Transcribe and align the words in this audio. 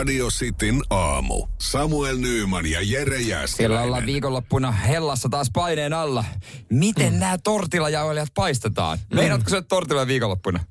Radio 0.00 0.28
Cityn 0.28 0.80
aamu. 0.90 1.46
Samuel 1.58 2.16
Nyyman 2.16 2.66
ja 2.66 2.82
Jere 2.82 3.16
Siellä 3.16 3.30
Jääskeläinen. 3.30 3.86
ollaan 3.86 4.06
viikonloppuna 4.06 4.72
hellassa 4.72 5.28
taas 5.28 5.50
paineen 5.52 5.92
alla. 5.92 6.24
Miten 6.70 7.12
mm. 7.12 7.18
nämä 7.18 7.38
tortilajauhelijat 7.44 8.28
paistetaan? 8.34 8.98
Mm. 8.98 9.16
Meinaatko 9.16 9.50
syödä 9.50 9.66
tortilla 9.68 10.06
viikonloppuna? 10.06 10.64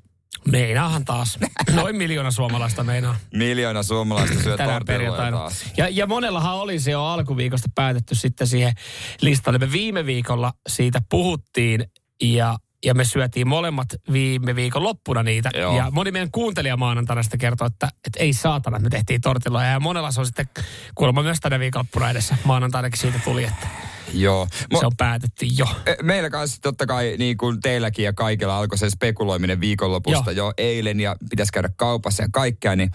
Meinaahan 0.48 1.04
taas. 1.04 1.38
Noin 1.74 1.96
miljoona 1.96 2.30
suomalaista 2.30 2.84
meinaa. 2.84 3.16
Miljoona 3.34 3.82
suomalaista 3.82 4.42
syö 4.42 4.56
tänään 4.56 4.76
tortilloja 4.78 4.98
perjantaina. 4.98 5.36
taas. 5.36 5.64
Ja, 5.76 5.88
ja 5.88 6.06
monellahan 6.06 6.54
oli 6.54 6.78
se 6.78 6.90
jo 6.90 7.04
alkuviikosta 7.04 7.68
päätetty 7.74 8.14
sitten 8.14 8.46
siihen 8.46 8.72
listalle. 9.20 9.58
Me 9.58 9.72
viime 9.72 10.06
viikolla 10.06 10.52
siitä 10.68 11.02
puhuttiin 11.10 11.84
ja, 12.22 12.56
ja 12.84 12.94
me 12.94 13.04
syötiin 13.04 13.48
molemmat 13.48 13.88
viime 14.12 14.56
viikon 14.56 14.84
loppuna 14.84 15.22
niitä. 15.22 15.50
Joo. 15.54 15.76
Ja 15.76 15.90
moni 15.90 16.10
meidän 16.10 16.30
kuuntelija 16.30 16.76
maanantaina 16.76 17.22
sitten 17.22 17.40
kertoi, 17.40 17.66
että, 17.66 17.88
että 18.06 18.20
ei 18.20 18.32
saatana, 18.32 18.78
me 18.78 18.90
tehtiin 18.90 19.20
tortilloja. 19.20 19.66
Ja 19.66 19.80
monella 19.80 20.10
se 20.10 20.20
on 20.20 20.26
sitten 20.26 20.46
kuulemma 20.94 21.22
myös 21.22 21.40
tänä 21.40 21.58
viikonloppuna 21.58 22.10
edessä. 22.10 22.36
Maanantainakin 22.44 23.00
siitä 23.00 23.20
tuli, 23.24 23.44
että 23.44 23.66
Joo. 24.14 24.48
Mo- 24.74 24.80
se 24.80 24.86
on 24.86 24.96
päätetty 24.96 25.46
jo. 25.46 25.66
E, 25.86 25.94
Meillä 26.02 26.30
kanssa 26.30 26.60
totta 26.62 26.86
kai 26.86 27.14
niin 27.18 27.36
kuin 27.36 27.60
teilläkin 27.60 28.04
ja 28.04 28.12
kaikilla 28.12 28.58
alkoi 28.58 28.78
se 28.78 28.90
spekuloiminen 28.90 29.60
viikonlopusta 29.60 30.32
Joo. 30.32 30.46
jo 30.46 30.52
eilen 30.56 31.00
ja 31.00 31.16
pitäisi 31.30 31.52
käydä 31.52 31.70
kaupassa 31.76 32.22
ja 32.22 32.28
kaikkea, 32.32 32.76
niin 32.76 32.90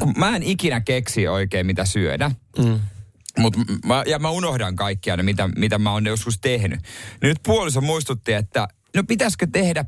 kun 0.00 0.14
mä 0.16 0.36
en 0.36 0.42
ikinä 0.42 0.80
keksi 0.80 1.28
oikein 1.28 1.66
mitä 1.66 1.84
syödä. 1.84 2.30
Mm. 2.58 2.80
Mut 3.38 3.56
mä, 3.86 4.02
ja 4.06 4.18
mä 4.18 4.30
unohdan 4.30 4.76
kaikkia 4.76 5.16
ne, 5.16 5.22
mitä, 5.22 5.48
mitä 5.56 5.78
mä 5.78 5.92
oon 5.92 6.06
joskus 6.06 6.38
tehnyt. 6.38 6.80
Nyt 7.22 7.38
puoliso 7.42 7.80
muistutti, 7.80 8.32
että 8.32 8.68
no 8.96 9.04
pitäisikö 9.04 9.46
tehdä 9.52 9.84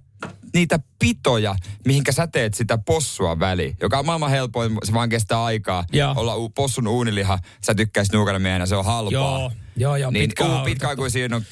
niitä 0.54 0.78
pitoja, 0.98 1.54
mihinkä 1.86 2.12
sä 2.12 2.26
teet 2.26 2.54
sitä 2.54 2.78
possua 2.78 3.40
väliin, 3.40 3.76
joka 3.80 3.98
on 3.98 4.06
maailman 4.06 4.30
helpoin, 4.30 4.78
se 4.84 4.92
vaan 4.92 5.08
kestää 5.08 5.44
aikaa. 5.44 5.84
Joo. 5.92 6.14
Olla 6.16 6.36
u- 6.36 6.48
possun 6.50 6.88
uuniliha, 6.88 7.38
sä 7.64 7.74
tykkäisit 7.74 8.12
nuukana 8.14 8.38
miehenä, 8.38 8.66
se 8.66 8.76
on 8.76 8.84
halpaa. 8.84 9.12
Joo, 9.12 9.50
joo, 9.76 9.96
joo, 9.96 10.10
Niin 10.10 10.22
pitkä 10.28 10.44
uu, 10.44 10.64
pitkä 10.64 10.88
aiku 10.88 11.10
siinä 11.10 11.36
on 11.36 11.42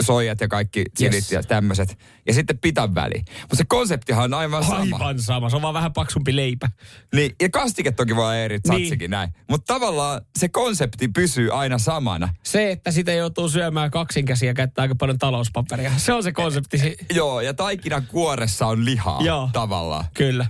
soijat 0.00 0.40
ja 0.40 0.48
kaikki 0.48 0.84
chilit 0.98 1.14
Yes. 1.14 1.32
ja 1.32 1.42
tämmöiset. 1.42 1.98
Ja 2.26 2.34
sitten 2.34 2.58
pitan 2.58 2.94
väliin. 2.94 3.24
Mutta 3.40 3.56
se 3.56 3.64
konseptihan 3.68 4.24
on 4.24 4.34
aivan 4.34 4.64
sama. 4.64 4.96
Aivan 4.96 5.18
sama. 5.22 5.50
Se 5.50 5.56
on 5.56 5.62
vaan 5.62 5.74
vähän 5.74 5.92
paksumpi 5.92 6.36
leipä. 6.36 6.68
Niin, 7.14 7.34
ja 7.42 7.48
kastike 7.50 7.90
toki 7.92 8.16
voi 8.16 8.40
eri, 8.42 8.58
Niin. 8.68 8.80
satsikin 8.82 9.10
näin. 9.10 9.30
Mutta 9.50 9.74
tavallaan 9.74 10.20
se 10.38 10.48
konsepti 10.48 11.08
pysyy 11.08 11.50
aina 11.58 11.78
samana. 11.78 12.34
Se, 12.42 12.70
että 12.70 12.90
sitä 12.90 13.12
joutuu 13.12 13.48
syömään 13.48 13.90
kaksinkäsiä 13.90 14.50
ja 14.50 14.54
käyttää 14.54 14.82
aika 14.82 14.94
paljon 14.94 15.18
talouspaperia. 15.18 15.92
Se 15.96 16.12
on 16.12 16.22
se 16.22 16.32
konsepti. 16.32 16.78
Si- 16.78 16.96
Joo, 17.14 17.40
ja 17.40 17.54
taikinan 18.00 18.06
kuoressa 18.06 18.66
on 18.66 18.84
lihaa 18.84 19.22
Joo. 19.22 19.50
tavallaan. 19.52 20.04
Kyllä. 20.14 20.46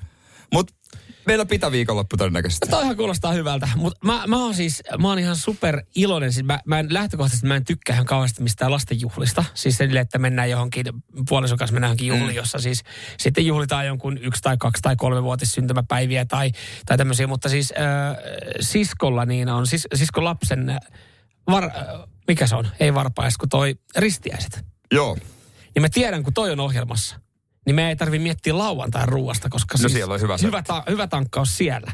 Mutta 0.53 0.75
meillä 1.27 1.43
on 1.43 1.49
pitä 1.49 1.73
viikonloppu 1.73 2.17
todennäköisesti. 2.17 2.69
Toihan 2.69 2.97
kuulostaa 2.97 3.33
hyvältä, 3.33 3.69
mutta 3.77 3.99
mä, 4.05 4.23
mä 4.27 4.45
oon 4.45 4.55
siis, 4.55 4.83
mä 4.99 5.09
oon 5.09 5.19
ihan 5.19 5.37
super 5.37 5.83
iloinen. 5.95 6.33
Siis 6.33 6.47
mä, 6.47 6.61
mä 6.65 6.79
en 6.79 6.95
lähtökohtaisesti 6.95 7.47
mä 7.47 7.57
en 7.57 7.65
tykkää 7.65 7.95
ihan 7.95 8.07
kauheasti 8.07 8.43
mistään 8.43 8.71
lastenjuhlista. 8.71 9.45
Siis 9.55 9.77
sille, 9.77 10.01
että 10.01 10.19
mennään 10.19 10.51
johonkin, 10.51 10.87
puolison 11.29 11.59
kanssa 11.59 11.75
mennään 11.75 11.89
johonkin 11.89 12.07
juhliin, 12.07 12.37
jossa 12.37 12.59
siis 12.59 12.83
sitten 13.19 13.47
juhlitaan 13.47 13.87
jonkun 13.87 14.19
yksi 14.19 14.43
tai 14.43 14.57
kaksi 14.57 14.83
tai 14.83 14.97
kolme 14.97 15.23
vuotis 15.23 15.53
syntymäpäiviä 15.53 16.25
tai, 16.25 16.51
tai 16.87 16.97
tämmöisiä. 16.97 17.27
Mutta 17.27 17.49
siis 17.49 17.73
äh, 17.73 18.17
siskolla 18.61 19.25
niin 19.27 19.49
on, 19.49 19.67
sis, 19.67 19.89
siskon 19.95 20.25
lapsen, 20.25 20.69
äh, 20.69 20.79
var, 21.51 21.65
äh, 21.65 21.71
mikä 22.29 22.47
se 22.47 22.57
on, 22.57 22.69
ei 22.81 22.95
varpais, 22.95 23.37
kun 23.37 23.49
toi 23.49 23.75
ristiäiset. 23.97 24.65
Joo. 24.93 25.17
Niin 25.75 25.83
mä 25.83 25.89
tiedän, 25.89 26.23
kun 26.23 26.35
toi 26.35 26.51
on 26.51 26.61
ohjelmassa, 26.61 27.21
niin 27.67 27.75
me 27.75 27.89
ei 27.89 27.97
tarvi 27.97 28.19
miettiä 28.19 28.59
lauantain 28.59 29.09
ruuasta, 29.09 29.49
koska 29.49 29.75
No 29.75 29.79
siis 29.79 29.93
siellä 29.93 30.15
on 30.15 30.21
hyvä 30.21 30.37
hyvä, 30.43 30.63
ta- 30.63 30.85
hyvä 30.91 31.07
tankkaus 31.07 31.57
siellä. 31.57 31.93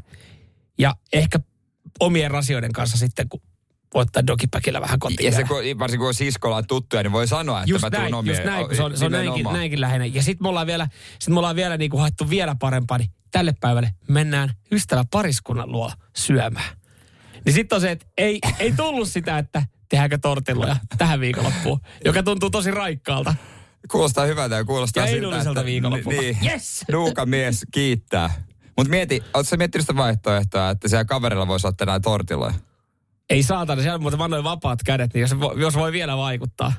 Ja 0.78 0.94
ehkä 1.12 1.40
omien 2.00 2.30
rasioiden 2.30 2.72
kanssa 2.72 2.98
sitten, 2.98 3.28
kun 3.28 3.40
voittaa 3.94 4.26
dogipäkillä 4.26 4.80
vähän 4.80 4.98
kotiin. 4.98 5.26
Ja 5.26 5.36
se, 5.36 5.44
kun, 5.44 5.56
varsinkin 5.78 6.04
kun 6.04 6.14
siskolla 6.14 6.56
on 6.56 6.66
tuttuja, 6.66 7.02
niin 7.02 7.12
voi 7.12 7.28
sanoa, 7.28 7.58
että 7.60 7.70
just 7.70 7.82
mä 7.82 7.90
tuun 7.90 8.14
omien. 8.14 8.34
just 8.36 8.46
näin, 8.46 8.66
kun 8.66 8.76
se 8.76 8.82
on, 8.82 8.96
se 8.96 9.04
on 9.04 9.12
näinkin, 9.12 9.44
näinkin 9.44 9.80
läheinen. 9.80 10.14
Ja 10.14 10.22
sitten 10.22 10.44
me 10.44 10.48
ollaan 10.48 10.66
vielä, 10.66 10.88
sit 11.18 11.34
me 11.34 11.38
ollaan 11.38 11.56
vielä 11.56 11.76
niinku 11.76 11.98
haettu 11.98 12.30
vielä 12.30 12.56
parempaa, 12.60 12.98
niin 12.98 13.10
tälle 13.30 13.54
päivälle 13.60 13.90
mennään 14.08 14.50
ystävä 14.72 15.04
pariskunnan 15.10 15.72
luo 15.72 15.92
syömään. 16.16 16.76
Niin 17.44 17.52
sitten 17.52 17.76
on 17.76 17.80
se, 17.80 17.90
että 17.90 18.06
ei, 18.18 18.38
ei 18.58 18.72
tullut 18.72 19.08
sitä, 19.08 19.38
että 19.38 19.62
tehdäänkö 19.88 20.18
tortilloja 20.18 20.76
tähän 20.98 21.20
viikonloppuun, 21.20 21.80
joka 22.04 22.22
tuntuu 22.22 22.50
tosi 22.50 22.70
raikkaalta. 22.70 23.34
Kuulostaa 23.90 24.26
hyvältä 24.26 24.54
ja 24.54 24.64
kuulostaa 24.64 25.06
Ja 25.06 25.10
siltä, 25.10 25.38
että 25.50 25.64
viikonloppuna. 25.64 26.20
Niin, 26.20 26.38
Yes! 26.44 26.84
Nuuka 26.92 27.26
mies 27.26 27.64
kiittää. 27.70 28.30
Mutta 28.76 28.90
mieti, 28.90 29.22
ootko 29.34 29.44
sä 29.44 29.56
miettinyt 29.56 29.82
sitä 29.86 29.96
vaihtoehtoa, 29.96 30.70
että 30.70 30.88
siellä 30.88 31.04
kaverilla 31.04 31.48
voisi 31.48 31.66
olla 31.66 31.74
tänään 31.76 32.02
tortilloja? 32.02 32.54
Ei 33.30 33.42
saatana, 33.42 33.82
siellä 33.82 33.94
on 33.94 34.02
muuten 34.02 34.18
vaan 34.18 34.30
noin 34.30 34.44
vapaat 34.44 34.78
kädet, 34.84 35.14
niin 35.14 35.20
jos, 35.20 35.40
voi- 35.40 35.60
jos 35.60 35.74
voi 35.74 35.92
vielä 35.92 36.16
vaikuttaa. 36.16 36.72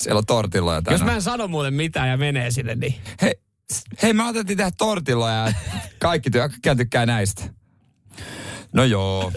Siellä 0.00 0.18
on 0.18 0.26
tortilloja 0.26 0.82
tänään. 0.82 1.00
Jos 1.00 1.06
mä 1.06 1.14
en 1.14 1.22
sano 1.22 1.48
muuten 1.48 1.74
mitään 1.74 2.08
ja 2.08 2.16
menee 2.16 2.50
sinne, 2.50 2.74
niin 2.74 2.94
Hei, 3.22 3.34
hei, 4.02 4.12
mä 4.12 4.28
otettiin 4.28 4.56
tehdä 4.56 4.70
tortilloja 4.78 5.34
ja 5.34 5.52
kaikki, 5.98 6.30
työ, 6.30 6.48
kaikki 6.48 6.76
tykkää 6.76 7.06
näistä. 7.06 7.44
No 8.72 8.84
joo. 8.84 9.32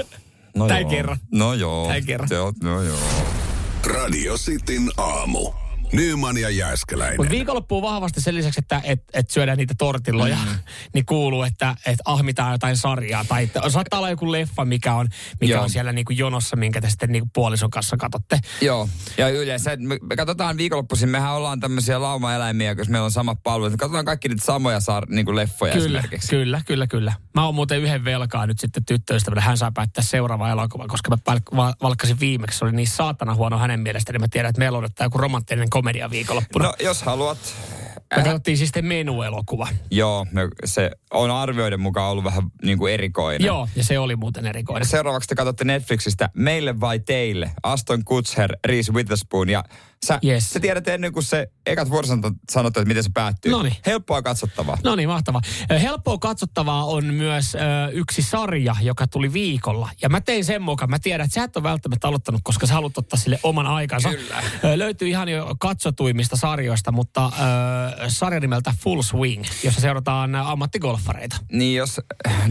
No 0.55 0.67
Tän 0.67 0.81
joo. 0.81 0.89
kerran. 0.89 1.17
No 1.31 1.53
joo. 1.53 1.87
Tän 1.87 2.05
kerran. 2.05 2.29
Joo, 2.31 2.53
no 2.63 2.81
joo. 2.81 2.99
Radio 3.85 4.37
Cityn 4.37 4.89
aamu. 4.97 5.51
Nyman 5.91 6.37
ja 6.37 6.49
Jääskeläinen. 6.49 7.17
Mutta 7.17 7.31
viikonloppuun 7.31 7.83
vahvasti 7.83 8.21
sen 8.21 8.35
lisäksi, 8.35 8.59
että 8.59 8.81
et, 8.83 9.03
et 9.13 9.29
syödään 9.29 9.57
niitä 9.57 9.73
tortilloja, 9.77 10.35
mm. 10.35 10.59
niin 10.93 11.05
kuuluu, 11.05 11.43
että 11.43 11.75
et 11.85 11.99
ahmitaan 12.05 12.51
jotain 12.51 12.77
sarjaa. 12.77 13.25
Tai 13.25 13.43
että 13.43 13.69
saattaa 13.69 13.99
olla 13.99 14.09
joku 14.09 14.31
leffa, 14.31 14.65
mikä 14.65 14.93
on, 14.93 15.07
mikä 15.41 15.53
Joo. 15.53 15.63
on 15.63 15.69
siellä 15.69 15.91
niinku 15.91 16.13
jonossa, 16.13 16.55
minkä 16.55 16.81
te 16.81 16.89
sitten 16.89 17.11
niinku 17.11 17.29
puolison 17.33 17.69
kanssa 17.69 17.97
katsotte. 17.97 18.39
Joo, 18.61 18.89
ja 19.17 19.29
yleensä 19.29 19.75
me, 19.77 19.97
me 20.01 20.15
katsotaan 20.15 20.57
viikonloppuisin, 20.57 21.09
mehän 21.09 21.33
ollaan 21.33 21.59
tämmöisiä 21.59 22.01
laumaeläimiä, 22.01 22.75
jos 22.77 22.89
meillä 22.89 23.05
on 23.05 23.11
samat 23.11 23.37
palvelut. 23.43 23.73
Me 23.73 23.77
katsotaan 23.77 24.05
kaikki 24.05 24.29
niitä 24.29 24.45
samoja 24.45 24.79
sar, 24.79 25.05
niin 25.09 25.25
kuin 25.25 25.35
leffoja 25.35 25.73
Kyllä, 25.73 25.99
esimerkiksi. 25.99 26.29
kyllä, 26.29 26.61
kyllä, 26.65 26.87
kyllä. 26.87 27.13
Mä 27.33 27.45
oon 27.45 27.55
muuten 27.55 27.79
yhden 27.79 28.05
velkaa 28.05 28.47
nyt 28.47 28.59
sitten 28.59 28.85
tyttöystävälle. 28.85 29.41
Hän 29.41 29.57
saa 29.57 29.71
päättää 29.71 30.03
seuraava 30.03 30.49
elokuva, 30.49 30.87
koska 30.87 31.09
mä 31.11 31.73
valkkasin 31.81 32.19
viimeksi. 32.19 32.59
Se 32.59 32.65
oli 32.65 32.71
niin 32.71 32.87
saatana 32.87 33.35
huono 33.35 33.57
hänen 33.57 33.79
mielestään, 33.79 34.13
niin 34.13 34.21
mä 34.21 34.27
tiedän, 34.27 34.49
että 34.49 34.59
meillä 34.59 34.77
odottaa 34.77 35.05
joku 35.05 35.17
romanttinen 35.17 35.69
komedia 35.79 36.09
viikonloppuna. 36.09 36.65
No, 36.65 36.73
jos 36.79 37.03
haluat. 37.03 37.37
Me 38.15 38.23
katsottiin 38.23 38.57
siis 38.57 38.67
sitten 38.67 38.85
menuelokuva. 38.85 39.67
Joo, 39.91 40.27
me, 40.31 40.41
se 40.65 40.91
on 41.11 41.31
arvioiden 41.31 41.79
mukaan 41.79 42.11
ollut 42.11 42.23
vähän 42.23 42.43
niin 42.63 42.77
kuin 42.77 42.93
erikoinen. 42.93 43.45
Joo, 43.45 43.67
ja 43.75 43.83
se 43.83 43.99
oli 43.99 44.15
muuten 44.15 44.45
erikoinen. 44.45 44.87
Seuraavaksi 44.87 45.29
te 45.29 45.35
katsotte 45.35 45.63
Netflixistä 45.63 46.29
Meille 46.33 46.79
vai 46.79 46.99
teille? 46.99 47.51
Aston 47.63 48.03
Kutcher, 48.05 48.57
Reese 48.65 48.93
Witherspoon 48.93 49.49
ja 49.49 49.63
sä, 50.05 50.19
Yes. 50.25 50.49
sä 50.49 50.59
tiedät 50.59 50.87
ennen 50.87 51.13
kuin 51.13 51.23
se 51.23 51.47
ekat 51.65 51.89
vuorosanat 51.89 52.33
sanot, 52.51 52.77
että 52.77 52.87
miten 52.87 53.03
se 53.03 53.09
päättyy. 53.13 53.51
Noniin. 53.51 53.75
Helppoa 53.85 54.21
katsottavaa. 54.21 54.77
No 54.83 54.95
niin, 54.95 55.09
mahtavaa. 55.09 55.41
Helppoa 55.81 56.17
katsottavaa 56.17 56.85
on 56.85 57.05
myös 57.13 57.55
ö, 57.55 57.59
yksi 57.91 58.21
sarja, 58.21 58.75
joka 58.81 59.07
tuli 59.07 59.33
viikolla. 59.33 59.89
Ja 60.01 60.09
mä 60.09 60.21
tein 60.21 60.45
sen 60.45 60.61
mukaan. 60.61 60.89
Mä 60.89 60.99
tiedän, 60.99 61.25
että 61.25 61.35
sä 61.35 61.43
et 61.43 61.55
ole 61.57 61.63
välttämättä 61.63 62.07
aloittanut, 62.07 62.41
koska 62.43 62.67
sä 62.67 62.73
haluat 62.73 62.97
ottaa 62.97 63.19
sille 63.19 63.39
oman 63.43 63.67
aikansa. 63.67 64.09
Kyllä. 64.09 64.43
Ö, 64.63 64.77
löytyy 64.77 65.07
ihan 65.07 65.29
jo 65.29 65.55
katsotuimmista 65.59 66.35
sarjoista, 66.35 66.91
mutta 66.91 67.25
ö, 67.25 68.09
sarja 68.09 68.39
nimeltä 68.39 68.73
Full 68.83 69.01
Swing, 69.01 69.43
jossa 69.63 69.81
seurataan 69.81 70.35
ammattigolfareita. 70.35 71.35
Niin 71.51 71.77
jos 71.77 72.01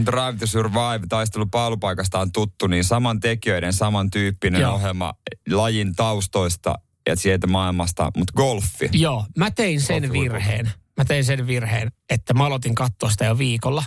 Drive 0.05 0.37
to 0.39 0.47
Survive 0.47 1.07
taistelu 1.09 1.45
paalupaikasta 1.45 2.19
on 2.19 2.31
tuttu, 2.31 2.67
niin 2.67 2.83
saman 2.83 3.19
tekijöiden, 3.19 3.73
samantyyppinen 3.73 4.61
Joo. 4.61 4.73
ohjelma 4.73 5.13
lajin 5.51 5.95
taustoista 5.95 6.75
ja 7.09 7.15
sieltä 7.15 7.47
maailmasta, 7.47 8.11
mutta 8.17 8.33
golfi. 8.35 8.89
Joo, 8.93 9.25
mä 9.37 9.51
tein 9.51 9.81
sen 9.81 10.03
Golfi 10.03 10.19
virheen. 10.19 10.71
Mä 10.97 11.05
tein 11.05 11.25
sen 11.25 11.47
virheen, 11.47 11.91
että 12.09 12.33
mä 12.33 12.45
aloitin 12.45 12.75
katsoa 12.75 13.09
sitä 13.09 13.25
jo 13.25 13.37
viikolla. 13.37 13.83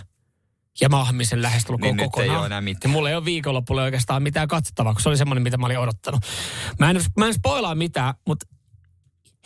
Ja 0.81 0.89
mä 0.89 0.99
ahmin 0.99 1.25
sen 1.25 1.41
lähestulkoon 1.41 1.87
Niin 1.87 1.95
nyt 1.95 2.03
ei 2.03 2.09
kokonaan. 2.09 2.37
ole 2.39 2.45
enää 2.45 2.61
mitään. 2.61 2.89
Ja 2.91 2.93
mulla 2.93 3.09
ei 3.09 3.15
ole 3.15 3.25
viikonloppulla 3.25 3.83
oikeastaan 3.83 4.23
mitään 4.23 4.47
katsottavaa, 4.47 4.93
kun 4.93 5.01
se 5.01 5.09
oli 5.09 5.17
semmoinen, 5.17 5.43
mitä 5.43 5.57
mä 5.57 5.65
olin 5.65 5.79
odottanut. 5.79 6.21
Mä 6.79 6.89
en, 6.89 7.01
mä 7.17 7.27
en 7.27 7.33
spoilaa 7.33 7.75
mitään, 7.75 8.13
mutta 8.27 8.45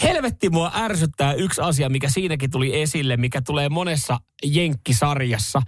Helvetti 0.03 0.49
mua 0.49 0.71
ärsyttää 0.75 1.33
yksi 1.33 1.61
asia, 1.61 1.89
mikä 1.89 2.09
siinäkin 2.09 2.51
tuli 2.51 2.81
esille, 2.81 3.17
mikä 3.17 3.41
tulee 3.41 3.69
monessa 3.69 4.19
jenkkisarjassa. 4.45 5.61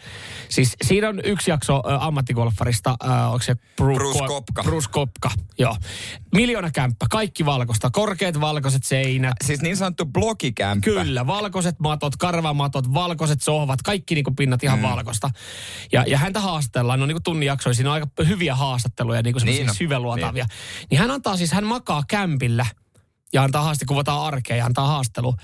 Siis 0.49 0.75
siinä 0.81 1.09
on 1.09 1.19
yksi 1.23 1.51
jakso 1.51 1.75
ä, 1.75 1.79
ammattigolfarista, 1.99 2.95
ä, 3.09 3.27
onko 3.27 3.41
se 3.41 3.53
Bru- 3.53 3.95
Bruce 3.95 4.19
Ko- 4.19 4.27
Kopka. 4.27 4.63
Bruce 4.63 4.89
Kopka, 4.91 5.31
joo. 5.59 5.75
Miljoona 6.35 6.71
kämppä, 6.71 7.05
kaikki 7.09 7.45
valkoista, 7.45 7.89
korkeat 7.91 8.41
valkoiset 8.41 8.83
seinät. 8.83 9.33
Siis 9.45 9.61
niin 9.61 9.77
sanottu 9.77 10.05
blogikämppä. 10.05 10.85
Kyllä, 10.85 11.27
valkoiset 11.27 11.79
matot, 11.79 12.15
karvamatot, 12.15 12.93
valkoiset 12.93 13.41
sohvat, 13.41 13.81
kaikki 13.81 14.15
niinku 14.15 14.31
pinnat 14.31 14.63
ihan 14.63 14.79
mm. 14.79 14.83
valkoista. 14.83 15.29
Ja, 15.91 16.03
ja 16.07 16.17
häntä 16.17 16.39
haastellaan, 16.39 16.99
no 16.99 17.05
niinku 17.05 17.21
tunnin 17.23 17.47
jaksoja, 17.47 17.73
siinä 17.73 17.89
on 17.89 17.93
aika 17.93 18.07
hyviä 18.27 18.55
haastatteluja, 18.55 19.21
niinku 19.21 19.39
Niin 19.45 19.73
syväluotavia. 19.73 20.43
Niin. 20.43 20.87
niin 20.91 20.99
hän 20.99 21.11
antaa 21.11 21.37
siis, 21.37 21.51
hän 21.51 21.65
makaa 21.65 22.03
kämpillä 22.07 22.65
ja 23.33 23.43
antaa 23.43 23.63
haaste, 23.63 23.85
kuvataan 23.85 24.21
arkea 24.21 24.57
ja 24.57 24.65
antaa 24.65 24.87
haastelu. 24.87 25.35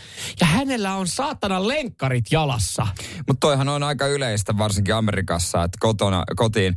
Ja 0.42 0.48
hänellä 0.48 0.96
on 0.96 1.08
saatana 1.08 1.68
lenkkarit 1.68 2.26
jalassa. 2.32 2.88
Mutta 3.28 3.40
toihan 3.40 3.70
on 3.70 3.84
aika 3.84 4.08
yleistä, 4.08 4.58
varsinkin 4.58 4.96
Amerikassa, 4.96 5.64
että 5.64 5.78
kotona, 5.80 6.24
kotiin 6.36 6.76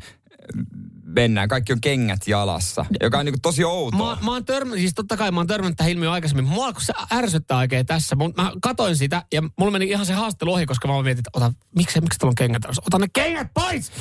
mennään, 1.04 1.48
kaikki 1.48 1.72
on 1.72 1.80
kengät 1.80 2.20
jalassa, 2.26 2.86
joka 3.00 3.18
on 3.18 3.24
niinku 3.24 3.38
tosi 3.42 3.64
outoa. 3.64 4.16
Mä, 4.16 4.22
mä 4.22 4.30
oon 4.30 4.44
törmännyt, 4.44 4.80
siis 4.80 4.94
totta 4.94 5.16
kai 5.16 5.30
mä 5.30 5.40
oon 5.40 5.46
törmännyt 5.46 5.76
tähän 5.76 5.92
ilmiöön 5.92 6.12
aikaisemmin. 6.12 6.44
Mua 6.44 6.66
alkoi 6.66 6.82
se 6.84 6.92
ärsyttää 7.12 7.58
oikein 7.58 7.86
tässä. 7.86 8.16
Mun, 8.16 8.34
mä 8.36 8.52
katoin 8.62 8.96
sitä 8.96 9.22
ja 9.32 9.42
mulla 9.58 9.72
meni 9.72 9.88
ihan 9.88 10.06
se 10.06 10.12
haastelu 10.12 10.52
ohi, 10.52 10.66
koska 10.66 10.88
mä 10.88 11.02
mietin, 11.02 11.18
että 11.18 11.30
ota, 11.32 11.52
miksi, 11.76 12.00
miksi 12.00 12.18
tuolla 12.18 12.30
on 12.30 12.34
kengät 12.34 12.62
jalassa? 12.62 12.82
Ota 12.86 12.98
ne 12.98 13.06
kengät 13.12 13.48
pois! 13.54 13.92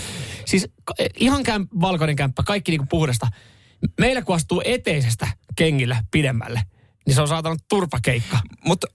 Siis 0.46 0.68
k- 0.86 1.20
ihan 1.20 1.44
kämp, 1.44 1.72
valkoinen 1.82 2.16
kämppä, 2.16 2.44
kaikki 2.44 2.72
niinku 2.72 2.88
puhdasta. 2.90 3.28
Meillä 4.00 4.22
kun 4.22 4.36
astuu 4.36 4.62
eteisestä 4.66 5.28
kengillä 5.56 6.04
pidemmälle, 6.12 6.62
niin 7.08 7.16
se 7.16 7.22
on 7.22 7.28
saatana 7.28 7.56
turpakeikka. 7.70 8.40
Mutta 8.66 8.88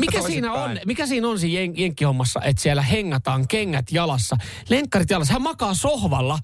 Mikä 0.00 0.22
siinä 0.22 0.52
on, 0.52 0.78
mikä 0.86 1.06
siinä 1.06 1.28
on 1.28 1.38
siinä 1.38 1.60
jen, 1.60 1.78
jenkkihommassa, 1.78 2.40
että 2.44 2.62
siellä 2.62 2.82
hengataan 2.82 3.48
kengät 3.48 3.84
jalassa, 3.92 4.36
lenkkarit 4.68 5.10
jalassa. 5.10 5.32
Hän 5.32 5.42
makaa 5.42 5.74
sohvalla, 5.74 6.38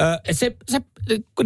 ö, 0.00 0.18
et 0.28 0.38
se, 0.38 0.56
se 0.70 0.80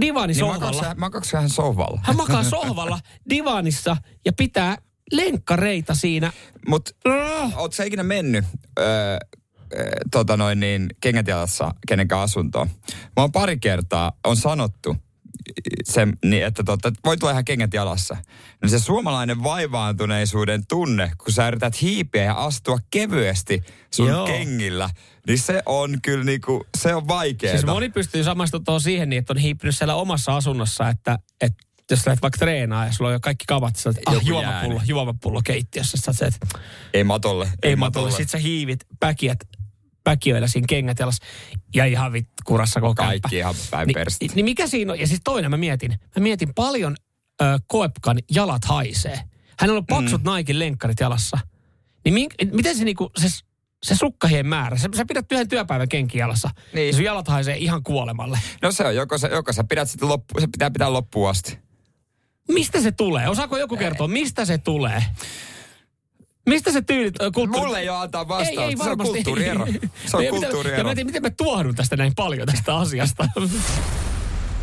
divani 0.00 0.32
Niin 0.32 0.38
sohvalla. 0.38 0.94
makaako 0.96 1.26
hän, 1.34 1.50
sohvalla? 1.50 2.00
Hän 2.04 2.16
makaa 2.16 2.44
sohvalla 2.44 2.98
divanissa 3.31 3.96
ja 4.25 4.32
pitää 4.32 4.76
lenkkareita 5.12 5.94
siinä. 5.94 6.32
Mutta 6.69 6.90
oot 7.56 7.72
sä 7.72 7.84
ikinä 7.84 8.02
mennyt 8.02 8.44
öö, 8.78 9.19
tota 10.10 10.37
noin 10.37 10.60
niin, 10.60 10.87
kengät 11.00 11.26
jalassa 11.28 11.75
kenenkään 11.88 12.20
asuntoon? 12.20 12.69
Mä 12.88 13.22
oon 13.22 13.32
pari 13.32 13.58
kertaa, 13.58 14.12
on 14.25 14.37
sanottu, 14.37 14.96
se, 15.84 16.08
niin, 16.25 16.44
että 16.44 16.64
tota, 16.64 16.93
voi 17.04 17.16
tulla 17.16 17.31
ihan 17.31 17.44
kengät 17.44 17.75
jalassa. 17.75 18.16
No 18.62 18.69
se 18.69 18.78
suomalainen 18.78 19.43
vaivaantuneisuuden 19.43 20.66
tunne, 20.66 21.10
kun 21.25 21.32
sä 21.32 21.48
yrität 21.48 21.82
hiipiä 21.82 22.25
ja 22.25 22.34
astua 22.34 22.78
kevyesti 22.90 23.62
sun 23.94 24.08
Joo. 24.08 24.26
kengillä, 24.26 24.90
niin 25.26 25.38
se 25.38 25.62
on 25.66 25.98
kyllä 26.02 26.25
niinku, 26.25 26.66
se 26.78 26.94
on 26.94 27.08
vaikeaa. 27.08 27.52
Siis 27.52 27.66
moni 27.66 27.88
pystyy 27.88 28.25
samaistumaan 28.25 28.81
siihen 28.81 29.08
niin, 29.08 29.19
että 29.19 29.32
on 29.32 29.38
hiippinyt 29.38 29.76
siellä 29.76 29.94
omassa 29.94 30.37
asunnossa, 30.37 30.88
että, 30.88 31.19
että 31.40 31.66
jos 31.90 32.06
lähdet 32.06 32.22
vaikka 32.22 32.38
treenaa 32.38 32.87
ja 32.87 32.93
sulla 32.93 33.08
on 33.08 33.12
jo 33.12 33.20
kaikki 33.20 33.44
kamat, 33.48 33.76
sä 33.76 33.93
ah, 34.06 34.26
juomapullo, 34.26 34.81
juomapullo 34.87 35.40
keittiössä. 35.44 36.12
Sä 36.12 36.26
että 36.26 36.58
Ei 36.94 37.04
matolle. 37.04 37.48
ei 37.62 37.76
matolle. 37.76 38.10
Sitten 38.10 38.28
sä 38.28 38.38
hiivit 38.38 38.81
päkiät, 39.00 39.38
päkiöillä 40.06 40.49
siinä 40.49 40.67
kengät 40.69 40.99
jalas 40.99 41.19
ja 41.75 41.85
ihan 41.85 42.12
vit 42.12 42.29
kurassa 42.44 42.81
koko 42.81 42.94
kämppä. 42.94 43.11
Kaikki 43.11 43.37
ihan 43.37 43.55
päin 43.70 43.87
Ni, 43.87 43.93
perstä. 43.93 44.26
niin 44.35 44.44
mikä 44.44 44.67
siinä 44.67 44.93
on? 44.93 45.00
Ja 45.00 45.06
siis 45.06 45.20
toinen 45.25 45.50
mä 45.50 45.56
mietin. 45.56 45.91
Mä 45.91 46.23
mietin 46.23 46.55
paljon 46.55 46.97
ö, 47.43 47.44
Koepkan 47.67 48.19
jalat 48.31 48.64
haisee. 48.64 49.20
Hänellä 49.58 49.79
on 49.79 49.87
paksut 49.87 50.23
mm. 50.23 50.26
Naikin 50.26 50.58
lenkkarit 50.58 51.00
jalassa. 51.00 51.38
Niin 52.05 52.14
mink, 52.14 52.35
miten 52.53 52.76
se 52.76 52.85
niinku, 52.85 53.11
se, 53.19 53.29
se 53.82 53.94
sukkahien 53.97 54.47
määrä, 54.47 54.79
sä, 54.79 54.88
sä 54.97 55.05
pidät 55.08 55.32
yhden 55.32 55.49
työpäivän 55.49 55.88
kenki 55.88 56.19
jalassa. 56.19 56.50
Niin. 56.73 56.87
Ja 56.87 56.93
sun 56.93 57.05
jalat 57.05 57.29
haisee 57.29 57.56
ihan 57.56 57.82
kuolemalle. 57.82 58.38
No 58.62 58.73
se 58.73 58.87
on, 58.87 58.97
joko 58.97 59.19
sä, 59.19 59.29
joko 59.29 59.53
sä 59.53 59.64
pidät 59.64 59.91
sitten 59.91 60.08
loppu, 60.08 60.41
se 60.41 60.47
pitää 60.47 60.70
pitää 60.70 60.93
loppuun 60.93 61.31
asti. 61.31 61.58
Mistä 62.49 62.81
se 62.81 62.93
tulee? 62.93 63.29
Osaako 63.29 63.58
joku 63.58 63.76
kertoa, 63.76 64.08
mistä 64.08 64.44
se 64.44 64.58
tulee? 64.58 65.03
Mistä 66.46 66.72
se 66.72 66.82
tyyli, 66.82 67.10
ö, 67.20 67.31
kulttuuri... 67.34 67.66
Mulle 67.66 67.81
ei 67.81 67.88
ole 67.88 67.98
antaa 67.98 68.22
ei, 68.22 68.28
vastausta. 68.28 68.62
ei 68.62 68.76
se 68.76 68.82
on 68.82 68.88
varmasti. 68.88 69.12
kulttuuriero. 69.12 69.66
Se 70.06 70.16
on 70.16 70.25
kulttuuriero. 70.31 70.78
Ja 70.78 70.84
mä 70.84 70.90
en 70.90 70.96
tiedä, 70.96 71.06
miten 71.06 71.22
mä 71.22 71.31
tuohdun 71.31 71.75
tästä 71.75 71.96
näin 71.96 72.12
paljon 72.16 72.46
tästä 72.46 72.76
asiasta. 72.76 73.28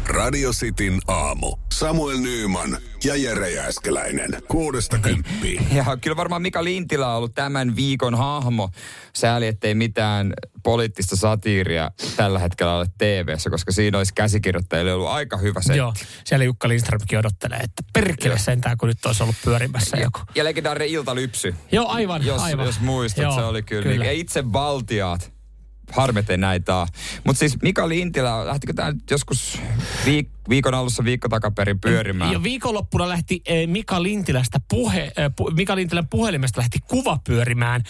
Radio 0.08 0.52
Cityn 0.52 1.00
aamu. 1.08 1.56
Samuel 1.74 2.18
Nyyman 2.18 2.78
ja 3.04 3.16
Jere 3.16 3.52
Jääskeläinen. 3.52 4.38
Kuudesta 4.48 4.98
kymppiin. 4.98 5.68
Ja 5.76 5.98
kyllä 6.02 6.18
varmaan 6.18 6.42
Mika 6.42 6.64
Lintilä 6.64 7.10
on 7.10 7.18
ollut 7.18 7.34
tämän 7.36 7.76
viikon 7.76 8.16
hahmo. 8.16 8.70
Sääli, 9.16 9.48
ettei 9.48 9.76
mitään 9.76 10.34
poliittista 10.64 11.16
satiiria 11.16 11.92
tällä 12.16 12.40
hetkellä 12.40 12.76
ole 12.76 12.86
tv 12.98 13.28
koska 13.50 13.72
siinä 13.72 13.98
olisi 13.98 14.14
käsikirjoittajille 14.14 14.94
ollut 14.94 15.08
aika 15.08 15.38
hyvä 15.38 15.62
setti. 15.62 15.78
Joo, 15.78 15.94
siellä 16.26 16.46
Jukka 16.46 16.68
Lindströmkin 16.68 17.20
odottelee, 17.20 17.60
että 17.60 17.84
perkele 17.94 18.40
sentään, 18.40 18.78
kun 18.78 18.88
nyt 18.88 19.06
olisi 19.06 19.24
ollut 19.24 19.36
pyörimässä 19.46 19.98
joku. 19.98 20.20
Ja 20.36 20.44
legendaarinen 20.44 20.88
iltalypsy. 20.90 21.56
Joo, 21.72 21.88
aivan, 21.88 22.26
Jos, 22.26 22.42
aivan. 22.42 22.66
jos 22.66 22.80
muistat, 22.80 23.24
Joo, 23.24 23.36
se 23.36 23.44
oli 23.44 23.64
kyllä. 23.64 23.84
kyllä. 23.84 23.94
kyllä. 23.94 24.06
Ja 24.06 24.12
itse 24.12 24.54
valtiaat. 24.54 25.34
Harmete 25.96 26.38
näitä. 26.38 26.88
Mutta 27.24 27.40
siis 27.40 27.62
Mika 27.62 27.90
Lintilä, 27.90 28.48
lähtikö 28.48 28.74
tämä 28.74 28.92
nyt 28.92 29.12
joskus 29.12 29.60
viik- 30.06 30.50
viikon 30.50 30.74
alussa 30.74 31.04
viikko 31.04 31.30
takaperin 31.30 31.80
pyörimään? 31.80 32.32
Ja 32.32 32.44
viikonloppuna 32.44 33.10
lähti 33.10 33.42
eh, 33.46 33.68
Mika 33.68 34.04
Lintilästä 34.04 34.60
puhe, 34.70 35.04
eh, 35.04 35.14
Mika 35.56 35.76
Lintilän 35.76 36.08
puhelimesta 36.08 36.62
lähti 36.62 36.80
kuva 36.88 37.20
pyörimään 37.28 37.84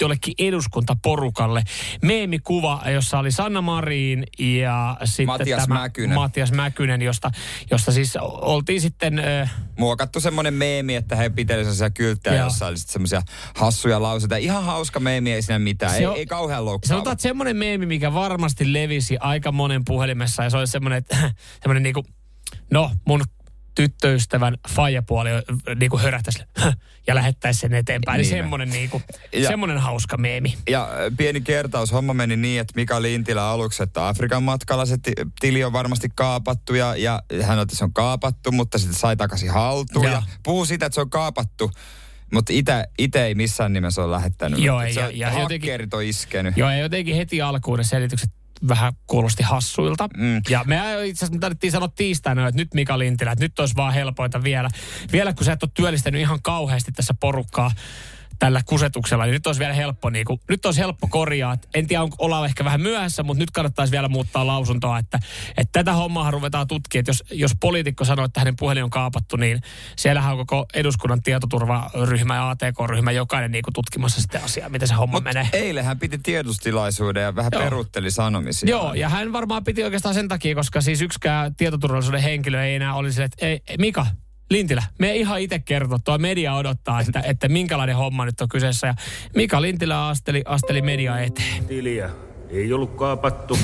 jollekin 0.00 0.34
eduskuntaporukalle. 0.38 1.62
Meemikuva, 2.02 2.82
jossa 2.94 3.18
oli 3.18 3.32
Sanna 3.32 3.62
Marin 3.62 4.24
ja 4.38 4.96
sitten 5.04 5.26
Matias 5.26 5.62
tämä 5.62 5.80
Mäkynen. 5.80 6.14
Matias 6.14 6.52
Mäkynen, 6.52 7.02
josta, 7.02 7.30
josta 7.70 7.92
siis 7.92 8.16
oltiin 8.22 8.80
sitten... 8.80 9.18
Eh, 9.18 9.50
muokattu 9.78 10.20
semmoinen 10.20 10.54
meemi, 10.54 10.94
että 10.94 11.16
he 11.16 11.30
pitelisivät 11.30 11.76
sellaisia 11.76 11.94
kylttejä, 11.94 12.36
Joo. 12.36 12.46
jossa 12.46 12.66
oli 12.66 12.78
sitten 12.78 12.92
semmoisia 12.92 13.22
hassuja 13.56 14.02
lauseita. 14.02 14.36
Ihan 14.36 14.64
hauska 14.64 15.00
meemi, 15.00 15.32
ei 15.32 15.42
siinä 15.42 15.58
mitään. 15.58 15.92
Se 15.92 15.98
Ei, 15.98 16.06
on- 16.06 16.16
ei 16.16 16.26
kauhean 16.26 16.64
loukkaava. 16.64 16.88
Sanotaan, 16.88 17.12
että 17.12 17.22
semmoinen 17.22 17.56
meemi, 17.56 17.86
mikä 17.86 18.14
varmasti 18.14 18.72
levisi 18.72 19.16
aika 19.20 19.52
monen 19.52 19.82
puhelimessa 19.84 20.42
ja 20.44 20.50
se 20.50 20.56
oli 20.56 20.66
semmoinen, 20.66 20.98
että 20.98 21.16
semmoinen 21.62 21.82
niinku, 21.82 22.04
no 22.70 22.90
mun 23.08 23.22
tyttöystävän 23.74 24.56
faijapuoli 24.68 25.30
niinku 25.80 25.98
hörähtäisi 25.98 26.42
ja 27.06 27.14
lähettäisi 27.14 27.60
sen 27.60 27.74
eteenpäin. 27.74 28.18
Niin, 28.18 28.30
Niin. 28.30 28.42
semmoinen, 28.42 28.70
niinku, 28.70 29.02
Ja- 29.32 29.48
semmoinen 29.48 29.78
hauska 29.78 30.16
meemi. 30.16 30.54
Ja 30.70 30.88
pieni 31.16 31.40
kertaus, 31.40 31.92
homma 31.92 32.14
meni 32.14 32.36
niin, 32.36 32.60
että 32.60 32.72
Mika 32.76 33.02
Lintilä 33.02 33.48
aluksi, 33.48 33.82
että 33.82 34.08
Afrikan 34.08 34.42
matkalla 34.42 34.86
se 34.86 34.98
ti- 34.98 35.12
tili 35.40 35.64
on 35.64 35.72
varmasti 35.72 36.08
kaapattu 36.14 36.74
ja, 36.74 36.96
ja 36.96 37.22
hän 37.42 37.58
otti, 37.58 37.72
että 37.72 37.76
se 37.78 37.84
on 37.84 37.92
kaapattu, 37.92 38.52
mutta 38.52 38.78
sitten 38.78 38.98
sai 38.98 39.16
takaisin 39.16 39.50
haltuun. 39.50 40.04
Joo. 40.04 40.14
Ja 40.14 40.22
puhuu 40.42 40.64
siitä, 40.64 40.86
että 40.86 40.94
se 40.94 41.00
on 41.00 41.10
kaapattu, 41.10 41.70
mutta 42.32 42.52
itse 42.98 43.24
ei 43.26 43.34
missään 43.34 43.72
nimessä 43.72 44.02
ole 44.02 44.10
lähettänyt. 44.10 44.58
Joo, 44.60 44.80
ei, 44.82 44.94
ja- 44.94 45.06
on, 45.06 45.18
ja 45.18 45.40
jotenkin- 45.40 45.88
on 45.92 46.02
iskenyt. 46.02 46.56
Joo, 46.56 46.70
ja 46.70 46.78
jotenkin 46.78 47.16
heti 47.16 47.42
alkuun 47.42 47.78
ne 47.78 47.84
selitykset 47.84 48.30
vähän 48.68 48.92
kuulosti 49.06 49.42
hassuilta. 49.42 50.08
Mm. 50.16 50.42
Ja 50.48 50.64
me 50.66 51.06
itse 51.06 51.24
asiassa 51.24 51.40
tarvittiin 51.40 51.70
sanoa 51.70 51.88
tiistaina, 51.88 52.48
että 52.48 52.60
nyt 52.60 52.74
Mika 52.74 52.98
Lintilä, 52.98 53.32
että 53.32 53.44
nyt 53.44 53.58
olisi 53.58 53.76
vaan 53.76 53.94
helpointa 53.94 54.42
vielä. 54.42 54.68
Vielä 55.12 55.32
kun 55.32 55.44
sä 55.44 55.52
et 55.52 55.62
ole 55.62 55.70
työllistänyt 55.74 56.20
ihan 56.20 56.38
kauheasti 56.42 56.92
tässä 56.92 57.14
porukkaa 57.20 57.70
tällä 58.38 58.60
kusetuksella, 58.66 59.24
niin 59.24 59.32
nyt 59.32 59.46
olisi 59.46 59.60
vielä 59.60 59.74
helppo, 59.74 60.10
niin 60.10 60.24
kuin, 60.24 60.40
nyt 60.48 60.66
olisi 60.66 60.80
helppo 60.80 61.06
korjaa. 61.10 61.56
En 61.74 61.86
tiedä, 61.86 62.02
onko 62.02 62.16
ollaan 62.18 62.44
ehkä 62.44 62.64
vähän 62.64 62.80
myöhässä, 62.80 63.22
mutta 63.22 63.38
nyt 63.42 63.50
kannattaisi 63.50 63.90
vielä 63.90 64.08
muuttaa 64.08 64.46
lausuntoa, 64.46 64.98
että, 64.98 65.18
että 65.56 65.72
tätä 65.72 65.92
hommaa 65.92 66.30
ruvetaan 66.30 66.66
tutkimaan. 66.66 67.00
Että 67.00 67.10
jos, 67.10 67.24
jos 67.30 67.52
poliitikko 67.60 68.04
sanoo, 68.04 68.24
että 68.24 68.40
hänen 68.40 68.56
puhelin 68.56 68.84
on 68.84 68.90
kaapattu, 68.90 69.36
niin 69.36 69.60
siellähän 69.96 70.32
on 70.32 70.46
koko 70.46 70.66
eduskunnan 70.74 71.22
tietoturvaryhmä 71.22 72.34
ja 72.34 72.50
ATK-ryhmä 72.50 73.12
jokainen 73.12 73.50
niin 73.50 73.62
kuin 73.62 73.74
tutkimassa 73.74 74.20
sitten 74.20 74.44
asiaa, 74.44 74.68
miten 74.68 74.88
se 74.88 74.94
homma 74.94 75.16
Mut 75.16 75.24
menee. 75.24 75.48
eilen 75.52 75.84
hän 75.84 75.98
piti 75.98 76.18
tiedostilaisuuden 76.18 77.22
ja 77.22 77.36
vähän 77.36 77.50
Joo. 77.52 77.62
peruutteli 77.62 78.10
sanomisia. 78.10 78.70
Joo, 78.70 78.94
ja 78.94 79.08
hän 79.08 79.32
varmaan 79.32 79.64
piti 79.64 79.84
oikeastaan 79.84 80.14
sen 80.14 80.28
takia, 80.28 80.54
koska 80.54 80.80
siis 80.80 81.02
yksikään 81.02 81.54
tietoturvallisuuden 81.54 82.22
henkilö 82.22 82.64
ei 82.64 82.74
enää 82.74 82.94
olisi, 82.94 83.22
että 83.22 83.46
ei, 83.46 83.60
Mika, 83.78 84.06
Lintilä, 84.54 84.82
me 84.98 85.16
ihan 85.16 85.40
itse 85.40 85.58
kertoa, 85.58 85.98
tuo 85.98 86.18
media 86.18 86.54
odottaa, 86.54 87.00
että, 87.00 87.20
että 87.20 87.48
minkälainen 87.48 87.96
homma 87.96 88.24
nyt 88.24 88.40
on 88.40 88.48
kyseessä. 88.48 88.86
Ja 88.86 88.94
Mika 89.34 89.62
Lintilä 89.62 90.08
asteli, 90.08 90.42
asteli 90.46 90.82
media 90.82 91.18
eteen. 91.18 91.64
tiliä 91.64 92.10
ei 92.50 92.72
ollut 92.72 92.96
kaapattu, 92.96 93.58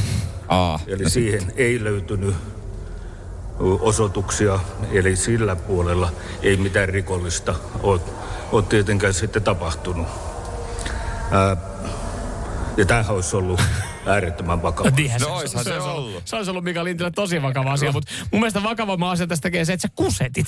Aa, 0.48 0.80
eli 0.86 1.10
siihen 1.10 1.52
ei 1.56 1.84
löytynyt 1.84 2.34
osoituksia, 3.80 4.60
eli 4.92 5.16
sillä 5.16 5.56
puolella 5.56 6.12
ei 6.42 6.56
mitään 6.56 6.88
rikollista 6.88 7.54
ole, 7.82 8.00
ole 8.52 8.62
tietenkään 8.62 9.14
sitten 9.14 9.42
tapahtunut. 9.42 10.06
Ää, 11.30 11.56
ja 12.76 12.86
tämähän 12.86 13.14
olisi 13.14 13.36
ollut 13.36 13.60
äärettömän 14.06 14.62
vakava. 14.62 14.90
Niinhän 14.90 15.20
No 15.20 15.28
oishan 15.28 15.64
se 15.64 15.72
olisi 15.74 15.88
ollut. 15.88 16.22
Se 16.24 16.36
olisi 16.36 16.50
ollut 16.50 16.64
Mika 16.64 16.84
Lintilä 16.84 17.10
tosi 17.10 17.42
vakava 17.42 17.72
asia, 17.72 17.92
mutta 17.92 18.12
mun 18.32 18.40
mielestä 18.40 18.62
vakavamman 18.62 19.10
asia 19.10 19.26
tästä 19.26 19.42
tekee 19.42 19.64
se, 19.64 19.72
että 19.72 19.88
sä 19.88 19.94
kusetit. 19.94 20.46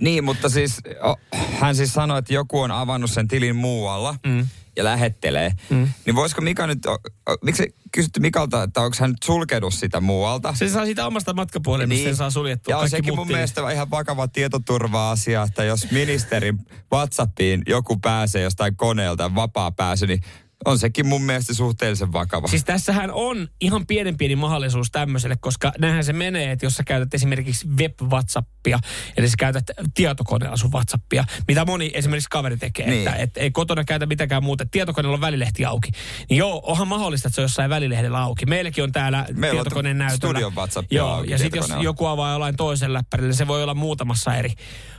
Niin, 0.00 0.24
mutta 0.24 0.48
siis 0.48 0.80
o, 1.04 1.16
hän 1.60 1.76
siis 1.76 1.92
sanoi, 1.92 2.18
että 2.18 2.34
joku 2.34 2.60
on 2.60 2.70
avannut 2.70 3.10
sen 3.10 3.28
tilin 3.28 3.56
muualla 3.56 4.14
mm. 4.26 4.46
ja 4.76 4.84
lähettelee. 4.84 5.52
Mm. 5.70 5.88
Niin 6.06 6.16
voisiko 6.16 6.40
Mika 6.40 6.66
nyt, 6.66 6.86
o, 6.86 6.92
o, 7.30 7.36
miksi 7.44 7.74
kysytty 7.92 8.20
Mikalta, 8.20 8.62
että 8.62 8.80
onko 8.80 8.96
hän 9.00 9.10
nyt 9.10 9.22
sulkenut 9.22 9.74
sitä 9.74 10.00
muualta? 10.00 10.54
Se 10.54 10.68
saa 10.68 10.84
siitä 10.84 11.06
omasta 11.06 11.34
matkapuhelimesta, 11.34 11.98
niin. 11.98 12.08
sen 12.08 12.16
saa 12.16 12.30
suljettua 12.30 12.72
Ja 12.72 12.78
on 12.78 12.90
sekin 12.90 13.14
mun 13.14 13.26
mielestä 13.26 13.70
ihan 13.70 13.90
vakava 13.90 14.28
tietoturva-asia, 14.28 15.42
että 15.42 15.64
jos 15.64 15.90
ministerin 15.90 16.58
WhatsAppiin 16.92 17.62
joku 17.66 17.96
pääsee 17.96 18.42
jostain 18.42 18.76
koneelta 18.76 19.34
vapaa 19.34 19.70
pääsy, 19.70 20.06
niin 20.06 20.20
on 20.64 20.78
sekin 20.78 21.06
mun 21.06 21.22
mielestä 21.22 21.54
suhteellisen 21.54 22.12
vakava. 22.12 22.46
Siis 22.48 22.64
tässähän 22.64 23.10
on 23.12 23.48
ihan 23.60 23.86
pienen 23.86 24.16
pieni 24.16 24.36
mahdollisuus 24.36 24.90
tämmöiselle, 24.90 25.36
koska 25.40 25.72
näinhän 25.78 26.04
se 26.04 26.12
menee, 26.12 26.50
että 26.52 26.66
jos 26.66 26.74
sä 26.74 26.82
käytät 26.84 27.14
esimerkiksi 27.14 27.68
web-whatsappia, 27.68 28.78
eli 29.16 29.28
sä 29.28 29.34
käytät 29.38 29.64
tietokoneella 29.94 30.56
sun 30.56 30.72
whatsappia, 30.72 31.24
mitä 31.48 31.64
moni 31.64 31.90
esimerkiksi 31.94 32.28
kaveri 32.30 32.56
tekee, 32.56 32.86
Niin. 32.90 32.98
että 33.08 33.14
et 33.22 33.36
ei 33.36 33.50
kotona 33.50 33.84
käytä 33.84 34.06
mitäkään 34.06 34.44
muuta, 34.44 34.62
että 34.62 34.72
tietokoneella 34.72 35.14
on 35.14 35.20
välilehti 35.20 35.64
auki. 35.64 35.90
Niin 36.30 36.38
joo, 36.38 36.62
onhan 36.66 36.88
mahdollista, 36.88 37.28
että 37.28 37.34
se 37.34 37.40
on 37.40 37.44
jossain 37.44 37.70
välilehdellä 37.70 38.18
auki. 38.22 38.46
Meilläkin 38.46 38.84
on 38.84 38.92
täällä 38.92 39.26
Meillä 39.34 39.58
on 39.60 39.64
tietokoneen 39.64 39.98
näytöllä. 39.98 40.16
studion 40.16 40.54
WhatsApp 40.54 40.92
Joo, 40.92 41.08
auki 41.08 41.30
ja 41.30 41.38
sitten 41.38 41.58
jos 41.58 41.70
joku 41.82 42.06
avaa 42.06 42.32
jollain 42.32 42.56
toisen 42.56 42.92
läppärillä, 42.92 43.32
se 43.32 43.46
voi 43.46 43.62
olla 43.62 43.74
muutamassa 43.74 44.36
eri. 44.36 44.52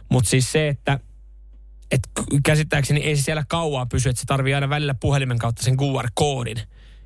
Mutta 0.10 0.30
siis 0.30 0.52
se, 0.52 0.68
että 0.68 1.00
et 1.94 2.10
käsittääkseni 2.46 3.02
ei 3.02 3.16
se 3.16 3.22
siellä 3.22 3.44
kauaa 3.48 3.86
pysy, 3.86 4.10
että 4.10 4.20
se 4.20 4.26
tarvii 4.26 4.54
aina 4.54 4.70
välillä 4.70 4.94
puhelimen 4.94 5.38
kautta 5.38 5.64
sen 5.64 5.78
QR-koodin. 5.78 6.58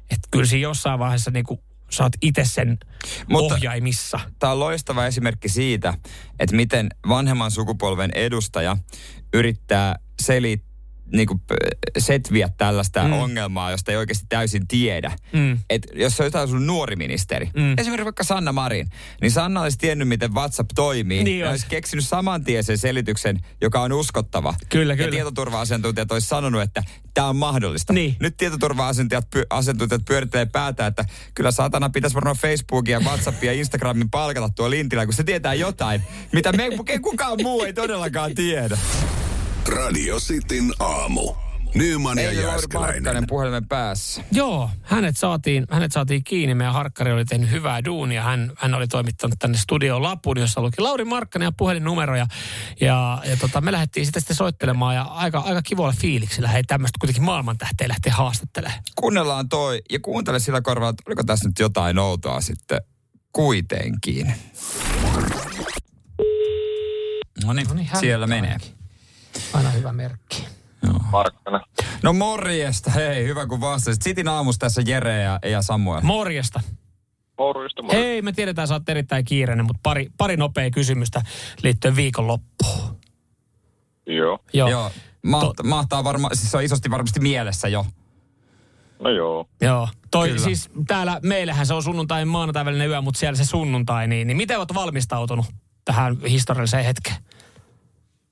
Että 0.10 0.28
kyllä 0.32 0.46
siinä 0.46 0.62
jossain 0.62 1.00
vaiheessa 1.00 1.32
niinku 1.32 1.64
saat 1.90 2.14
itse 2.22 2.46
sen 2.46 2.78
Mutta, 3.30 3.54
ohjaimissa. 3.54 4.20
Tämä 4.40 4.52
on 4.52 4.60
loistava 4.60 5.06
esimerkki 5.06 5.50
siitä, 5.50 5.94
että 6.40 6.56
miten 6.56 6.90
vanhemman 7.08 7.52
sukupolven 7.52 8.12
edustaja 8.14 8.78
yrittää 9.34 9.96
selittää 10.22 10.67
niin 11.12 11.28
kuin, 11.28 11.42
setviä 11.98 12.50
tällaista 12.58 13.04
mm. 13.04 13.14
ongelmaa, 13.14 13.72
josta 13.72 13.92
ei 13.92 13.98
oikeasti 13.98 14.26
täysin 14.30 14.68
tiedä. 14.68 15.12
Mm. 15.34 15.60
Et 15.70 15.88
jos 15.96 16.18
se 16.18 16.24
on 16.24 16.28
jotain 16.28 16.50
sun 16.50 16.68
nuori 16.68 16.96
ministeri, 16.96 17.50
mm. 17.56 17.74
esimerkiksi 17.78 18.06
vaikka 18.06 18.24
Sanna 18.24 18.52
Marin, 18.52 18.88
niin 19.22 19.32
Sanna 19.32 19.62
olisi 19.62 19.78
tiennyt, 19.78 20.08
miten 20.08 20.34
WhatsApp 20.34 20.70
toimii. 20.76 21.24
Niin 21.24 21.40
ja 21.40 21.46
olisi. 21.46 21.52
olisi 21.52 21.68
keksinyt 21.70 22.08
saman 22.08 22.44
tien 22.44 22.64
sen 22.64 22.78
selityksen, 22.78 23.40
joka 23.62 23.82
on 23.82 23.94
uskottava. 23.94 24.54
Kyllä, 24.70 24.94
ja 24.94 24.98
kyllä. 24.98 25.12
tietoturva-asiantuntijat 25.12 26.12
olisi 26.12 26.28
sanonut, 26.28 26.62
että 26.62 26.84
tämä 27.14 27.28
on 27.28 27.36
mahdollista. 27.36 27.94
Niin. 27.94 28.16
Nyt 28.20 28.38
tietoturva-asiantuntijat 28.38 29.28
py- 29.36 29.48
asiantuntijat 29.50 30.06
pyörittelee 30.06 30.46
päätä, 30.46 30.88
että 30.88 31.06
kyllä 31.34 31.52
saatana 31.52 31.90
pitäisi 31.90 32.16
varmaan 32.16 32.36
Facebookin 32.36 32.92
ja 32.92 33.00
Whatsappin 33.00 33.48
ja 33.48 33.54
Instagramin 33.54 34.10
palkata 34.10 34.50
tuo 34.50 34.70
Lintilä, 34.70 35.06
kun 35.06 35.14
se 35.14 35.24
tietää 35.24 35.54
jotain, 35.54 36.02
mitä 36.34 36.52
me 36.52 36.70
kukaan 37.02 37.38
muu 37.44 37.64
ei 37.64 37.74
todellakaan 37.74 38.36
tiedä. 38.36 38.78
Radio 39.68 40.20
Cityn 40.20 40.74
aamu. 40.80 41.34
Nyman 41.76 42.18
ja 42.18 42.32
Jääskeläinen. 42.32 43.24
Puhelimen 43.28 43.68
päässä. 43.68 44.24
Joo, 44.32 44.70
hänet 44.84 45.18
saatiin, 45.18 45.66
hänet 45.70 45.92
saatiin 45.92 46.24
kiinni. 46.24 46.56
Meidän 46.56 46.74
harkkari 46.74 47.12
oli 47.12 47.26
tehnyt 47.26 47.52
hyvää 47.52 47.86
duunia. 47.86 48.22
Hän, 48.22 48.52
hän 48.58 48.74
oli 48.74 48.88
toimittanut 48.88 49.40
tänne 49.40 49.58
studioon 49.58 50.04
lapun, 50.04 50.40
jossa 50.40 50.62
luki 50.62 50.82
Lauri 50.82 51.06
Markkanen 51.06 51.46
ja 51.46 51.52
puhelinnumero. 51.58 52.16
Ja, 52.16 52.28
ja, 52.80 53.22
tota, 53.40 53.62
me 53.62 53.72
lähdettiin 53.72 54.06
sitä 54.06 54.20
sitten 54.20 54.36
soittelemaan 54.36 54.96
ja 54.96 55.04
aika, 55.04 55.40
aika 55.40 55.62
kivoilla 55.62 55.96
fiiliksillä. 56.02 56.48
Hei, 56.48 56.64
tämmöistä 56.64 56.98
kuitenkin 57.00 57.24
maailmantähteä 57.24 57.88
lähtee 57.88 58.12
haastattelemaan. 58.12 58.82
Kuunnellaan 58.96 59.50
toi 59.50 59.82
ja 59.92 60.00
kuuntele 60.00 60.40
sillä 60.40 60.62
korvalla, 60.62 60.90
että 60.90 61.04
oliko 61.08 61.24
tässä 61.24 61.50
nyt 61.50 61.60
jotain 61.60 62.00
outoa 62.00 62.42
sitten 62.42 62.82
kuitenkin. 63.34 64.34
No 67.46 67.54
niin, 67.54 67.90
siellä 68.00 68.28
menee. 68.28 68.58
Aina 69.54 69.70
hyvä 69.70 69.94
merkki. 69.94 70.46
Markkana. 71.12 71.62
No 72.04 72.14
morjesta, 72.14 72.92
hei, 72.92 73.26
hyvä 73.26 73.48
kun 73.48 73.62
vastasit. 73.62 74.02
Sitin 74.02 74.28
aamussa 74.28 74.60
tässä 74.60 74.82
Jere 74.86 75.22
ja, 75.22 75.40
ja 75.46 75.62
Samuel. 75.62 76.02
Morjesta. 76.02 76.60
Morjesta, 77.38 77.82
morjesta. 77.82 78.06
Hei, 78.06 78.22
me 78.22 78.32
tiedetään, 78.32 78.68
sä 78.68 78.74
oot 78.74 78.90
erittäin 78.90 79.26
kiireinen, 79.26 79.66
mutta 79.66 79.80
pari, 79.84 80.08
pari 80.18 80.38
nopea 80.38 80.70
kysymystä 80.72 81.22
liittyen 81.64 81.96
viikonloppuun. 81.96 83.00
Joo. 84.06 84.40
Joo. 84.54 84.70
Joo, 84.70 84.92
mahtaa, 85.24 85.66
mahtaa 85.66 86.04
varma, 86.04 86.30
siis 86.34 86.52
se 86.52 86.58
on 86.58 86.64
isosti 86.64 86.92
varmasti 86.92 87.20
mielessä 87.20 87.68
jo. 87.68 87.86
No 89.00 89.10
joo. 89.10 89.46
Joo. 89.62 89.88
Toi, 90.12 90.28
Kyllä. 90.28 90.42
siis 90.42 90.70
täällä 90.88 91.20
meillähän 91.24 91.66
se 91.66 91.74
on 91.74 91.84
sunnuntai 91.84 92.26
maanantai 92.26 92.66
välinen 92.66 92.90
yö, 92.90 93.02
mutta 93.02 93.20
siellä 93.20 93.38
se 93.38 93.46
sunnuntai, 93.46 94.08
niin, 94.08 94.28
niin 94.28 94.38
miten 94.38 94.58
olet 94.58 94.74
valmistautunut 94.74 95.46
tähän 95.86 96.18
historialliseen 96.30 96.86
hetkeen? 96.86 97.18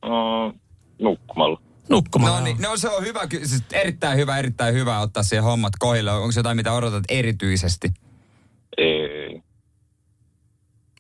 No, 0.06 0.54
nukkumalla. 1.00 1.62
Nukkumaan. 1.90 2.34
No 2.34 2.44
niin, 2.44 2.58
no 2.62 2.78
se 2.78 2.90
on 2.90 3.04
hyvä, 3.04 3.22
siis 3.44 3.64
erittäin 3.74 4.18
hyvä, 4.18 4.38
erittäin 4.38 4.74
hyvä 4.74 5.00
ottaa 5.00 5.24
siihen 5.24 5.44
hommat 5.44 5.74
kohille. 5.80 6.12
Onko 6.12 6.32
se 6.32 6.40
jotain, 6.40 6.58
mitä 6.58 6.72
odotat 6.72 7.04
erityisesti? 7.10 7.94
Ei. 8.78 9.42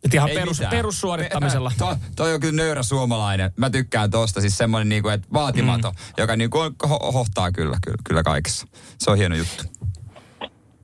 Et 0.03 0.13
ihan 0.13 0.29
Ei 0.29 0.35
perus, 0.35 0.57
mitään. 0.59 0.71
perussuorittamisella. 0.71 1.71
Pe- 1.79 1.85
to, 1.85 1.97
toi 2.15 2.33
on 2.33 2.39
kyllä 2.39 2.63
nöyrä 2.63 2.83
suomalainen. 2.83 3.51
Mä 3.57 3.69
tykkään 3.69 4.11
tosta, 4.11 4.41
siis 4.41 4.57
semmoinen 4.57 4.89
niinku, 4.89 5.09
että 5.09 5.27
vaatimaton, 5.33 5.93
mm. 5.93 6.13
joka 6.17 6.35
niinku 6.35 6.59
on, 6.59 6.75
ho- 6.85 7.11
hohtaa 7.13 7.51
kyllä, 7.51 7.77
kyllä, 7.85 7.97
kyllä 8.03 8.23
kaikessa. 8.23 8.67
Se 8.97 9.11
on 9.11 9.17
hieno 9.17 9.35
juttu. 9.35 9.63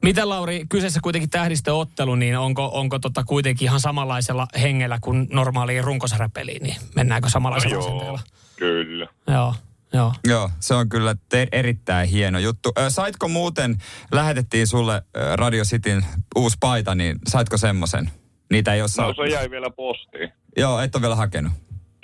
Miten 0.01 0.29
Lauri, 0.29 0.65
kyseessä 0.69 0.99
kuitenkin 1.03 1.29
tähdistöottelu, 1.29 2.15
niin 2.15 2.37
onko, 2.37 2.69
onko 2.73 2.99
tota 2.99 3.23
kuitenkin 3.23 3.65
ihan 3.65 3.79
samanlaisella 3.79 4.47
hengellä 4.61 4.97
kuin 5.01 5.27
normaaliin 5.31 5.83
runkosarjapeliin, 5.83 6.63
niin 6.63 6.75
mennäänkö 6.95 7.29
samanlaisella 7.29 7.75
Joo. 7.75 7.85
asenteella? 7.85 8.19
Kyllä. 8.61 9.07
Joo, 9.27 9.55
joo. 9.93 10.13
Joo, 10.27 10.49
se 10.59 10.73
on 10.73 10.89
kyllä 10.89 11.15
te- 11.29 11.47
erittäin 11.51 12.09
hieno 12.09 12.39
juttu. 12.39 12.71
Ö, 12.79 12.89
saitko 12.89 13.27
muuten, 13.27 13.77
lähetettiin 14.11 14.67
sulle 14.67 15.01
Radio 15.35 15.63
Cityn 15.63 16.05
uusi 16.35 16.57
paita, 16.59 16.95
niin 16.95 17.19
saitko 17.27 17.57
semmoisen? 17.57 18.11
Niitä 18.51 18.73
ei 18.73 18.81
ole 18.81 18.85
No 18.85 18.87
saanut. 18.87 19.15
se 19.15 19.31
jäi 19.33 19.49
vielä 19.51 19.69
postiin. 19.69 20.29
Joo, 20.57 20.79
et 20.79 20.95
ole 20.95 21.01
vielä 21.01 21.15
hakenut. 21.15 21.53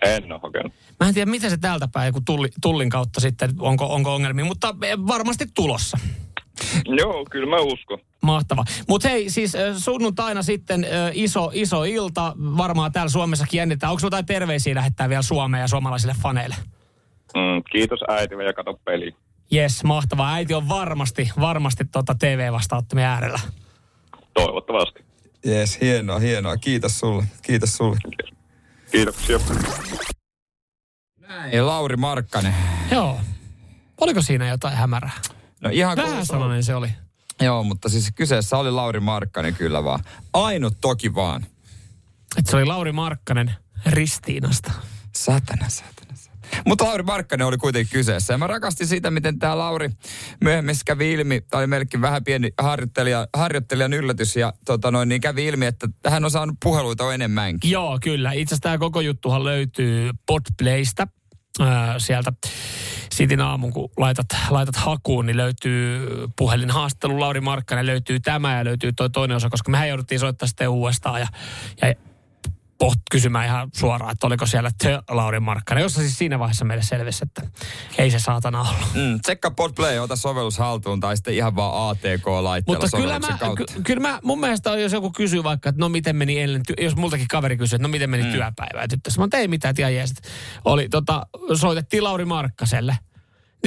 En 0.05 0.31
ole 0.31 0.39
hakenut. 0.43 0.73
Mä 0.99 1.07
en 1.07 1.13
tiedä, 1.13 1.31
miten 1.31 1.49
se 1.49 1.57
täältä 1.57 1.87
päin, 1.93 2.13
kun 2.13 2.25
tulli, 2.25 2.49
tullin 2.61 2.89
kautta 2.89 3.21
sitten, 3.21 3.49
onko, 3.59 3.93
onko 3.93 4.15
ongelmia, 4.15 4.45
mutta 4.45 4.75
eh, 4.83 4.97
varmasti 5.07 5.45
tulossa. 5.55 5.97
Joo, 6.85 7.25
kyllä 7.31 7.49
mä 7.49 7.57
uskon. 7.61 7.99
Mahtava. 8.21 8.63
Mutta 8.87 9.09
hei, 9.09 9.29
siis 9.29 9.53
sunnuntaina 9.77 10.43
sitten 10.43 10.87
iso, 11.13 11.51
iso 11.53 11.83
ilta. 11.83 12.33
Varmaan 12.37 12.91
täällä 12.91 13.09
Suomessakin 13.09 13.57
jännittää. 13.57 13.89
Onko 13.89 14.01
jotain 14.03 14.25
terveisiä 14.25 14.75
lähettää 14.75 15.09
vielä 15.09 15.21
Suomeen 15.21 15.61
ja 15.61 15.67
suomalaisille 15.67 16.15
faneille? 16.21 16.55
Mm, 17.35 17.63
kiitos 17.71 17.99
äitille 18.07 18.43
ja 18.43 18.53
kato 18.53 18.79
peli. 18.85 19.15
Jes, 19.51 19.83
mahtavaa. 19.83 20.33
Äiti 20.33 20.53
on 20.53 20.69
varmasti, 20.69 21.31
varmasti 21.39 21.85
tota 21.85 22.15
TV-vastaanottamien 22.19 23.07
äärellä. 23.07 23.39
Toivottavasti. 24.33 25.05
Jees, 25.45 25.81
hienoa, 25.81 26.19
hienoa. 26.19 26.57
Kiitos 26.57 26.99
sulle. 26.99 27.23
Kiitos 27.41 27.73
sulle. 27.77 27.97
Kiitoksia. 28.91 29.39
Näin. 31.27 31.67
Lauri 31.67 31.95
Markkanen. 31.95 32.53
Joo. 32.91 33.19
Oliko 34.01 34.21
siinä 34.21 34.47
jotain 34.47 34.77
hämärää? 34.77 35.11
No 35.61 35.69
ihan 35.73 35.97
Vähän 35.97 36.25
se 36.63 36.75
oli. 36.75 36.89
Joo, 37.41 37.63
mutta 37.63 37.89
siis 37.89 38.11
kyseessä 38.15 38.57
oli 38.57 38.71
Lauri 38.71 38.99
Markkanen 38.99 39.55
kyllä 39.55 39.83
vaan. 39.83 39.99
Ainut 40.33 40.77
toki 40.81 41.15
vaan. 41.15 41.45
Että 42.37 42.51
se 42.51 42.57
oli 42.57 42.65
Lauri 42.65 42.91
Markkanen 42.91 43.51
Ristiinasta. 43.85 44.71
Sätänä, 45.15 45.69
sätänä, 45.69 46.15
sätänä. 46.15 46.61
Mutta 46.65 46.85
Lauri 46.85 47.03
Markkanen 47.03 47.47
oli 47.47 47.57
kuitenkin 47.57 47.91
kyseessä. 47.91 48.33
Ja 48.33 48.37
mä 48.37 48.47
rakastin 48.47 48.87
sitä, 48.87 49.11
miten 49.11 49.39
tämä 49.39 49.57
Lauri 49.57 49.89
myöhemmin 50.41 50.75
kävi 50.85 51.13
ilmi. 51.13 51.41
Tämä 51.41 51.59
oli 51.59 51.67
melkein 51.67 52.01
vähän 52.01 52.23
pieni 52.23 52.51
harjoittelija, 52.57 53.27
harjoittelijan 53.33 53.93
yllätys. 53.93 54.35
Ja 54.35 54.53
tota 54.65 54.91
noin, 54.91 55.09
niin 55.09 55.21
kävi 55.21 55.45
ilmi, 55.45 55.65
että 55.65 55.87
hän 56.07 56.25
on 56.25 56.31
saanut 56.31 56.57
puheluita 56.63 57.13
enemmänkin. 57.13 57.71
Joo, 57.71 57.99
kyllä. 58.03 58.31
Itse 58.31 58.55
asiassa 58.55 58.63
tämä 58.63 58.77
koko 58.77 59.01
juttuhan 59.01 59.43
löytyy 59.43 60.11
Podplaysta. 60.25 61.07
Äh, 61.61 61.67
sieltä 61.97 62.33
Sitin 63.17 63.41
aamun, 63.41 63.74
kun 63.74 63.89
laitat, 63.97 64.25
laitat 64.50 64.75
hakuun, 64.75 65.25
niin 65.25 65.38
löytyy 65.38 66.07
puhelinhaastattelu 66.36 67.19
Lauri 67.19 67.41
Markkanen, 67.41 67.86
löytyy 67.86 68.19
tämä 68.19 68.57
ja 68.57 68.65
löytyy 68.65 68.93
toi 68.93 69.09
toinen 69.09 69.38
osa, 69.38 69.50
koska 69.50 69.71
mehän 69.71 69.89
jouduttiin 69.89 70.19
soittaa 70.19 70.47
sitten 70.47 70.69
uudestaan 70.69 71.19
ja, 71.19 71.27
ja 71.81 71.93
poht, 72.77 73.00
kysymään 73.12 73.45
ihan 73.45 73.69
suoraan, 73.74 74.12
että 74.12 74.27
oliko 74.27 74.45
siellä 74.45 74.71
te 74.83 75.00
Lauri 75.09 75.39
Markkanen, 75.39 75.81
jossa 75.81 76.01
siis 76.01 76.17
siinä 76.17 76.39
vaiheessa 76.39 76.65
meille 76.65 76.83
selvisi, 76.83 77.24
että 77.24 77.41
ei 77.97 78.12
se 78.12 78.19
saatana 78.19 78.62
ollut. 78.62 78.93
Mm, 78.95 79.21
tsekkaa 79.21 79.51
Podplay, 79.51 80.00
ota 80.00 80.15
sovellus 80.15 80.57
haltuun 80.57 81.00
tai 81.00 81.17
sitten 81.17 81.33
ihan 81.33 81.55
vaan 81.55 81.89
ATK-laitteella 81.89 82.81
Mutta 82.81 82.97
kyllä, 82.97 83.19
mä, 83.19 83.55
ky, 83.55 83.81
kyllä 83.83 84.01
mä, 84.01 84.19
mun 84.24 84.39
mielestä 84.39 84.71
on, 84.71 84.81
jos 84.81 84.93
joku 84.93 85.12
kysyy 85.12 85.43
vaikka, 85.43 85.69
että 85.69 85.79
no 85.79 85.89
miten 85.89 86.15
meni 86.15 86.39
eilen, 86.39 86.62
ty- 86.71 86.83
jos 86.83 86.95
multakin 86.95 87.27
kaveri 87.27 87.57
kysyy, 87.57 87.75
että 87.75 87.88
no 87.88 87.91
miten 87.91 88.09
meni 88.09 88.24
mm. 88.24 88.31
työpäivä, 88.31 88.81
ja 88.81 88.88
tyttö, 88.88 89.09
mä 89.17 89.27
tein 89.27 89.50
mitään, 89.50 89.75
tiedä, 89.75 90.03
oli, 90.65 90.89
tota, 90.89 91.25
soitettiin 91.53 92.03
Lauri 92.03 92.25
Markkaselle. 92.25 92.97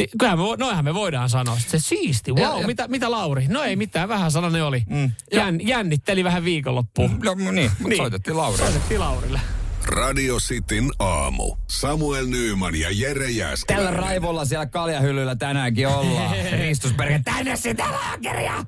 Niin 0.00 0.18
kyllähän 0.18 0.38
me, 0.38 0.44
vo- 0.44 0.56
noinhan 0.58 0.84
me 0.84 0.94
voidaan 0.94 1.30
sanoa. 1.30 1.58
Se 1.66 1.78
siisti, 1.78 2.32
wow, 2.32 2.42
Ja- 2.42 2.60
ja- 2.60 2.66
mitä, 2.66 2.88
mitä 2.88 3.10
Lauri? 3.10 3.46
No 3.48 3.62
ei 3.62 3.76
mitään, 3.76 4.08
vähän 4.08 4.30
sana 4.30 4.50
ne 4.50 4.62
oli. 4.62 4.82
Mm. 4.88 5.10
Jän, 5.32 5.66
jännitteli 5.66 6.24
vähän 6.24 6.44
viikonloppuun. 6.44 7.20
No 7.24 7.34
niin, 7.34 7.70
mutta 7.70 7.88
Niin. 7.88 7.96
soitettiin 7.96 8.36
Lauri. 8.36 8.58
Soitettiin 8.58 9.00
Laurille. 9.00 9.40
Radio 9.86 10.36
Cityn 10.38 10.90
aamu. 10.98 11.56
Samuel 11.70 12.26
Nyyman 12.26 12.74
ja 12.74 12.88
Jere 12.90 13.14
Tällä 13.24 13.30
Jääskeläinen. 13.30 13.92
raivolla 13.92 14.44
siellä 14.44 14.66
kaljahyllyllä 14.66 15.36
tänäänkin 15.36 15.88
ollaan. 15.88 16.36
Ristusperke, 16.58 17.20
tänne 17.24 17.56
sitä 17.56 17.84
laakeria! 17.90 18.64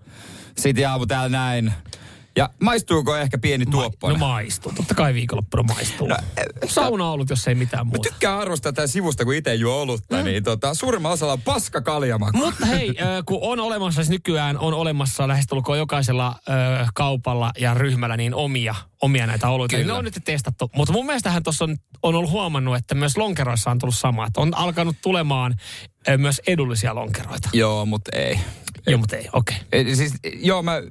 Sitten 0.58 0.88
aamu 0.88 1.06
täällä 1.06 1.28
näin. 1.28 1.72
Ja 2.36 2.50
maistuuko 2.62 3.16
ehkä 3.16 3.38
pieni 3.38 3.64
No 3.64 3.70
tuoppoinen? 3.70 4.20
maistuu. 4.20 4.72
Totta 4.76 4.94
kai 4.94 5.14
viikonloppuna 5.14 5.62
maistuu. 5.62 6.06
No, 6.08 6.16
No, 6.16 6.68
Sauna 6.68 7.10
ollut, 7.10 7.30
jos 7.30 7.48
ei 7.48 7.54
mitään 7.54 7.86
Mä 7.86 7.90
muuta. 7.90 8.08
tykkään 8.10 8.38
arvostaa 8.38 8.72
tätä 8.72 8.86
sivusta, 8.86 9.24
kun 9.24 9.34
itse 9.34 9.54
juo 9.54 9.74
olutta, 9.74 10.16
mm. 10.16 10.24
niin 10.24 10.44
tota, 10.44 10.74
suurimman 10.74 11.12
osalla 11.12 11.32
on 11.32 11.40
paska 11.42 11.80
kaljamaku. 11.80 12.36
Mutta 12.38 12.66
hei, 12.66 12.94
kun 13.26 13.38
on 13.42 13.60
olemassa, 13.60 13.96
siis 14.02 14.10
nykyään 14.10 14.58
on 14.58 14.74
olemassa 14.74 15.28
lähestulkoon 15.28 15.78
jokaisella 15.78 16.34
ö, 16.48 16.52
kaupalla 16.94 17.52
ja 17.58 17.74
ryhmällä 17.74 18.16
niin 18.16 18.34
omia, 18.34 18.74
omia 19.02 19.26
näitä 19.26 19.49
oluita. 19.49 19.76
Kyllä. 19.76 19.92
ne 19.92 19.99
on 19.99 20.04
nyt 20.04 20.18
testattu. 20.25 20.71
Mutta 20.76 20.92
mun 20.92 21.06
mielestähän 21.06 21.42
tuossa 21.42 21.64
on, 21.64 21.76
on 22.02 22.14
ollut 22.14 22.30
huomannut, 22.30 22.76
että 22.76 22.94
myös 22.94 23.16
lonkeroissa 23.16 23.71
on 23.71 23.78
tullut 23.78 23.94
sama. 23.94 24.26
Että 24.26 24.40
on 24.40 24.56
alkanut 24.56 24.97
tulemaan 25.02 25.54
myös 26.16 26.40
edullisia 26.47 26.94
lonkeroita. 26.94 27.49
Joo, 27.52 27.87
mutta 27.87 28.16
ei. 28.16 28.38
Joo, 28.87 28.99
mutta 28.99 29.16
ei, 29.16 29.28
okei. 29.32 29.56
Okay. 29.56 29.92
E, 29.92 29.94
Siis, 29.94 30.14
joo, 30.35 30.62
mä 30.62 30.82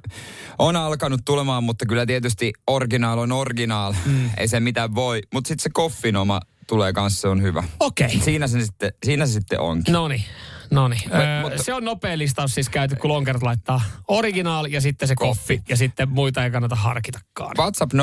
on 0.58 0.76
alkanut 0.76 1.20
tulemaan, 1.24 1.64
mutta 1.64 1.86
kyllä 1.86 2.06
tietysti 2.06 2.52
originaal 2.66 3.18
on 3.18 3.32
originaal. 3.32 3.94
Mm. 4.06 4.30
Ei 4.36 4.48
se 4.48 4.60
mitään 4.60 4.94
voi. 4.94 5.20
Mutta 5.34 5.48
sitten 5.48 5.62
se 5.62 5.70
koffin 5.72 6.16
oma 6.16 6.40
tulee 6.66 6.92
kanssa, 6.92 7.20
se 7.20 7.28
on 7.28 7.42
hyvä. 7.42 7.64
Okei. 7.80 8.20
Siinä 8.20 8.46
se 8.46 8.64
sitten, 8.64 8.92
siinä 9.04 9.26
se 9.26 9.32
sitten 9.32 9.60
onkin. 9.60 9.92
No 9.92 10.08
niin. 10.08 10.24
No 10.72 10.88
niin. 10.88 11.14
Öö, 11.14 11.42
mutta- 11.42 11.62
se 11.62 11.74
on 11.74 11.84
nopea 11.84 12.18
listaus 12.18 12.54
siis 12.54 12.68
käyty, 12.68 12.96
kun 12.96 13.10
lonkerot 13.10 13.42
laittaa 13.42 13.80
originaal 14.08 14.64
ja 14.66 14.80
sitten 14.80 15.08
se 15.08 15.14
koffi. 15.14 15.62
Ja 15.68 15.76
sitten 15.76 16.08
muita 16.08 16.44
ei 16.44 16.50
kannata 16.50 16.76
harkitakaan. 16.76 17.56
WhatsApp 17.58 17.92
0447255854. 17.92 17.96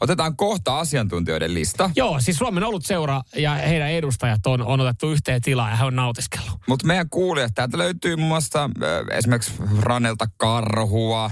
Otetaan 0.00 0.36
kohta 0.36 0.78
asiantuntijoiden 0.78 1.54
lista. 1.54 1.90
Joo, 1.96 2.20
siis 2.20 2.36
Suomen 2.36 2.64
ollut 2.64 2.84
seura 2.86 3.22
ja 3.36 3.54
heidän 3.54 3.90
edustajat 3.90 4.46
on, 4.46 4.62
on 4.62 4.80
otettu 4.80 5.10
yhteen 5.10 5.42
tilaa 5.42 5.70
ja 5.70 5.76
he 5.76 5.84
on 5.84 5.96
nautiskellut. 5.96 6.60
Mutta 6.68 6.86
meidän 6.86 7.08
kuulijat, 7.10 7.52
täältä 7.54 7.78
löytyy 7.78 8.16
muun 8.16 8.28
muassa 8.28 8.70
esimerkiksi 9.12 9.52
Ranelta 9.80 10.26
karhua, 10.36 11.30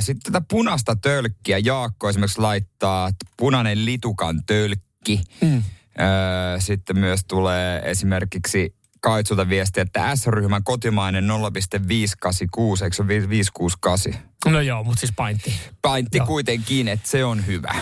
sitten 0.00 0.32
tätä 0.32 0.46
punaista 0.50 0.96
tölkkiä. 0.96 1.58
Jaakko 1.58 2.08
esimerkiksi 2.08 2.40
laittaa 2.40 3.10
punainen 3.36 3.84
litukan 3.84 4.42
tölkki. 4.46 5.20
Mm. 5.40 5.62
Äh, 6.00 6.60
sitten 6.60 6.98
myös 6.98 7.24
tulee 7.28 7.82
esimerkiksi 7.84 8.74
Kaitsulta 9.00 9.48
viesti, 9.48 9.80
että 9.80 10.16
S-ryhmän 10.16 10.64
kotimainen 10.64 11.26
0,586, 11.26 12.84
eikö 12.84 12.96
se 12.96 13.02
ole 13.02 13.08
568? 13.08 14.14
No 14.46 14.60
joo, 14.60 14.84
mutta 14.84 15.00
siis 15.00 15.12
paintti. 15.16 15.54
Paintti 15.82 16.18
Joo. 16.18 16.26
kuitenkin, 16.26 16.88
että 16.88 17.08
se 17.08 17.24
on 17.24 17.46
hyvä. 17.46 17.74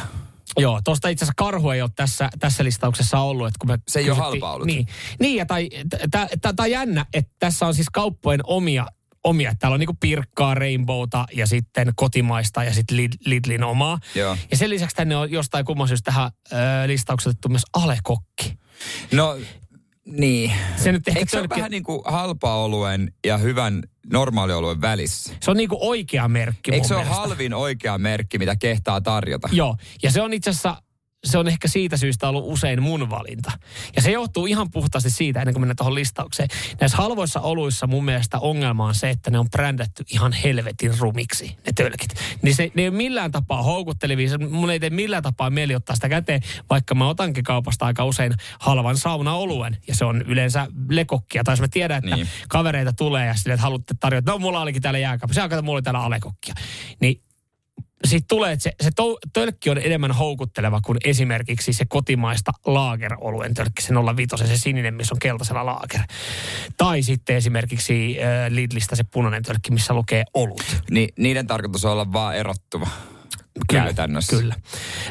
Joo, 0.57 0.81
tuosta 0.85 1.09
itse 1.09 1.25
asiassa 1.25 1.35
karhu 1.37 1.71
ei 1.71 1.83
ole 1.83 1.91
tässä, 1.97 2.29
tässä 2.39 2.65
listauksessa 2.65 3.19
ollut. 3.19 3.47
Että 3.47 3.59
kun 3.59 3.71
me 3.71 3.79
Se 3.89 3.99
ei 3.99 4.11
ole 4.11 4.19
halpa 4.19 4.53
ollut. 4.53 4.67
Niin, 4.67 4.87
niin 5.21 5.37
ja 5.37 5.47
tai, 5.47 5.69
tämä 6.11 6.55
on 6.59 6.71
jännä, 6.71 7.07
että 7.13 7.33
tässä 7.39 7.67
on 7.67 7.75
siis 7.75 7.91
kauppojen 7.93 8.41
omia 8.45 8.87
omia. 9.25 9.55
Täällä 9.59 9.75
on 9.75 9.81
niinku 9.81 9.97
pirkkaa, 10.01 10.55
rainbowta 10.55 11.27
ja 11.33 11.47
sitten 11.47 11.93
kotimaista 11.97 12.65
ja 12.65 12.75
sitten 12.75 12.97
Lid- 12.99 13.19
Lidlin 13.27 13.65
omaa. 13.65 13.99
Joo. 14.15 14.37
Ja 14.51 14.57
sen 14.57 14.71
lisäksi 14.71 14.97
tänne 14.97 15.17
on 15.17 15.31
jostain 15.31 15.65
kumman 15.65 15.89
syystä 15.89 16.05
tähän 16.05 16.31
ö, 16.53 16.57
listaukseen 16.87 17.31
otettu 17.31 17.49
myös 17.49 17.63
alekokki. 17.73 18.59
No, 19.13 19.39
niin. 20.05 20.53
Se 20.77 20.93
nyt 20.93 21.09
ehkä 21.09 21.21
Eikö 21.21 21.31
se 21.31 21.39
ole 21.39 21.49
vähän 21.49 21.71
niin 21.71 21.83
kuin 21.83 22.03
halpa-oluen 22.05 23.13
ja 23.27 23.39
hyvän 23.39 23.83
normaalioluen 24.13 24.81
välissä? 24.81 25.35
Se 25.43 25.51
on 25.51 25.57
niinku 25.57 25.79
oikea 25.81 26.29
merkki 26.29 26.73
Eikö 26.73 26.87
se 26.87 26.95
ole 26.95 27.05
halvin 27.05 27.55
oikea 27.55 27.99
merkki, 27.99 28.39
mitä 28.39 28.57
kehtaa 28.57 29.01
tarjota? 29.01 29.49
Joo, 29.53 29.77
ja 30.03 30.11
se 30.11 30.23
on 30.23 30.33
itse 30.33 30.51
asiassa, 30.51 30.83
se 31.25 31.39
on 31.39 31.49
ehkä 31.49 31.69
siitä 31.69 31.97
syystä 31.97 32.29
ollut 32.29 32.45
usein 32.47 32.83
mun 32.83 33.11
valinta. 33.11 33.53
Ja 33.97 34.03
se 34.03 34.11
johtuu 34.11 34.47
ihan 34.47 34.71
puhtaasti 34.71 35.11
siitä, 35.11 35.41
ennen 35.41 35.55
kuin 35.55 35.61
mennään 35.63 35.77
tuohon 35.77 35.95
listaukseen. 35.95 36.49
Näissä 36.81 36.97
halvoissa 36.99 37.41
oluissa 37.41 37.87
mun 37.87 38.05
mielestä 38.05 38.39
ongelma 38.39 38.85
on 38.87 38.95
se, 38.95 39.11
että 39.11 39.31
ne 39.31 39.39
on 39.39 39.51
brändätty 39.51 40.05
ihan 40.13 40.33
helvetin 40.33 40.99
rumiksi, 40.99 41.57
ne 41.67 41.73
tölkit. 41.75 42.15
Niin 42.43 42.55
se, 42.55 42.71
ne 42.75 42.83
ei 42.83 42.89
ole 42.89 42.97
millään 42.97 43.31
tapaa 43.33 43.63
houkuttelevia. 43.63 44.29
Se- 44.29 44.39
Mun 44.39 44.71
ei 44.71 44.81
tee 44.81 44.91
millään 44.91 45.23
tapaa 45.23 45.51
mieli 45.51 45.75
ottaa 45.75 45.95
sitä 45.97 46.09
käteen, 46.09 46.41
vaikka 46.71 46.95
mä 46.95 47.09
otankin 47.09 47.45
kaupasta 47.45 47.87
aika 47.87 48.05
usein 48.05 48.33
halvan 48.61 48.97
saunaoluen. 48.97 49.77
Ja 49.89 49.95
se 49.95 50.05
on 50.05 50.23
yleensä 50.23 50.67
lekokkia. 50.91 51.45
Tai 51.45 51.53
jos 51.53 51.61
mä 51.61 51.69
tiedän, 51.69 51.99
että 52.05 52.17
Niin. 52.17 52.29
kavereita 52.49 52.93
tulee 52.93 53.27
ja 53.27 53.35
silleen, 53.35 53.55
että 53.55 53.63
haluatte 53.63 53.95
tarjota, 54.01 54.33
no 54.33 54.39
mulla 54.39 54.61
olikin 54.61 54.83
täällä 54.83 54.99
jääkaapissa, 54.99 55.49
kato, 55.49 55.63
mulla 55.63 55.77
oli 55.77 55.83
täällä 55.83 56.01
alekokkia. 56.03 56.55
Niin 57.01 57.23
siitä 58.05 58.25
tulee, 58.29 58.53
että 58.53 58.63
se, 58.63 58.73
se 58.81 58.91
to, 58.97 59.19
tölkki 59.33 59.71
on 59.71 59.79
enemmän 59.79 60.13
houkutteleva 60.13 60.81
kuin 60.81 60.99
esimerkiksi 61.05 61.73
se 61.73 61.85
kotimaista 61.89 62.53
laageroluen 62.67 63.55
tölkki, 63.55 63.83
se 63.83 63.95
05, 64.17 64.49
se 64.49 64.59
sininen, 64.59 64.95
missä 64.95 65.15
on 65.15 65.19
keltaisella 65.19 65.67
laager. 65.67 66.01
Tai 66.77 67.03
sitten 67.03 67.37
esimerkiksi 67.37 68.17
äh, 68.23 68.53
Lidlistä 68.53 68.97
se 68.97 69.05
punainen 69.05 69.43
tölkki, 69.43 69.71
missä 69.71 69.95
lukee 69.95 70.25
olut. 70.35 70.83
Ni, 70.91 71.09
niiden 71.19 71.47
tarkoitus 71.47 71.85
on 71.85 71.93
olla 71.93 72.13
vaan 72.13 72.37
erottuva 72.37 72.89
käytännössä. 73.73 74.37
Kyllä. 74.37 74.55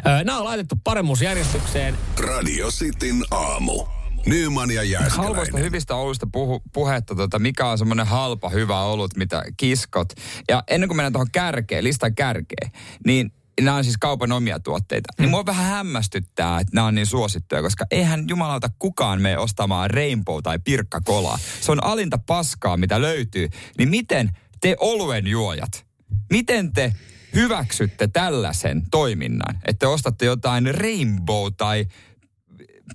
Äh, 0.07 0.23
nämä 0.23 0.37
on 0.37 0.45
laitettu 0.45 0.75
paremmuusjärjestykseen. 0.83 1.97
Radio 2.17 2.67
Cityn 2.71 3.23
aamu. 3.31 4.00
Nyman 4.25 4.71
ja 4.71 4.81
Halvoista 4.81 5.19
Jääskeläinen. 5.19 5.65
hyvistä 5.65 5.95
oluista 5.95 6.27
puhu, 6.31 6.61
puhetta, 6.73 7.15
tota, 7.15 7.39
mikä 7.39 7.67
on 7.67 7.77
semmoinen 7.77 8.07
halpa, 8.07 8.49
hyvä 8.49 8.81
olut, 8.81 9.17
mitä 9.17 9.43
kiskot. 9.57 10.13
Ja 10.49 10.63
ennen 10.67 10.89
kuin 10.89 10.95
mennään 10.97 11.13
tuohon 11.13 11.31
kärkeen, 11.31 11.83
listan 11.83 12.15
kärkeen, 12.15 12.71
niin 13.05 13.33
nämä 13.61 13.77
on 13.77 13.83
siis 13.83 13.97
kaupan 13.97 14.31
omia 14.31 14.59
tuotteita. 14.59 15.13
Niin 15.17 15.29
mua 15.29 15.45
vähän 15.45 15.65
hämmästyttää, 15.65 16.59
että 16.59 16.75
nämä 16.75 16.87
on 16.87 16.95
niin 16.95 17.07
suosittuja, 17.07 17.61
koska 17.61 17.85
eihän 17.91 18.25
jumalauta 18.27 18.69
kukaan 18.79 19.21
mene 19.21 19.37
ostamaan 19.37 19.89
Rainbow 19.89 20.39
tai 20.43 20.59
Pirkka-kolaa. 20.59 21.39
Se 21.61 21.71
on 21.71 21.83
alinta 21.83 22.17
paskaa, 22.25 22.77
mitä 22.77 23.01
löytyy. 23.01 23.49
Niin 23.77 23.89
miten 23.89 24.29
te 24.61 24.75
oluen 24.79 25.27
juojat, 25.27 25.85
miten 26.29 26.73
te 26.73 26.93
hyväksytte 27.35 28.07
tällaisen 28.07 28.83
toiminnan, 28.91 29.59
että 29.65 29.89
ostatte 29.89 30.25
jotain 30.25 30.75
Rainbow 30.75 31.53
tai 31.57 31.85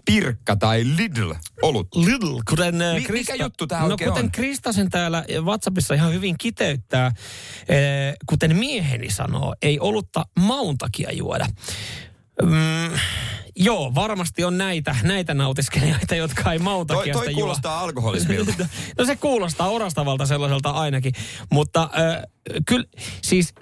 Pirkka 0.05 0.57
tai 0.57 0.85
Lidl 0.96 1.33
olut? 1.62 1.88
Lidl, 1.94 2.38
kuten 2.49 2.83
äh, 2.83 2.94
Mi- 2.94 3.07
mikä 3.11 3.35
juttu 3.35 3.66
tää 3.66 3.81
no, 3.81 3.87
oikein 3.87 4.11
kuten 4.11 4.25
on? 4.25 4.31
Kristasen 4.31 4.90
täällä 4.90 5.25
WhatsAppissa 5.40 5.94
ihan 5.94 6.12
hyvin 6.12 6.35
kiteyttää, 6.38 7.07
äh, 7.07 7.14
kuten 8.27 8.57
mieheni 8.57 9.11
sanoo, 9.11 9.55
ei 9.62 9.81
olutta 9.81 10.25
maun 10.40 10.79
takia 10.79 11.12
juoda. 11.12 11.46
Mm, 12.42 12.99
joo, 13.57 13.94
varmasti 13.94 14.44
on 14.44 14.59
näitä, 14.59 14.96
näitä 15.03 15.35
nautiskelijoita, 15.35 16.14
jotka 16.14 16.53
ei 16.53 16.59
maun 16.59 16.87
Toi, 16.87 16.96
toi 16.96 17.20
sitä 17.22 17.31
juo. 17.31 17.40
kuulostaa 17.40 17.81
alkoholismilta. 17.81 18.53
no 18.99 19.05
se 19.05 19.16
kuulostaa 19.16 19.68
orastavalta 19.68 20.27
sellaiselta 20.27 20.70
ainakin, 20.70 21.12
mutta 21.53 21.83
äh, 21.83 22.22
kyllä 22.66 22.87
siis 23.22 23.55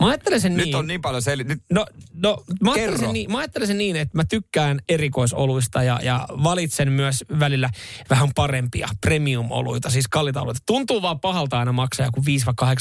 mä 0.00 0.06
ajattelen 0.06 0.40
sen 0.40 0.56
Nyt 0.56 0.64
niin. 0.64 0.76
on 0.76 0.86
niin 0.86 1.00
paljon 1.00 1.22
sel... 1.22 1.44
Nyt 1.44 1.62
No, 1.72 1.86
no 2.14 2.44
mä, 2.60 2.72
ajattelen 2.72 2.98
sen 2.98 3.12
niin, 3.12 3.32
mä 3.32 3.38
ajattelen 3.38 3.66
sen 3.66 3.78
niin, 3.78 3.96
että 3.96 4.16
mä 4.16 4.24
tykkään 4.24 4.80
erikoisoluista 4.88 5.82
ja, 5.82 6.00
ja 6.02 6.26
valitsen 6.30 6.92
myös 6.92 7.24
välillä 7.38 7.70
vähän 8.10 8.28
parempia 8.34 8.88
premium-oluita, 9.00 9.90
siis 9.90 10.08
kalliita 10.08 10.42
oluita. 10.42 10.60
Tuntuu 10.66 11.02
vaan 11.02 11.20
pahalta 11.20 11.58
aina 11.58 11.72
maksaa 11.72 12.06
joku 12.06 12.20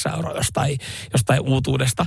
5-8 0.09 0.15
euroa 0.15 0.31
jostain, 0.31 0.77
jostain 1.13 1.41
uutuudesta. 1.41 2.05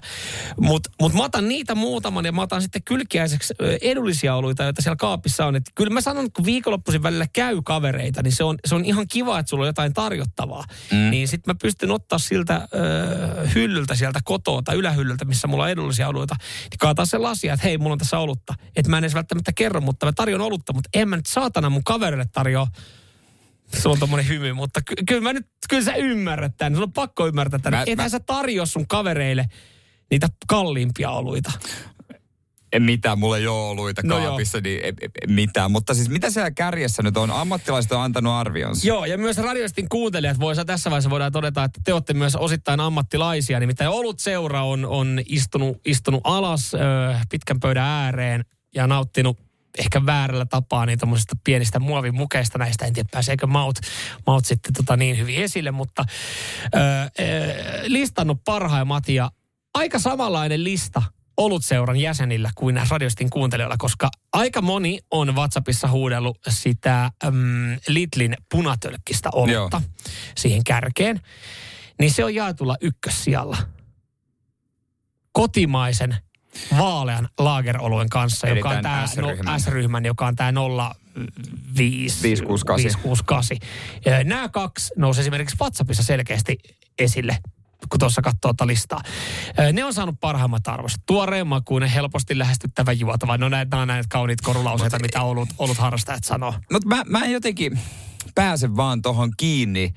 Mutta 0.61 0.91
mut 1.01 1.15
mä 1.15 1.25
otan 1.25 1.49
niitä 1.49 1.75
muutaman 1.75 2.25
ja 2.25 2.33
mä 2.33 2.43
otan 2.43 2.63
sitten 2.63 2.83
kylkiäiseksi 2.85 3.55
edullisia 3.81 4.35
oluita, 4.35 4.63
joita 4.63 4.83
siellä 4.83 4.97
kaapissa 4.97 5.47
on. 5.47 5.57
Et 5.57 5.65
kyllä 5.75 5.91
mä 5.91 6.01
sanon, 6.01 6.27
että 6.27 6.37
kun 6.37 6.47
viikonloppuisin 6.47 7.03
välillä 7.03 7.27
käy 7.33 7.63
kavereita, 7.65 8.23
niin 8.23 8.37
se 8.37 8.45
on, 8.45 8.59
se 8.65 8.75
on 8.75 8.85
ihan 8.85 9.09
kiva, 9.09 9.39
että 9.39 9.51
sulla 9.51 9.63
on 9.63 9.69
jotain 9.69 9.95
tarjottavaa. 9.95 10.65
Mm. 10.93 11.11
Niin 11.11 11.29
sitten 11.29 11.55
mä 11.55 11.59
pystyn 11.63 11.91
ottaa 11.91 12.19
siltä 12.19 12.69
ö, 12.75 13.49
hyllyltä 13.55 13.95
sieltä 13.95 14.21
kotoa 14.41 14.63
tai 14.63 14.77
ylähyllyltä, 14.77 15.25
missä 15.25 15.49
mulla 15.49 15.65
on 15.65 15.71
edullisia 15.71 16.09
oluita, 16.09 16.37
niin 16.63 16.79
kaataa 16.79 17.07
se 17.07 17.19
lasia, 17.19 17.55
että 17.55 17.65
hei, 17.67 17.79
mulla 17.79 17.93
on 17.93 17.99
tässä 17.99 18.19
olutta. 18.19 18.55
Että 18.77 18.91
mä 18.91 18.99
en 18.99 19.05
edes 19.05 19.15
välttämättä 19.15 19.53
kerro, 19.53 19.81
mutta 19.81 20.07
mä 20.07 20.13
tarjon 20.13 20.41
olutta, 20.41 20.73
mutta 20.73 20.91
en 20.95 21.09
mä 21.09 21.17
nyt 21.17 21.27
saatana 21.27 21.71
mun 21.71 21.85
kaverille 21.85 22.27
tarjoa 22.33 22.67
Sulla 23.79 23.95
on 23.95 24.01
tommonen 24.01 24.29
hymy, 24.29 24.53
mutta 24.53 24.81
ky- 24.87 24.95
kyllä 25.09 25.21
mä 25.21 25.33
nyt, 25.33 25.47
kyllä 25.69 25.85
sä 25.85 25.95
ymmärrät 25.95 26.57
tän. 26.57 26.75
Sulla 26.75 26.85
on 26.87 26.93
pakko 26.93 27.27
ymmärtää 27.27 27.61
tän. 27.63 27.73
Mä- 27.73 27.83
Ethän 27.87 27.97
mä- 28.05 28.09
sä 28.09 28.21
tarjoa 28.21 28.67
sun 28.67 28.87
kavereille 28.89 29.47
niitä 30.11 30.29
kalliimpia 30.49 31.11
oluita. 31.11 31.53
En 32.73 32.83
mitään, 32.83 33.19
mulla 33.19 33.37
ei 33.37 33.47
ole 33.47 33.71
oluita 33.71 34.03
No 34.05 34.17
kaapissa, 34.17 34.61
niin 34.61 34.85
ei, 34.85 34.93
ei, 35.01 35.09
ei 35.21 35.35
mitään. 35.35 35.71
Mutta 35.71 35.95
siis 35.95 36.09
mitä 36.09 36.31
siellä 36.31 36.51
kärjessä 36.51 37.03
nyt 37.03 37.17
on? 37.17 37.31
Ammattilaiset 37.31 37.93
on 37.93 38.01
antanut 38.01 38.33
arvionsa. 38.33 38.89
Joo, 38.89 39.05
ja 39.05 39.19
myös 39.19 39.39
radioistin 39.39 39.89
kuuntelijat 39.89 40.41
voisi 40.41 40.65
tässä 40.65 40.91
vaiheessa 40.91 41.11
voidaan 41.11 41.33
todeta, 41.33 41.65
että 41.65 41.81
te 41.85 41.93
olette 41.93 42.15
myös 42.15 42.37
osittain 42.37 42.81
ammattilaisia. 42.81 43.61
Nimittäin 43.61 43.91
Olut 43.91 44.21
Seura 44.21 44.63
on, 44.63 44.87
on 44.87 45.21
istunut, 45.27 45.81
istunut 45.85 46.21
alas 46.25 46.75
ö, 46.75 46.79
pitkän 47.31 47.61
pöydän 47.61 47.85
ääreen 47.85 48.45
ja 48.75 48.87
nauttinut 48.87 49.39
ehkä 49.79 50.07
väärällä 50.07 50.47
tapaa 50.47 50.87
niin 50.87 50.99
tuommoisista 50.99 51.37
pienistä 51.45 51.79
muovimukeista 51.79 52.59
näistä. 52.59 52.87
En 52.87 52.93
tiedä, 52.93 53.09
pääseekö 53.13 53.47
maut, 53.47 53.79
maut 54.27 54.45
sitten 54.45 54.73
tota 54.73 54.97
niin 54.97 55.19
hyvin 55.19 55.37
esille, 55.37 55.71
mutta 55.71 56.05
ö, 56.75 56.79
ö, 56.79 57.11
listannut 57.87 58.45
parhaimmat 58.45 59.09
ja 59.09 59.31
aika 59.75 59.99
samanlainen 59.99 60.65
lista 60.65 61.03
olutseuran 61.41 61.97
jäsenillä 61.97 62.51
kuin 62.55 62.81
radiostin 62.91 63.31
kuuntelijoilla, 63.31 63.77
koska 63.79 64.11
aika 64.33 64.63
moni 64.63 64.99
on 65.11 65.35
WhatsAppissa 65.35 65.89
huudellut 65.89 66.39
sitä 66.49 67.11
äm, 67.25 67.33
Litlin 67.89 68.37
punatölkkistä 68.51 69.29
olutta 69.33 69.83
siihen 70.37 70.65
kärkeen. 70.65 71.21
Niin 72.01 72.11
se 72.11 72.25
on 72.25 72.35
jaetulla 72.35 72.77
ykkössijalla. 72.81 73.57
Kotimaisen 75.33 76.17
vaalean 76.79 77.29
laageroluen 77.39 78.09
kanssa, 78.09 78.47
Eli 78.47 78.59
joka 78.59 78.69
on 78.69 78.83
tämä 78.83 79.07
S-ryhmän. 79.07 79.61
S-ryhmän, 79.61 80.05
joka 80.05 80.27
on 80.27 80.37
tämä 80.37 80.53
05 81.77 82.23
568. 82.23 83.03
568. 83.03 83.57
Ja 84.05 84.25
Nämä 84.25 84.49
kaksi 84.49 84.95
nousi 84.97 85.21
esimerkiksi 85.21 85.57
WhatsAppissa 85.61 86.03
selkeästi 86.03 86.59
esille 86.99 87.39
kun 87.89 87.99
tuossa 87.99 88.23
katsoo 88.23 88.39
tuota 88.41 88.67
listaa. 88.67 89.01
Ne 89.73 89.85
on 89.85 89.95
saanut 89.95 90.15
parhaimmat 90.21 90.69
arvostot. 90.69 91.03
Tuoreen 91.07 91.47
makuinen, 91.47 91.91
helposti 91.91 92.39
lähestyttävä 92.39 92.93
juotava. 92.93 93.39
No 93.39 93.49
näitä, 93.49 93.71
nämä 93.71 93.83
on 93.83 93.89
näitä 93.89 94.07
kauniit 94.11 94.41
korulauseita, 94.41 94.99
mitä 94.99 95.23
olut, 95.23 95.49
olut 95.59 95.79
harrastajat 95.79 96.25
sanoo. 96.25 96.55
Mutta 96.73 96.89
mä, 96.89 97.03
mä 97.07 97.25
en 97.25 97.33
jotenkin 97.33 97.79
pääse 98.35 98.77
vaan 98.77 99.03
tohon 99.03 99.33
kiinni 99.37 99.95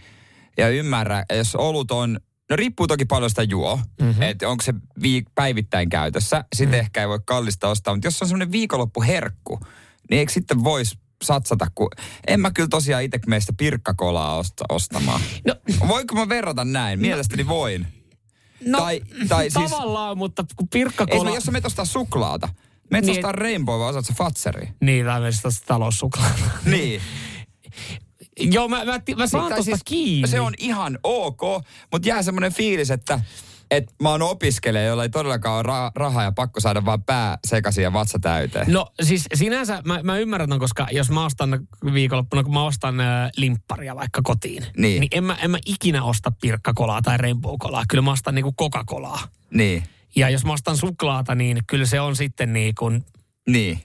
ja 0.57 0.69
ymmärrä, 0.69 1.25
jos 1.37 1.55
olut 1.55 1.91
on, 1.91 2.19
no 2.49 2.55
riippuu 2.55 2.87
toki 2.87 3.05
paljon 3.05 3.29
sitä 3.29 3.43
juo, 3.43 3.79
mm-hmm. 4.01 4.21
että 4.21 4.49
onko 4.49 4.63
se 4.63 4.73
viik- 5.03 5.31
päivittäin 5.35 5.89
käytössä. 5.89 6.43
Sitten 6.55 6.73
mm-hmm. 6.73 6.85
ehkä 6.85 7.01
ei 7.01 7.07
voi 7.07 7.19
kallista 7.25 7.67
ostaa, 7.67 7.93
mutta 7.93 8.07
jos 8.07 8.21
on 8.21 8.27
semmoinen 8.27 8.51
viikonloppuherkku, 8.51 9.59
niin 10.09 10.19
eikö 10.19 10.31
sitten 10.31 10.63
voisi 10.63 10.97
satsata, 11.23 11.67
kun 11.75 11.89
en 12.27 12.39
mä 12.39 12.51
kyllä 12.51 12.69
tosiaan 12.69 13.03
itse 13.03 13.19
meistä 13.27 13.53
pirkkakolaa 13.57 14.37
osta, 14.37 14.65
ostamaan. 14.69 15.21
No, 15.47 15.55
Voinko 15.87 16.15
mä 16.15 16.29
verrata 16.29 16.65
näin? 16.65 16.99
Mielestäni 16.99 17.47
voin. 17.47 17.87
no 18.65 18.77
Tai- 18.79 19.01
tai 19.29 19.49
siis- 19.49 19.71
tavallaan, 19.71 20.17
mutta 20.17 20.45
kun 20.55 20.67
Pirkka 20.69 21.05
Ei, 21.07 21.17
jos 21.35 21.43
sä 21.43 21.51
menet 21.51 21.65
ostaa 21.65 21.85
suklaata, 21.85 22.49
menet 22.91 23.05
Niin, 23.05 23.17
ostaa 23.17 23.31
Rainbow 23.31 23.79
vai 23.79 23.89
osaat 23.89 24.05
sä 24.05 24.13
Fatseri? 24.17 24.67
Niin, 24.81 25.05
tai 25.05 25.19
myös 25.21 25.41
tuosta 25.41 25.65
taloussuklaata. 25.67 26.43
Niin. 26.65 27.01
Joo, 28.39 28.67
mä, 28.67 28.85
mä, 28.85 28.99
mä 29.17 29.27
saan 29.27 29.49
Tai 29.49 29.63
tuosta 29.63 29.77
kiinni. 29.85 30.27
Se 30.27 30.39
on 30.39 30.53
ihan 30.57 30.99
ok, 31.03 31.41
mutta 31.91 32.07
jää 32.07 32.23
semmoinen 32.23 32.53
fiilis, 32.53 32.91
että 32.91 33.19
et 33.75 33.93
mä 34.01 34.09
oon 34.09 34.21
opiskelija, 34.21 34.83
jolla 34.85 35.03
ei 35.03 35.09
todellakaan 35.09 35.55
ole 35.55 35.63
ra- 35.63 35.91
rahaa 35.95 36.23
ja 36.23 36.31
pakko 36.31 36.59
saada 36.59 36.85
vaan 36.85 37.03
pää 37.03 37.37
sekaisin 37.47 37.83
ja 37.83 37.93
vatsa 37.93 38.19
täyteen. 38.19 38.71
No 38.71 38.87
siis 39.03 39.25
sinänsä 39.33 39.81
mä, 39.85 39.99
mä 40.03 40.17
ymmärrän 40.17 40.49
ton, 40.49 40.59
koska 40.59 40.87
jos 40.91 41.09
mä 41.11 41.25
ostan 41.25 41.67
viikonloppuna, 41.93 42.43
kun 42.43 42.53
mä 42.53 42.63
ostan 42.63 42.99
äh, 42.99 43.29
limpparia 43.37 43.95
vaikka 43.95 44.21
kotiin, 44.23 44.65
Niin. 44.77 44.99
niin 44.99 45.09
en, 45.11 45.23
mä, 45.23 45.35
en 45.41 45.51
mä 45.51 45.57
ikinä 45.65 46.03
osta 46.03 46.31
pirkkakolaa 46.41 47.01
tai 47.01 47.17
rainbow-kolaa. 47.17 47.83
Kyllä 47.89 48.01
mä 48.01 48.11
ostan 48.11 48.35
niinku 48.35 48.53
Coca-Colaa. 48.61 49.19
Niin, 49.53 49.83
Ja 50.15 50.29
jos 50.29 50.45
mä 50.45 50.53
ostan 50.53 50.77
suklaata, 50.77 51.35
niin 51.35 51.57
kyllä 51.67 51.85
se 51.85 51.99
on 52.01 52.15
sitten 52.15 52.53
niin 52.53 52.75
kuin, 52.79 53.05
niin. 53.49 53.79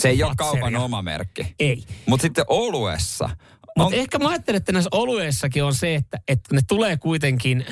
Se 0.00 0.08
ei 0.08 0.22
ole 0.22 0.32
kaupan 0.36 0.76
oma 0.76 1.02
merkki. 1.02 1.54
ei. 1.60 1.84
Mutta 2.06 2.22
sitten 2.22 2.44
oluessa, 2.48 3.30
Mutta 3.78 3.96
ehkä 3.96 4.18
mä 4.18 4.28
ajattelen, 4.28 4.56
että 4.56 4.72
näissä 4.72 4.88
olueissakin 4.92 5.64
on 5.64 5.74
se, 5.74 5.94
että, 5.94 6.18
että 6.28 6.54
ne 6.54 6.60
tulee 6.68 6.96
kuitenkin, 6.96 7.66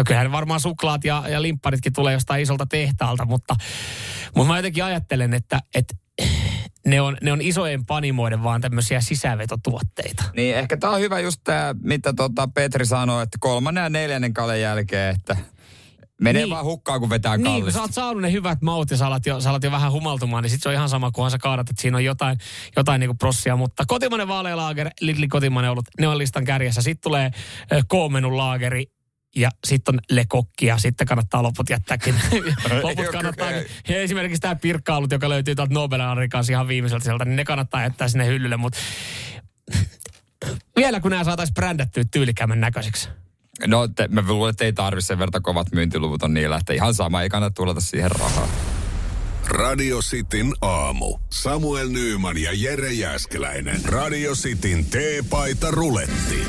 no 0.00 0.04
kyllähän 0.06 0.32
varmaan 0.32 0.60
suklaat 0.60 1.04
ja, 1.04 1.24
ja 1.28 1.42
limpparitkin 1.42 1.92
tulee 1.92 2.12
jostain 2.12 2.42
isolta 2.42 2.66
tehtaalta, 2.66 3.24
mutta, 3.24 3.56
mutta 4.36 4.52
mä 4.52 4.58
jotenkin 4.58 4.84
ajattelen, 4.84 5.34
että, 5.34 5.60
että 5.74 5.94
ne 6.86 7.00
on, 7.00 7.16
ne 7.22 7.32
on 7.32 7.40
isojen 7.40 7.86
panimoiden 7.86 8.42
vaan 8.42 8.60
tämmöisiä 8.60 9.00
sisävetotuotteita. 9.00 10.24
niin 10.36 10.56
ehkä 10.56 10.76
tää 10.76 10.90
on 10.90 11.00
hyvä 11.00 11.20
just 11.20 11.40
tää, 11.44 11.74
mitä 11.82 12.12
tota 12.12 12.48
Petri 12.54 12.86
sanoi, 12.86 13.22
että 13.22 13.38
kolmannen 13.40 13.82
ja 13.82 13.88
neljännen 13.88 14.34
kallen 14.34 14.60
jälkeen, 14.60 15.14
että 15.16 15.36
menee 16.20 16.42
Niin. 16.42 16.50
vaan 16.54 16.64
hukkaan, 16.64 17.00
kun 17.00 17.10
vetää 17.10 17.36
Niin, 17.36 17.44
kun 17.44 17.52
kallista. 17.54 17.78
sä 17.78 17.82
oot 17.82 17.94
saanut 17.94 18.22
ne 18.22 18.32
hyvät 18.32 18.62
maut 18.62 18.90
ja 18.90 18.96
sä 18.96 19.06
alat 19.06 19.26
jo, 19.26 19.40
sä 19.40 19.50
alat 19.50 19.62
jo 19.64 19.70
vähän 19.70 19.92
humaltumaan, 19.92 20.42
niin 20.42 20.50
sit 20.50 20.62
se 20.62 20.68
on 20.68 20.74
ihan 20.74 20.88
sama, 20.88 21.10
kunhan 21.10 21.30
sä 21.30 21.38
kaadat, 21.38 21.70
että 21.70 21.82
siinä 21.82 21.96
on 21.96 22.04
jotain, 22.04 22.38
jotain 22.76 23.00
niinku 23.00 23.14
prossia. 23.14 23.56
Mutta 23.56 23.84
kotimainen 23.86 24.28
vaalealaager, 24.28 24.90
Lidli 25.00 25.28
kotimainen 25.28 25.70
ollut, 25.70 25.84
ne 26.00 26.08
on 26.08 26.18
listan 26.18 26.44
kärjessä. 26.44 26.82
Sitten 26.82 27.02
tulee 27.10 27.30
ö, 27.72 27.82
K-menun 27.88 28.36
laageri, 28.36 28.86
ja 29.36 29.50
sitten 29.66 29.94
on 29.94 30.00
lekokki 30.10 30.66
ja 30.66 30.78
sitten 30.78 31.06
kannattaa 31.06 31.42
loput 31.42 31.70
jättääkin. 31.70 32.14
loput 32.82 33.06
kannattaa. 33.12 33.50
Ja 33.88 34.00
esimerkiksi 34.00 34.40
tämä 34.40 34.54
pirkkaalut, 34.54 35.12
joka 35.12 35.28
löytyy 35.28 35.54
tuolta 35.54 35.74
Nobel 35.74 36.00
kanssa 36.30 36.52
ihan 36.52 36.68
viimeiseltä 36.68 37.04
sieltä, 37.04 37.24
niin 37.24 37.36
ne 37.36 37.44
kannattaa 37.44 37.82
jättää 37.82 38.08
sinne 38.08 38.26
hyllylle. 38.26 38.56
Mutta 38.56 38.78
vielä 40.76 41.00
kun 41.00 41.10
nämä 41.10 41.24
saataisiin 41.24 41.54
brändättyä 41.54 42.04
tyylikämmän 42.10 42.60
näköiseksi. 42.60 43.08
No, 43.66 43.88
te, 43.88 44.08
mä 44.08 44.22
luulen, 44.26 44.50
että 44.50 44.64
ei 44.64 44.72
tarvi 44.72 45.02
sen 45.02 45.18
verta 45.18 45.40
kovat 45.40 45.72
myyntiluvut 45.72 46.22
on 46.22 46.34
niillä, 46.34 46.56
että 46.56 46.72
ihan 46.72 46.94
sama, 46.94 47.22
ei 47.22 47.28
kannata 47.28 47.54
tullata 47.54 47.80
siihen 47.80 48.10
rahaa. 48.10 48.48
Radio 49.46 49.98
Cityn 49.98 50.52
aamu. 50.60 51.18
Samuel 51.30 51.88
Nyyman 51.88 52.38
ja 52.38 52.50
Jere 52.54 52.92
Jäskeläinen. 52.92 53.84
Radio 53.84 54.34
Cityn 54.34 54.84
teepaita 54.84 55.70
ruletti. 55.70 56.46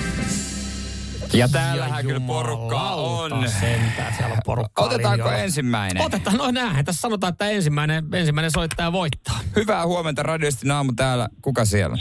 Ja 1.34 1.48
täällähän 1.50 2.06
kyllä 2.06 2.20
porukkaa 2.20 2.96
on. 2.96 3.50
Sentään, 3.50 4.14
siellä 4.18 4.34
on 4.34 4.40
porukkaa. 4.46 4.86
Otetaanko 4.86 5.24
linjoilla. 5.24 5.44
ensimmäinen? 5.44 6.04
Otetaan, 6.04 6.38
no 6.38 6.52
näinhän 6.52 6.86
tässä 6.86 7.02
sanotaan, 7.02 7.32
että 7.32 7.50
ensimmäinen, 7.50 8.06
ensimmäinen 8.14 8.52
soittaja 8.52 8.92
voittaa. 8.92 9.40
Hyvää 9.56 9.86
huomenta, 9.86 10.24
radioistin 10.24 10.72
aamu 10.72 10.94
täällä. 10.96 11.28
Kuka 11.42 11.66
siellä? 11.66 11.98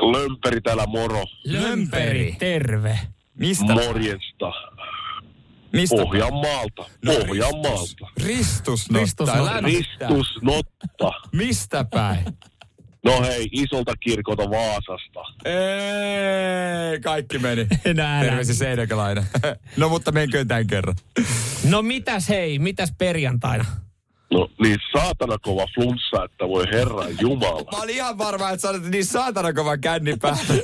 Lömperi 0.00 0.60
täällä 0.60 0.86
moro. 0.86 1.24
Lömperi. 1.44 2.36
terve. 2.38 2.98
Mistä? 3.34 3.74
Morjesta. 3.74 4.52
Mistä? 5.72 5.96
Pohjanmaalta. 5.96 6.84
No, 7.04 7.12
Pohjanmaalta. 7.26 8.06
Ristus. 8.24 8.90
Ristus 8.90 8.90
Ristus. 8.90 9.28
Notta. 9.28 9.60
Ristus 9.60 10.38
Notta. 10.42 11.12
Mistä 11.32 11.84
päin? 11.84 12.24
No 13.06 13.22
hei, 13.22 13.48
isolta 13.52 13.96
kirkolta 14.00 14.50
Vaasasta. 14.50 15.20
Ei, 15.44 17.00
kaikki 17.00 17.38
meni. 17.38 17.66
Enää 17.84 18.24
Terveisiä 18.24 18.54
seinäkäläinen. 18.54 19.24
no 19.76 19.88
mutta 19.88 20.12
menköön 20.12 20.48
tämän 20.48 20.66
kerran. 20.66 20.96
No 21.70 21.82
mitäs 21.82 22.28
hei, 22.28 22.58
mitäs 22.58 22.92
perjantaina? 22.98 23.64
No 24.32 24.48
niin 24.62 24.78
saatana 24.92 25.38
kova 25.38 25.66
flunssa, 25.74 26.24
että 26.24 26.48
voi 26.48 26.64
herran 26.72 27.14
jumala. 27.20 27.62
Mä 27.72 27.82
olin 27.82 27.94
ihan 27.94 28.18
varma, 28.18 28.50
että 28.50 28.62
sä 28.62 28.68
olet 28.68 28.82
niin 28.82 29.04
saatana 29.04 29.52
kova 29.52 29.76
känni 29.76 30.16
päällä. 30.16 30.40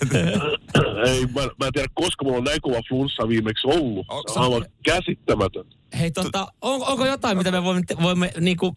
Ei, 1.07 1.26
mä, 1.26 1.40
mä 1.42 1.66
en 1.66 1.72
tiedä, 1.72 1.88
koska 1.94 2.24
mulla 2.24 2.38
on 2.38 2.44
näin 2.44 2.61
kova 2.61 2.81
flunssa 2.88 3.28
viimeksi 3.28 3.66
ollut. 3.66 4.07
Onks 4.09 4.33
Se 4.33 4.38
on 4.38 4.44
aivan 4.44 4.66
käsittämätön. 4.85 5.64
Hei 5.98 6.11
tota, 6.11 6.46
on, 6.62 6.83
onko 6.87 7.07
jotain, 7.07 7.38
mitä 7.38 7.50
me 7.50 7.62
voimme, 7.62 7.83
voimme 8.02 8.33
niinku 8.40 8.76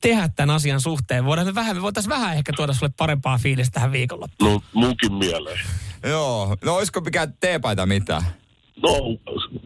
tehdä 0.00 0.28
tämän 0.36 0.54
asian 0.56 0.80
suhteen? 0.80 1.24
Voidaan 1.24 1.46
me 1.46 1.54
vähän, 1.54 1.76
me 1.76 1.82
voitaisiin 1.82 2.10
vähän 2.10 2.36
ehkä 2.36 2.52
tuoda 2.56 2.72
sulle 2.72 2.92
parempaa 2.96 3.38
fiilistä 3.38 3.74
tähän 3.74 3.92
viikonloppuun. 3.92 4.52
No 4.52 4.62
munkin 4.72 5.14
mieleen. 5.14 5.60
Joo. 6.06 6.56
No 6.64 6.76
olisiko 6.76 7.00
mikään 7.00 7.34
teepaita 7.40 7.86
mitään? 7.86 8.22
No, 8.82 8.90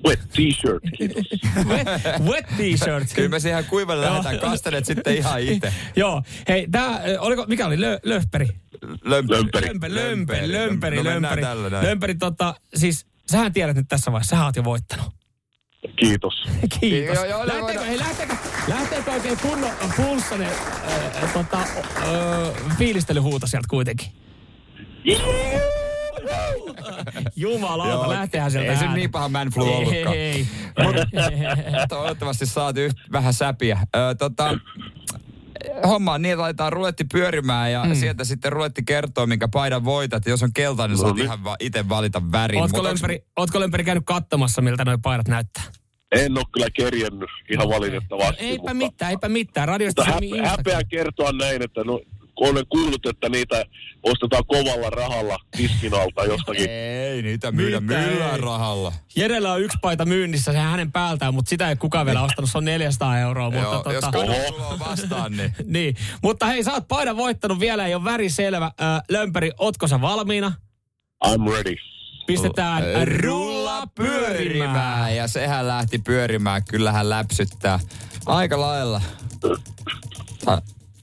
wet 0.06 0.20
t-shirt, 0.28 0.83
kiitos. 0.98 1.24
Wet, 1.68 1.88
wet 2.24 2.46
t-shirt. 2.46 3.12
Kyllä 3.14 3.28
me 3.28 3.40
siihen 3.40 3.64
kuivalle 3.64 4.06
lähdetään. 4.06 4.38
Kastelet 4.38 4.85
sitten 4.87 5.16
ihan 5.16 5.40
itse. 5.42 5.72
Joo, 5.96 6.22
hei, 6.48 6.68
tää, 6.70 7.00
oliko, 7.18 7.44
mikä 7.48 7.66
oli, 7.66 7.80
Lö, 7.80 7.98
löhperi? 8.02 8.48
Lömperi. 9.04 9.40
Lömperi. 9.40 9.66
Lömperi, 9.66 9.94
lömperi, 9.94 10.52
lömperi, 10.52 10.96
No 10.96 11.04
lömperi. 11.04 11.42
tällä. 11.42 11.83
Lömperi, 11.83 12.14
tota, 12.14 12.54
siis 12.74 13.06
sähän 13.30 13.52
tiedät 13.52 13.76
nyt 13.76 13.88
tässä 13.88 14.12
vaiheessa, 14.12 14.37
sä 14.37 14.44
oot 14.44 14.56
jo 14.56 14.64
voittanut. 14.64 15.19
Kiitos. 15.96 16.35
Kiitos. 16.81 17.14
Joo, 17.14 17.24
joo, 17.24 17.46
lähteekö, 17.46 17.85
hei, 17.85 17.98
lähteekö, 17.98 18.35
lähteekö 18.68 19.11
oikein 19.12 19.38
kunnon 19.42 19.70
pulssanen 19.96 20.48
äh, 20.53 21.33
tota, 21.33 21.59
äh, 21.61 22.76
fiilistelyhuuto 22.79 23.46
sieltä 23.46 23.66
kuitenkin? 23.70 24.09
Jumalauta, 27.37 27.92
Joo, 27.92 28.09
lähteehän 28.09 28.50
sieltä 28.50 28.70
ei 28.72 28.76
se 28.79 28.87
niin 28.88 29.11
paha 29.11 29.29
man 29.29 29.48
flu 29.48 29.64
ollutkaan. 29.74 30.16
Ei, 30.16 30.46
Toivottavasti 31.88 32.46
saat 32.46 32.76
yht, 32.76 32.96
vähän 33.12 33.35
säpiä. 33.35 33.79
Ö, 33.96 34.14
tota, 34.14 34.59
homma 35.87 36.12
on 36.12 36.22
niin, 36.22 36.33
että 36.33 36.42
laitetaan 36.42 36.72
ruletti 36.72 37.05
pyörimään 37.12 37.72
ja 37.72 37.85
mm. 37.85 37.94
sieltä 37.94 38.24
sitten 38.24 38.53
ruletti 38.53 38.83
kertoo, 38.83 39.26
minkä 39.26 39.48
paidan 39.48 39.85
voitat. 39.85 40.26
Jos 40.26 40.42
on 40.42 40.53
keltainen, 40.53 40.96
No 40.96 41.03
saat 41.03 41.14
niin. 41.16 41.24
ihan 41.24 41.44
va- 41.44 41.57
itse 41.61 41.88
valita 41.88 42.22
värin. 42.33 42.61
Ootko 42.61 42.76
Mut 42.76 42.87
onks- 42.87 42.88
lömperi, 42.88 43.24
ootko 43.37 43.61
lömperi 43.61 43.85
käynyt 43.85 44.05
katsomassa, 44.07 44.62
miltä 44.62 44.85
noi 44.85 44.98
paidat 45.03 45.29
näyttää? 45.29 45.64
En 46.12 46.38
ole 46.38 46.44
kyllä 46.53 46.66
kerjennyt 46.75 47.31
ihan 47.53 47.68
valitettavasti. 47.68 48.44
Eipä 48.44 48.62
mutta, 48.62 48.75
mitään, 48.75 49.11
eipä 49.11 49.29
mitään. 49.29 49.68
Radiosta 49.68 50.05
Mutta 50.05 50.14
häpeä, 50.14 50.49
häpeä 50.51 50.85
kertoa 50.85 51.33
näin, 51.33 51.62
että 51.62 51.85
no, 51.85 52.01
kun 52.35 52.49
olen 52.49 52.66
kuullut, 52.68 53.07
että 53.07 53.29
niitä 53.29 53.64
ostetaan 54.03 54.44
kovalla 54.46 54.90
rahalla 54.90 55.38
tiskin 55.57 55.94
alta 55.94 56.25
jostakin. 56.25 56.70
Ei 56.70 57.23
niitä 57.23 57.53
myydä 57.53 57.81
millään 57.81 58.40
rahalla. 58.40 58.92
Jerellä 59.16 59.53
on 59.53 59.61
yksi 59.61 59.79
paita 59.83 60.05
myynnissä, 60.05 60.53
se 60.53 60.59
hänen 60.59 60.92
päältään, 60.92 61.35
mutta 61.35 61.49
sitä 61.49 61.68
ei 61.68 61.77
kukaan 61.77 62.07
vielä 62.07 62.23
ostanut, 62.23 62.51
se 62.51 62.59
on 62.59 62.64
400 62.64 63.18
euroa. 63.18 63.51
Mutta 63.51 63.62
Joo, 63.62 63.75
tota, 63.75 63.92
jos 63.92 64.05
kadon 64.05 64.25
tulee 64.25 64.79
vastaan, 64.79 65.33
niin 65.37 65.55
niin. 65.75 65.96
Mutta 66.23 66.46
hei, 66.46 66.64
sä 66.64 66.73
oot 66.73 66.88
paidan 66.88 67.16
voittanut, 67.16 67.61
vielä 67.61 67.87
ei 67.87 67.94
ole 67.94 68.05
väri 68.05 68.31
selvä. 68.31 68.70
Ö, 68.81 68.85
lömperi, 69.09 69.51
ootko 69.59 69.88
sä 69.88 70.01
valmiina? 70.01 70.53
I'm 71.27 71.53
ready. 71.53 71.77
Pistetään 72.32 72.82
rulla 73.22 73.86
pyörimään. 73.86 75.16
Ja 75.16 75.28
sehän 75.28 75.68
lähti 75.68 75.98
pyörimään. 75.98 76.62
Kyllähän 76.70 77.10
läpsyttää. 77.10 77.80
Aika 78.26 78.60
lailla. 78.60 79.00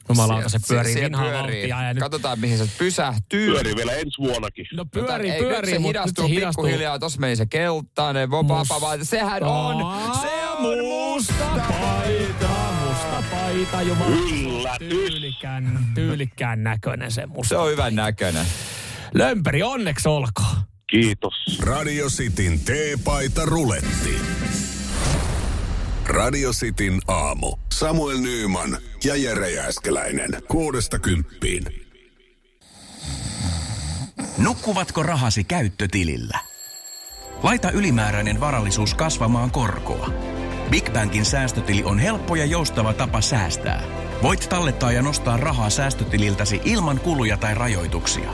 Jumalauta, 0.10 0.50
se 0.50 0.60
pyörii 0.68 0.94
siellä 0.94 1.06
vinhaa 1.06 1.26
pyörii. 1.30 1.70
Ja 1.70 1.94
nyt, 1.94 2.00
Katsotaan, 2.04 2.40
mihin 2.40 2.58
se 2.58 2.70
pysähtyy. 2.78 3.52
Pyörii 3.52 3.76
vielä 3.76 3.92
ensi 3.94 4.18
vuonnakin. 4.18 4.66
no 4.74 4.86
pyörii, 4.86 5.32
ei, 5.32 5.40
pyörii, 5.42 5.60
nyt 5.62 5.70
se 5.70 5.80
mutta 5.80 5.88
nyt 5.88 6.06
hidastuu 6.06 6.28
se 6.28 6.32
hidastuu. 6.32 6.64
pikkuhiljaa. 6.64 7.00
Tuossa 7.00 7.20
meni 7.20 7.36
se 7.36 7.46
keltainen, 7.46 8.32
vopapa, 8.32 8.82
vaan 8.82 9.06
sehän 9.06 9.44
on, 9.44 9.76
se 10.22 10.48
on 10.60 10.86
musta 10.86 11.34
paita, 11.46 12.50
musta 12.88 13.24
paita, 13.32 13.82
jumala. 13.82 14.76
Tyylikään, 14.80 15.80
tyylikkään 15.96 16.64
näköinen 16.64 17.12
se 17.12 17.26
musta. 17.26 17.50
Se 17.50 17.58
on 17.58 17.70
hyvän 17.72 17.96
näköinen. 17.96 18.46
Lömperi, 19.14 19.64
onneksi 19.64 20.10
olkoon. 20.10 20.56
Kiitos. 20.92 21.60
Radio 21.60 22.08
Cityn 22.10 22.60
teepaita 22.60 23.46
ruletti. 23.46 24.16
Radio 26.06 26.52
Cityn 26.52 27.00
aamu. 27.08 27.58
Samuel 27.74 28.18
Nyyman 28.18 28.78
ja 29.04 29.16
Jere 29.16 29.52
Jääskeläinen. 29.52 30.30
Kuudesta 30.48 31.00
kymppiin. 31.00 31.64
Nukkuvatko 34.38 35.04
rahasi 35.04 35.44
käyttötilillä? 35.44 36.40
Laita 37.44 37.72
ylimääräinen 37.72 38.40
varallisuus 38.40 38.94
kasvamaan 38.94 39.52
korkoa. 39.52 40.10
Big 40.70 40.94
Bankin 40.94 41.26
säästötili 41.26 41.84
on 41.84 42.00
helppo 42.00 42.36
ja 42.36 42.46
joustava 42.46 42.94
tapa 42.94 43.22
säästää. 43.22 43.84
Voit 44.24 44.48
tallettaa 44.50 44.92
ja 44.92 45.02
nostaa 45.02 45.38
rahaa 45.38 45.70
säästötililtäsi 45.70 46.62
ilman 46.66 47.00
kuluja 47.00 47.38
tai 47.38 47.56
rajoituksia. 47.56 48.34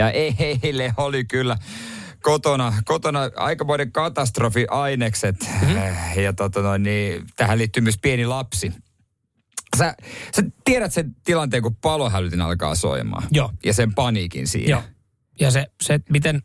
Ja 0.00 0.10
eilen 0.62 0.92
oli 0.96 1.24
kyllä 1.24 1.56
kotona, 2.22 2.72
kotona 2.84 3.20
aikamoinen 3.36 3.92
katastrofiainekset. 3.92 5.36
Mm-hmm. 5.40 6.22
Ja 6.22 6.32
tota 6.32 6.62
noin, 6.62 6.82
niin, 6.82 7.24
tähän 7.36 7.58
liittyy 7.58 7.82
myös 7.82 7.98
pieni 8.02 8.26
lapsi. 8.26 8.72
Sä, 9.78 9.94
sä 10.36 10.42
tiedät 10.64 10.92
sen 10.92 11.16
tilanteen, 11.24 11.62
kun 11.62 11.76
palohälytin 11.76 12.40
alkaa 12.40 12.74
soimaan. 12.74 13.22
Joo. 13.30 13.52
Ja 13.64 13.74
sen 13.74 13.94
paniikin 13.94 14.46
siinä. 14.46 14.70
Joo. 14.70 14.82
Ja 15.40 15.50
se, 15.50 15.66
se 15.82 16.00
miten, 16.10 16.42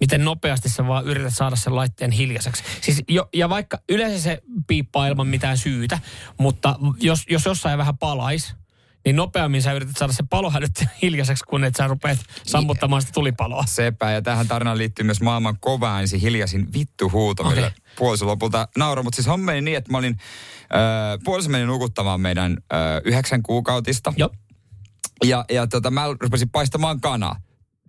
miten 0.00 0.24
nopeasti 0.24 0.68
sä 0.68 0.86
vaan 0.86 1.04
yrität 1.06 1.34
saada 1.34 1.56
sen 1.56 1.76
laitteen 1.76 2.10
hiljaiseksi. 2.10 2.62
Siis 2.80 3.02
jo, 3.08 3.28
ja 3.34 3.48
vaikka 3.48 3.78
yleensä 3.88 4.22
se 4.22 4.42
piippaa 4.66 5.06
ilman 5.06 5.26
mitään 5.26 5.58
syytä, 5.58 5.98
mutta 6.38 6.76
jos, 7.00 7.24
jos 7.30 7.44
jossain 7.44 7.78
vähän 7.78 7.98
palais, 7.98 8.54
niin 9.04 9.16
nopeammin 9.16 9.62
sä 9.62 9.72
yrität 9.72 9.96
saada 9.96 10.12
sen 10.12 10.28
palohälyt 10.28 10.84
hiljaiseksi, 11.02 11.44
kun 11.44 11.64
et 11.64 11.76
sä 11.76 11.86
rupeat 11.86 12.18
sammuttamaan 12.46 13.02
sitä 13.02 13.12
tulipaloa. 13.12 13.64
Sepä, 13.66 14.10
ja 14.10 14.22
tähän 14.22 14.48
tarinaan 14.48 14.78
liittyy 14.78 15.04
myös 15.04 15.20
maailman 15.20 15.56
kova 15.60 16.00
ensin 16.00 16.20
hiljaisin 16.20 16.72
vittu 16.72 17.10
huuto, 17.10 17.44
millä 17.44 17.72
puoliso 17.98 18.26
lopulta 18.26 18.68
nauroi. 18.76 19.04
Mutta 19.04 19.16
siis 19.16 19.28
homma 19.28 19.46
meni 19.46 19.60
niin, 19.60 19.76
että 19.76 19.92
mä 19.92 19.98
olin, 19.98 20.16
äh, 20.62 21.18
puoliso 21.24 21.50
meni 21.50 21.64
nukuttamaan 21.64 22.20
meidän 22.20 22.52
äh, 22.72 22.78
yhdeksän 23.04 23.42
kuukautista. 23.42 24.12
Joo. 24.16 24.30
Ja, 25.24 25.44
ja 25.50 25.66
tota, 25.66 25.90
mä 25.90 26.06
rupesin 26.20 26.50
paistamaan 26.50 27.00
kanaa. 27.00 27.36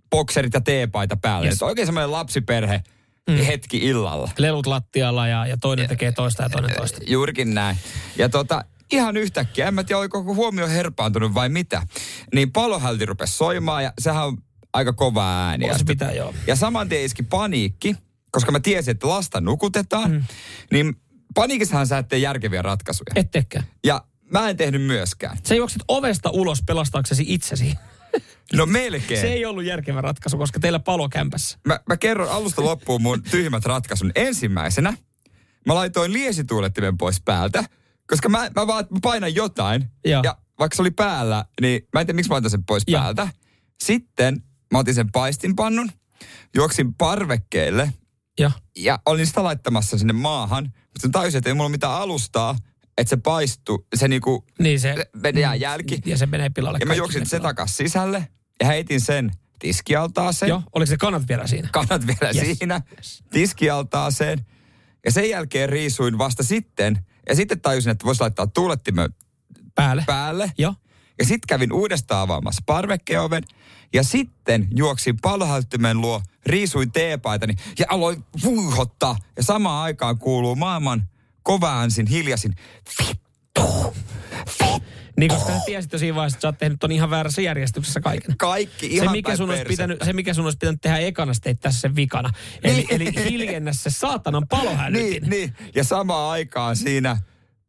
Bokserit 0.09 0.53
ja 0.53 0.61
teepaita 0.61 1.17
päälle. 1.17 1.45
Yes. 1.45 1.53
Yes. 1.53 1.61
Oikein 1.61 1.87
semmoinen 1.87 2.11
lapsiperhe 2.11 2.83
mm. 3.29 3.35
hetki 3.35 3.77
illalla. 3.77 4.29
Lelut 4.37 4.65
lattialla 4.65 5.27
ja, 5.27 5.45
ja 5.45 5.57
toinen 5.57 5.89
tekee 5.89 6.11
toista 6.11 6.43
ja 6.43 6.49
toinen 6.49 6.75
toista. 6.75 6.99
Juurikin 7.07 7.53
näin. 7.53 7.77
Ja 8.17 8.29
tota, 8.29 8.65
ihan 8.93 9.17
yhtäkkiä, 9.17 9.67
en 9.67 9.73
mä 9.73 9.83
tiedä, 9.83 9.99
oliko 9.99 10.23
huomio 10.23 10.67
herpaantunut 10.67 11.33
vai 11.33 11.49
mitä, 11.49 11.87
niin 12.33 12.51
palohälti 12.51 13.05
rupesi 13.05 13.33
soimaan 13.33 13.83
ja 13.83 13.93
sehän 13.99 14.25
on 14.25 14.37
aika 14.73 14.93
kova 14.93 15.47
ääni. 15.47 15.65
Se 15.65 15.71
Ja 15.71 15.77
pitää, 15.87 16.11
joo. 16.11 16.33
Ja 16.47 16.55
saman 16.55 16.89
tien 16.89 17.03
iski 17.03 17.23
paniikki, 17.23 17.95
koska 18.31 18.51
mä 18.51 18.59
tiesin, 18.59 18.91
että 18.91 19.07
lasta 19.07 19.41
nukutetaan, 19.41 20.11
mm. 20.11 20.23
niin 20.71 20.95
paniikissahan 21.35 21.87
sä 21.87 21.97
et 21.97 22.07
tee 22.07 22.19
järkeviä 22.19 22.61
ratkaisuja. 22.61 23.11
Ettekään. 23.15 23.65
Ja 23.83 24.03
mä 24.31 24.49
en 24.49 24.57
tehnyt 24.57 24.81
myöskään. 24.81 25.37
Sä 25.43 25.55
juokset 25.55 25.81
ovesta 25.87 26.29
ulos 26.29 26.63
pelastaaksesi 26.67 27.25
itsesi. 27.27 27.73
No 28.53 28.65
melkein. 28.65 29.21
Se 29.21 29.27
ei 29.27 29.45
ollut 29.45 29.63
järkevä 29.63 30.01
ratkaisu, 30.01 30.37
koska 30.37 30.59
teillä 30.59 30.79
palo 30.79 31.09
kämpässä. 31.09 31.57
Mä, 31.67 31.79
mä 31.87 31.97
kerron 31.97 32.31
alusta 32.31 32.63
loppuun 32.63 33.01
mun 33.01 33.23
tyhmät 33.23 33.65
ratkaisun. 33.65 34.11
Ensimmäisenä 34.15 34.93
mä 35.67 35.75
laitoin 35.75 36.13
liesituulettimen 36.13 36.97
pois 36.97 37.21
päältä, 37.21 37.63
koska 38.07 38.29
mä, 38.29 38.49
mä 38.55 38.67
vaan 38.67 38.85
mä 38.89 38.99
painan 39.01 39.35
jotain. 39.35 39.91
Joo. 40.05 40.21
Ja 40.23 40.37
vaikka 40.59 40.75
se 40.75 40.81
oli 40.81 40.91
päällä, 40.91 41.45
niin 41.61 41.87
mä 41.93 41.99
en 42.01 42.07
tiedä 42.07 42.15
miksi 42.15 42.29
mä 42.29 42.33
laitan 42.33 42.51
sen 42.51 42.63
pois 42.63 42.83
Joo. 42.87 43.01
päältä. 43.01 43.27
Sitten 43.83 44.43
mä 44.71 44.79
otin 44.79 44.93
sen 44.95 45.11
paistinpannun, 45.11 45.91
juoksin 46.55 46.93
parvekkeelle 46.93 47.93
Ja 48.39 48.51
ja 48.75 48.99
olin 49.05 49.27
sitä 49.27 49.43
laittamassa 49.43 49.97
sinne 49.97 50.13
maahan. 50.13 50.63
Mutta 50.65 51.19
tajusin, 51.19 51.37
että 51.37 51.49
ei 51.49 51.53
mulla 51.53 51.69
mitään 51.69 51.93
alustaa, 51.93 52.55
että 52.97 53.09
se 53.09 53.17
paistuu, 53.17 53.87
se 53.95 54.07
niinku 54.07 54.45
niin 54.59 54.79
se... 54.79 54.95
menee 55.15 55.55
jälki. 55.55 56.01
Ja 56.05 56.17
se 56.17 56.25
menee 56.25 56.49
pilalle. 56.49 56.77
Ja 56.81 56.85
mä 56.85 56.93
juoksin 56.93 57.25
se 57.25 57.39
takas 57.39 57.77
sisälle 57.77 58.27
ja 58.61 58.67
heitin 58.67 59.01
sen 59.01 59.31
tiskialtaaseen. 59.59 60.49
Joo, 60.49 60.63
oliko 60.73 60.89
se 60.89 60.97
kanat 60.97 61.27
vielä 61.27 61.47
siinä? 61.47 61.69
Kannat 61.71 62.07
vielä 62.07 62.31
Yes. 62.35 62.47
yes. 62.47 62.57
siinä, 62.57 62.81
tiskialtaaseen. 63.29 64.45
Ja 65.05 65.11
sen 65.11 65.29
jälkeen 65.29 65.69
riisuin 65.69 66.17
vasta 66.17 66.43
sitten. 66.43 67.05
Ja 67.29 67.35
sitten 67.35 67.61
tajusin, 67.61 67.91
että 67.91 68.05
voisi 68.05 68.21
laittaa 68.21 68.47
tuulettimen 68.47 69.13
Päälle. 69.75 70.03
päälle. 70.07 70.51
Joo. 70.57 70.75
Ja 71.19 71.25
sitten 71.25 71.47
kävin 71.47 71.73
uudestaan 71.73 72.21
avaamassa 72.21 72.61
parvekkeoven. 72.65 73.43
Ja 73.93 74.03
sitten 74.03 74.67
juoksin 74.75 75.17
palohälyttimen 75.21 76.01
luo, 76.01 76.21
riisuin 76.45 76.91
teepaitani 76.91 77.55
ja 77.79 77.85
aloin 77.89 78.25
vuihottaa. 78.43 79.15
Ja 79.37 79.43
samaan 79.43 79.83
aikaan 79.83 80.17
kuuluu 80.17 80.55
maailman 80.55 81.09
kovaansin 81.43 82.07
hiljaisin 82.07 82.55
vittu, 82.99 83.03
vittu. 83.09 83.22
Niin, 85.17 85.29
koska 85.29 85.51
sä 85.53 85.59
tiesit 85.65 85.93
jo 85.93 85.99
siinä 85.99 86.15
vaiheessa, 86.15 86.37
että 86.37 86.41
sä 86.41 86.47
oot 86.47 86.57
tehnyt 86.57 86.79
ton 86.79 86.91
ihan 86.91 87.09
väärässä 87.09 87.41
järjestyksessä 87.41 87.99
kaiken. 87.99 88.37
Kaikki 88.37 88.87
Se 88.87 88.93
ihan 88.93 89.11
mikä, 89.11 89.27
päin 89.27 89.37
sun 89.37 89.49
olisi 89.49 89.63
pitänyt, 89.63 89.99
se, 90.05 90.13
mikä 90.13 90.33
sun 90.33 90.45
olisi 90.45 90.57
pitänyt 90.57 90.81
tehdä 90.81 90.97
ekana, 90.97 91.33
teit 91.41 91.59
tässä 91.59 91.79
sen 91.79 91.95
vikana. 91.95 92.29
Eli, 92.63 92.75
Niin. 92.75 92.87
eli 92.89 93.25
hiljennä 93.29 93.73
se 93.73 93.89
saatanan 93.89 94.47
palohälytin. 94.47 95.09
Niin, 95.09 95.29
niin. 95.29 95.55
Ja 95.75 95.83
samaan 95.83 96.31
aikaan 96.31 96.75
siinä 96.75 97.17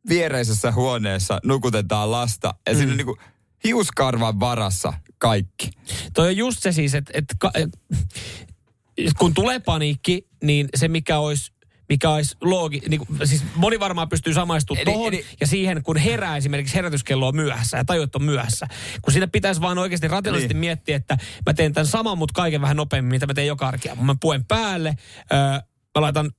viereisessä 0.09 0.73
huoneessa 0.73 1.41
nukutetaan 1.45 2.11
lasta. 2.11 2.55
Ja 2.67 2.73
mm. 2.73 2.79
siinä 2.79 2.95
niinku 2.95 3.19
hiuskarvan 3.65 4.41
varassa 4.41 4.93
kaikki. 5.19 5.71
Toi 6.15 6.29
on 6.29 6.37
just 6.37 6.63
se 6.63 6.73
siis, 6.73 6.95
että 6.95 7.13
et, 7.15 7.25
et, 7.55 7.71
kun 9.19 9.35
tulee 9.35 9.61
paniikki, 9.61 10.27
niin 10.43 10.69
se 10.77 10.89
mikä 10.89 11.19
olisi 11.19 11.53
mikä 11.89 12.11
olisi 12.11 12.37
loogi, 12.41 12.83
niin 12.89 13.07
kuin, 13.07 13.29
siis 13.29 13.45
moni 13.57 13.81
varmaan 13.81 14.09
pystyy 14.09 14.35
samaistumaan 14.35 14.89
eli- 14.89 15.25
ja 15.41 15.47
siihen, 15.47 15.83
kun 15.83 15.97
herää 15.97 16.37
esimerkiksi 16.37 16.75
herätyskello 16.75 17.29
on 17.29 17.37
myöhässä 17.37 17.77
ja 17.77 17.85
tajuat 17.85 18.17
on 18.17 18.23
myöhässä. 18.25 18.67
Kun 19.03 19.13
siinä 19.13 19.27
pitäisi 19.27 19.61
vaan 19.61 19.79
oikeasti 19.79 20.09
rationaalisesti 20.09 20.55
Niin. 20.55 20.61
miettiä, 20.61 20.97
että 20.97 21.19
mä 21.47 21.55
teen 21.55 21.73
tämän 21.73 21.87
saman, 21.87 22.19
mutta 22.19 22.33
kaiken 22.35 22.61
vähän 22.61 22.77
nopeammin, 22.77 23.11
mitä 23.15 23.27
mä 23.27 23.35
teen 23.35 23.47
joka 23.47 23.69
arkea. 23.69 23.95
Mä 23.95 24.17
puen 24.21 24.45
päälle, 24.45 24.95
öö, 25.33 25.39
mä 25.95 26.01
laitan 26.01 26.31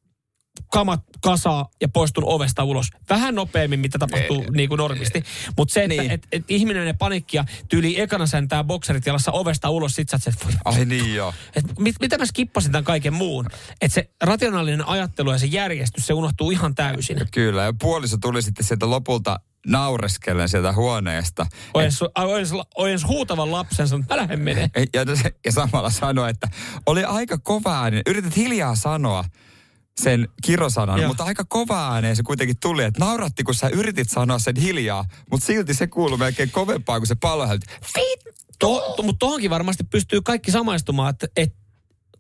kamat 0.72 1.04
kasaa 1.22 1.70
ja 1.82 1.90
poistun 1.90 2.24
ovesta 2.26 2.64
ulos. 2.64 2.88
Vähän 3.10 3.36
nopeammin, 3.36 3.80
mitä 3.80 4.00
tapahtuu 4.00 4.46
niin 4.52 4.70
kuin 4.70 4.78
normisti. 4.78 5.24
Mutta 5.58 5.74
se, 5.74 5.84
että 5.84 6.02
Niin. 6.02 6.12
et, 6.12 6.28
et 6.32 6.44
ihminen 6.50 6.82
menee 6.82 6.94
panikkia, 6.94 7.46
tyyli 7.70 8.02
ekana 8.02 8.28
säntää 8.28 8.64
bokserit 8.64 9.06
jalassa 9.06 9.32
ovesta 9.32 9.70
ulos, 9.70 9.96
sit 9.96 10.10
sä 10.10 10.18
voi 10.46 10.54
Ai 10.66 10.86
niin 10.86 11.16
joo. 11.16 11.34
et 11.56 11.80
mit, 11.80 11.96
mitä 12.00 12.18
mä 12.18 12.26
skippasin 12.26 12.72
tämän 12.72 12.84
kaiken 12.84 13.14
muun? 13.14 13.46
Että 13.82 13.96
se 13.96 14.10
rationaalinen 14.24 14.88
ajattelu 14.88 15.32
ja 15.32 15.38
se 15.38 15.46
järjestys, 15.46 16.08
se 16.08 16.14
unohtuu 16.14 16.52
ihan 16.52 16.76
täysin. 16.76 17.18
Kyllä, 17.32 17.64
ja 17.64 17.74
puoliso 17.82 18.18
tuli 18.18 18.42
sitten 18.42 18.66
sieltä 18.66 18.90
lopulta 18.90 19.40
naureskellen 19.68 20.50
sieltä 20.50 20.74
huoneesta. 20.74 21.46
Ojens, 21.74 22.00
ojens, 22.18 22.52
ojens 22.76 23.08
huutavan 23.08 23.52
lapsen, 23.52 23.88
sanoi, 23.88 24.06
mä 24.10 24.18
lähden 24.18 24.40
menee. 24.40 24.70
Ja, 24.94 25.02
ja 25.46 25.52
samalla 25.52 25.90
sanoi, 25.90 26.30
että 26.30 26.48
oli 26.86 27.04
aika 27.04 27.38
kova 27.38 27.82
ääni. 27.82 28.02
Yrität 28.08 28.36
hiljaa 28.36 28.76
sanoa, 28.76 29.24
sen 30.02 30.28
kirosanan, 30.44 31.00
Joo. 31.00 31.08
mutta 31.08 31.24
aika 31.24 31.46
kova 31.48 31.94
ääneen 31.94 32.16
se 32.16 32.24
kuitenkin 32.24 32.60
tuli, 32.60 32.84
että 32.84 33.00
nauratti, 33.00 33.44
kun 33.44 33.56
sä 33.56 33.68
yritit 33.68 34.10
sanoa 34.10 34.40
sen 34.40 34.56
hiljaa, 34.56 35.06
mutta 35.32 35.46
silti 35.46 35.74
se 35.74 35.88
kuului 35.88 36.18
melkein 36.18 36.52
kovempaa 36.52 37.00
kuin 37.00 37.08
se 37.08 37.16
pallohälytti. 37.16 37.74
To, 38.60 38.94
to, 38.96 39.04
mutta 39.04 39.20
tohonkin 39.20 39.50
varmasti 39.50 39.84
pystyy 39.84 40.22
kaikki 40.22 40.52
samaistumaan, 40.52 41.10
että 41.10 41.28
et, 41.36 41.56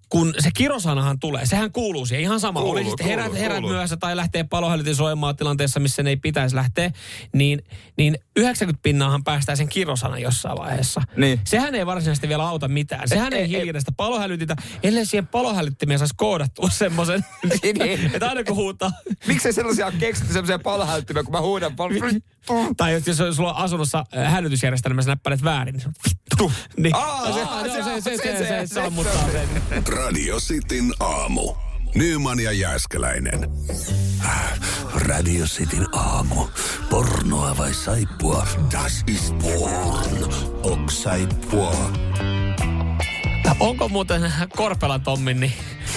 kun 0.09 0.33
se 0.39 0.49
kirosanahan 0.57 1.19
tulee, 1.19 1.45
sehän 1.45 1.71
kuuluu 1.71 2.05
siihen 2.05 2.21
ihan 2.23 2.39
sama. 2.39 2.59
Kuuluu, 2.59 2.75
Oli 2.81 2.85
sitten 2.85 3.05
herät, 3.07 3.25
kuuluu, 3.25 3.41
herät 3.41 3.55
kuuluu. 3.57 3.69
myöhässä 3.71 3.97
tai 3.97 4.15
lähtee 4.15 4.43
palohälytin 4.43 4.95
soimaan 4.95 5.35
tilanteessa, 5.35 5.79
missä 5.79 6.03
ne 6.03 6.09
ei 6.09 6.17
pitäisi 6.17 6.55
lähteä, 6.55 6.91
niin, 7.33 7.63
niin 7.97 8.17
90 8.35 8.79
pinnaahan 8.83 9.23
päästään 9.23 9.57
sen 9.57 9.69
kirosanan 9.69 10.21
jossain 10.21 10.57
vaiheessa. 10.57 11.01
Niin. 11.17 11.39
Sehän 11.43 11.75
ei 11.75 11.85
varsinaisesti 11.85 12.27
vielä 12.29 12.47
auta 12.47 12.67
mitään. 12.67 13.07
Sehän 13.09 13.33
ei, 13.33 13.39
ei- 13.41 13.49
hiljennä 13.49 13.79
sitä 13.79 13.91
palohälytintä, 13.97 14.55
ellei 14.83 15.05
siihen 15.05 15.27
palohälyttimeen 15.27 15.99
saisi 15.99 16.13
koodattua 16.17 16.69
semmoisen, 16.69 17.25
Niin. 17.63 18.11
että 18.13 18.29
aina 18.29 18.43
kun 18.43 18.55
huutaa, 18.55 18.91
Miksei 19.27 19.53
sellaisia 19.53 19.91
keksitty 19.91 20.33
sellaisia 20.33 20.59
pallohälyttimiä, 20.59 21.23
kun 21.23 21.31
mä 21.31 21.41
huudan 21.41 21.75
pal- 21.75 21.89
tai 22.77 22.93
jos, 22.93 23.07
jos 23.07 23.35
sulla 23.35 23.53
on 23.53 23.59
asunnossa 23.63 24.05
äh, 24.17 24.31
hälytysjärjestelmässä 24.31 25.11
näppäilet 25.11 25.43
väärin, 25.43 25.73
niin 25.73 25.81
se 25.81 25.87
on 25.87 25.93
vittu. 26.09 26.51
Niin. 26.77 26.95
Aa, 26.95 27.33
se, 27.33 27.41
aa, 27.43 27.63
se, 27.63 27.69
se, 27.69 27.83
se, 27.83 28.01
se, 28.01 28.17
se- 28.17 28.37
se, 28.37 28.47
se- 28.47 28.67
se 28.67 28.73
sammuttaa 28.73 29.29
sen. 29.31 29.83
Radio 29.95 30.39
Cityn 30.39 30.93
aamu. 30.99 31.53
Nyman 31.95 32.39
ja 32.39 32.51
Jääskeläinen. 32.51 33.49
Radio 34.95 35.45
Cityn 35.45 35.87
aamu. 35.95 36.47
Pornoa 36.89 37.57
vai 37.57 37.73
saippua? 37.73 38.47
Das 38.71 39.03
ist 39.07 39.35
porn. 39.37 40.33
Ok 40.63 40.91
saippua. 40.91 41.91
Onko 43.59 43.89
muuten 43.89 44.33
Korpelan 44.55 45.01
Tommin 45.01 45.39
niin 45.39 45.53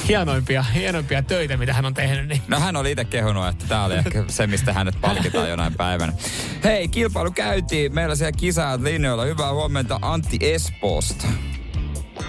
hienoimpia, 0.09 0.63
hienoimpia 0.63 1.23
töitä, 1.23 1.57
mitä 1.57 1.73
hän 1.73 1.85
on 1.85 1.95
tehnyt? 1.95 2.29
Niin. 2.29 2.43
No 2.49 2.61
hän 2.61 2.77
oli 2.77 2.93
itse 2.93 3.05
kehunut, 3.05 3.49
että 3.49 3.65
tämä 3.69 3.85
oli 3.85 3.95
ehkä 3.95 4.25
se, 4.29 4.47
mistä 4.47 4.73
hänet 4.73 5.01
palkitaan 5.01 5.51
jonain 5.51 5.75
päivänä. 5.75 6.13
Hei, 6.65 6.89
kilpailu 6.89 7.31
käytiin. 7.31 7.95
Meillä 7.95 8.15
siellä 8.15 8.33
kisaat 8.33 8.81
linjoilla. 8.81 9.25
Hyvää 9.25 9.53
huomenta 9.53 9.99
Antti 10.03 10.39
Espoosta. 10.41 11.27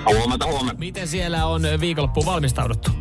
Huomenta, 0.06 0.46
huomenta. 0.48 0.80
Miten 0.80 1.08
siellä 1.08 1.46
on 1.46 1.62
viikonloppuun 1.80 2.26
valmistauduttu? 2.26 2.92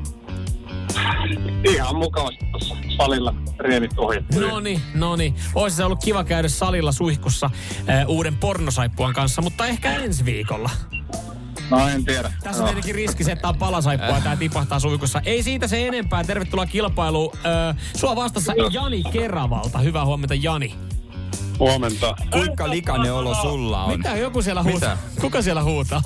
Ihan 1.65 1.97
mukavasti 1.97 2.45
tuossa 2.53 2.77
salilla 2.97 3.35
reenit 3.59 3.99
ohjattu. 3.99 4.41
No 4.41 4.61
niin, 4.61 4.81
no 4.95 5.17
niin. 5.17 5.35
Olisi 5.55 5.77
se 5.77 5.85
ollut 5.85 6.05
kiva 6.05 6.25
käydä 6.25 6.49
salilla 6.49 6.93
suihkussa 6.93 7.51
äh, 7.89 8.09
uuden 8.09 8.37
pornosaippuan 8.37 9.15
kanssa, 9.15 9.43
mutta 9.43 9.67
ehkä 9.67 9.93
ensi 9.93 10.25
viikolla. 10.25 10.71
No 11.71 11.89
en 11.89 12.05
tiedä. 12.05 12.33
Tässä 12.43 12.63
on 12.63 12.69
tietenkin 12.69 12.95
riski 12.95 13.25
se, 13.25 13.33
että 13.33 13.49
on 13.49 13.57
palasaippua 13.59 14.09
ja 14.15 14.21
tämä 14.21 14.37
tipahtaa 14.37 14.81
suihkussa. 14.81 15.21
Ei 15.25 15.43
siitä 15.43 15.67
se 15.67 15.87
enempää. 15.87 16.25
Tervetuloa 16.25 16.67
kilpailuun. 16.67 17.33
Äh, 17.37 17.77
sua 17.97 18.17
vastassa 18.17 18.53
Jani 18.73 19.03
Keravalta. 19.03 19.79
Hyvää 19.79 20.05
huomenta 20.05 20.35
Jani. 20.35 20.75
Huomenta. 21.59 22.17
Kuinka 22.33 22.71
likainen 22.71 23.13
olo 23.13 23.35
sulla 23.35 23.85
on? 23.85 23.97
Mitä 23.99 24.17
joku 24.17 24.43
siellä 24.43 24.63
huutaa? 24.63 24.99
Kuka 25.21 25.43
siellä 25.43 25.63
huutaa? 25.63 26.03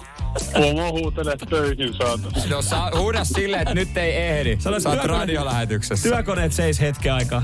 Pomo 0.53 0.93
huutelee 0.93 1.37
töihin 1.51 1.95
saatu. 1.95 2.23
No 2.51 2.63
saa 2.63 2.91
huuda 2.99 3.25
silleen, 3.25 3.63
että 3.63 3.75
nyt 3.75 3.97
ei 3.97 4.17
ehdi. 4.17 4.57
Sä 4.61 4.71
oot 4.71 4.83
työkone- 4.83 5.07
radiolähetyksessä. 5.07 6.09
Työkoneet 6.09 6.53
seis 6.53 6.81
hetken 6.81 7.13
aikaa. 7.13 7.43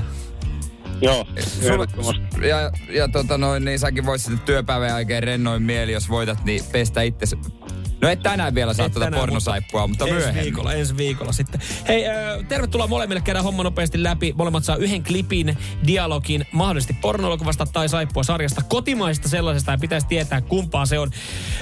Joo, 1.01 1.25
Sulla, 1.61 2.13
ja, 2.47 2.71
ja 2.89 3.07
tota 3.07 3.37
noin, 3.37 3.65
niin 3.65 3.79
säkin 3.79 4.05
voit 4.05 4.21
sitten 4.21 4.39
työpäivän 4.45 4.89
jälkeen 4.89 5.23
rennoin 5.23 5.63
mieli, 5.63 5.91
jos 5.91 6.09
voitat, 6.09 6.43
niin 6.45 6.63
pestä 6.71 7.01
itse. 7.01 7.35
No 8.01 8.09
et 8.09 8.19
tänään 8.23 8.55
vielä 8.55 8.73
saa 8.73 8.89
tuota 8.89 9.05
tänään, 9.05 9.19
pornosaippua, 9.19 9.87
mutta, 9.87 10.05
ensi 10.05 10.15
myöhemmin. 10.17 10.43
viikolla, 10.43 10.73
ensi 10.73 10.97
viikolla 10.97 11.31
sitten. 11.31 11.61
Hei, 11.87 12.07
äh, 12.07 12.15
tervetuloa 12.47 12.87
molemmille. 12.87 13.21
Käydään 13.21 13.43
homma 13.45 13.63
nopeasti 13.63 14.03
läpi. 14.03 14.33
Molemmat 14.37 14.63
saa 14.63 14.75
yhden 14.75 15.03
klipin, 15.03 15.57
dialogin, 15.87 16.45
mahdollisesti 16.51 16.93
pornoelokuvasta 17.01 17.65
tai 17.65 17.89
saippua 17.89 18.23
sarjasta. 18.23 18.61
Kotimaisesta 18.61 19.29
sellaisesta 19.29 19.71
ja 19.71 19.77
pitäisi 19.77 20.07
tietää, 20.07 20.41
kumpaa 20.41 20.85
se 20.85 20.99
on. 20.99 21.11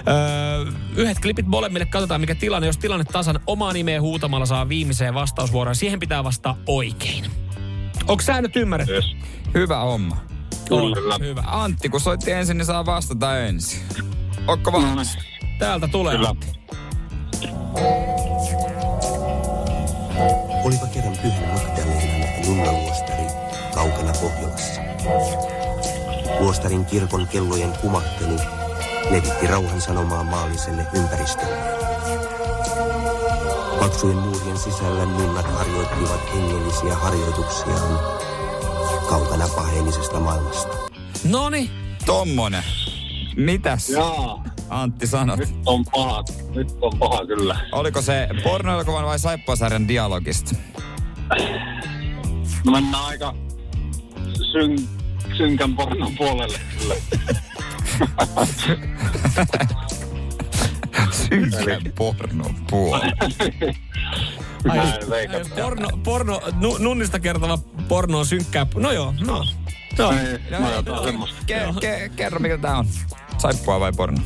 Öö, 0.08 0.72
yhdet 0.96 1.20
klipit 1.20 1.48
molemmille. 1.48 1.86
Katsotaan, 1.86 2.22
mikä 2.22 2.36
tilanne. 2.36 2.68
Jos 2.68 2.78
tilanne 2.78 3.06
tasan 3.06 3.40
omaa 3.48 3.74
nimeä 3.74 4.02
huutamalla 4.02 4.46
saa 4.46 4.70
viimeiseen 4.70 5.14
vastausvuoroon. 5.14 5.76
Siihen 5.76 6.00
pitää 6.00 6.24
vastata 6.24 6.56
oikein. 6.66 7.26
Onko 8.08 8.24
säännöt 8.24 8.56
ymmärretty? 8.56 8.94
Yes. 8.94 9.06
Hyvä 9.54 9.80
homma. 9.80 10.18
Kyllä. 10.70 11.18
Hyvä. 11.20 11.44
Antti, 11.48 11.90
kun 11.90 12.00
soitti 12.00 12.32
ensin, 12.32 12.58
niin 12.58 12.66
saa 12.66 12.86
vastata 12.86 13.40
ensin. 13.40 13.82
Onko 14.48 14.72
No 14.72 14.82
valmis? 14.82 15.16
niin, 15.16 15.26
Täältä 15.60 15.88
tulee. 15.88 16.18
Kyllä. 16.18 16.36
Olipa 20.64 20.88
kerran 20.88 21.18
pyhän 21.22 21.54
Magdalena 21.54 22.26
nunnaluostari 22.46 23.24
kaukana 23.74 24.14
Pohjolassa. 24.22 24.82
Luostarin 26.40 26.86
kirkon 26.86 27.28
kellojen 27.28 27.74
kumahtelu 27.82 28.40
levitti 29.10 29.48
rauhan 29.48 29.82
sanomaa 29.82 30.24
maalliselle 30.24 30.88
ympäristölle. 30.94 31.58
Paksujen 33.80 34.18
muurien 34.18 34.58
sisällä 34.58 35.06
nunnat 35.06 35.46
harjoittivat 35.54 36.34
hengellisiä 36.36 36.96
harjoituksiaan 36.96 38.00
kaukana 39.10 39.48
paheellisesta 39.56 40.20
maailmasta. 40.20 40.78
Noni. 41.24 41.70
Tommonen. 42.06 42.64
Mitäs 43.36 43.90
Jaa, 43.90 44.44
Antti 44.70 45.08
sanot? 45.08 45.40
nyt 45.40 45.50
on 45.66 45.86
paha. 45.92 46.24
Nyt 46.56 46.76
on 46.82 47.00
paha 47.00 47.26
kyllä. 47.26 47.60
Oliko 47.72 48.02
se 48.02 48.28
pornoelokuvan 48.44 49.06
vai 49.06 49.20
saippuasarjan 49.20 49.88
dialogista? 49.88 50.56
No 52.66 52.72
mennään 52.72 53.06
aika 53.06 53.34
syn, 54.52 54.78
synkän 55.38 55.76
pornon 55.76 56.16
puolelle 56.18 56.60
kyllä. 56.80 56.96
Synkän 61.12 61.82
pornon 61.98 62.56
puoli. 62.70 63.12
Ai, 64.70 65.10
veikata. 65.10 65.50
porno, 65.56 65.88
porno 66.04 66.42
nu, 66.56 66.78
nunnista 66.80 67.20
kertova 67.20 67.58
porno 67.88 68.20
on 68.20 68.26
synkkää. 68.26 68.68
No 68.76 68.92
joo, 68.92 69.14
no. 69.20 69.44
No. 69.98 70.12
Ei, 70.12 70.60
no 70.60 70.72
jotain 70.72 71.04
semmoista. 71.04 71.38
Ke, 71.46 71.60
ke, 71.82 72.12
kerro, 72.16 72.40
mikä 72.40 72.58
tää 72.58 72.78
on. 72.78 72.88
Saippua 73.38 73.80
vai 73.80 73.92
porno? 73.98 74.18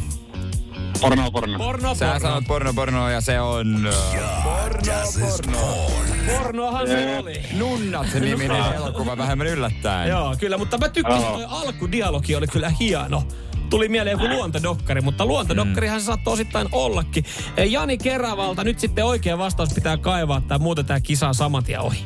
Porno, 1.02 1.32
porno. 1.32 1.58
Porno, 1.58 1.96
Sä 1.96 2.06
porno. 2.06 2.20
sanot 2.20 2.44
porno, 2.48 2.74
porno 2.74 3.10
ja 3.10 3.22
se 3.22 3.40
on... 3.42 3.88
äh, 3.88 4.44
Porno, 4.44 4.94
porno. 5.20 5.92
Pornohan 6.38 6.88
se 6.88 7.18
oli. 7.20 7.42
Nunnat 7.54 8.08
niminen 8.14 8.64
elokuva 8.76 9.18
vähemmän 9.18 9.48
yllättäen. 9.48 10.10
Joo, 10.10 10.36
kyllä, 10.40 10.58
mutta 10.58 10.78
mä 10.78 10.90
tykkäsin, 10.90 11.28
toi 11.28 11.46
alkudialogi 11.50 12.36
oli 12.36 12.48
kyllä 12.48 12.70
hieno. 12.70 13.24
Tuli 13.70 13.90
mieleen 13.90 14.12
joku 14.22 14.28
luontodokkari, 14.28 15.02
mutta 15.02 15.26
luontodokkarihan 15.26 16.00
se 16.02 16.06
saattoi 16.06 16.34
osittain 16.34 16.68
ollakin. 16.72 17.26
Eh, 17.58 17.72
Jani 17.72 17.98
Keravalta, 17.98 18.64
nyt 18.64 18.80
sitten 18.80 19.06
oikea 19.06 19.38
vastaus 19.38 19.74
pitää 19.74 19.98
kaivaa, 19.98 20.42
tai 20.42 20.60
muuten 20.60 20.86
tämä 20.86 21.00
kisa 21.00 21.28
on 21.28 21.36
saman 21.36 21.64
tien 21.64 21.80
ohi. 21.80 22.06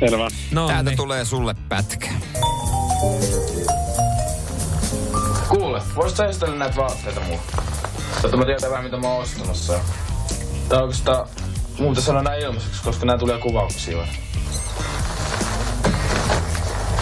Selvä. 0.00 0.28
No 0.50 0.66
Täältä 0.68 0.90
niin. 0.90 0.96
tulee 0.96 1.24
sulle 1.24 1.54
pätkä. 1.68 2.08
Kuule, 5.48 5.82
voisit 5.96 6.16
sä 6.16 6.26
esitellä 6.26 6.56
näitä 6.56 6.76
vaatteita 6.76 7.20
mulle? 7.20 7.40
Jotta 8.22 8.36
mä 8.36 8.44
tiedän 8.44 8.70
vähän 8.70 8.84
mitä 8.84 8.96
mä 8.96 9.08
oon 9.08 9.22
ostamassa. 9.22 9.80
Tai 10.68 10.82
oikeastaan 10.82 11.28
muuten 11.78 12.02
sanoa 12.02 12.22
näin 12.22 12.42
ilmaiseksi, 12.42 12.82
koska 12.82 13.06
nää 13.06 13.18
tulee 13.18 13.38
kuvauksia. 13.38 14.06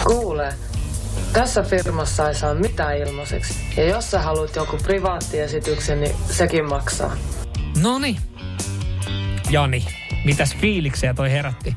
Kuule, 0.03 0.53
tässä 1.33 1.63
firmassa 1.63 2.27
ei 2.29 2.35
saa 2.35 2.53
mitään 2.53 2.97
ilmaiseksi. 2.97 3.53
Ja 3.77 3.83
jos 3.83 4.11
sä 4.11 4.21
haluat 4.21 4.55
joku 4.55 4.77
privaattiesityksen, 4.83 6.01
niin 6.01 6.15
sekin 6.29 6.65
maksaa. 6.65 7.17
No 7.81 7.99
niin. 7.99 8.17
Jani, 9.49 9.85
mitäs 10.25 10.55
fiiliksiä 10.55 11.13
toi 11.13 11.31
herätti? 11.31 11.75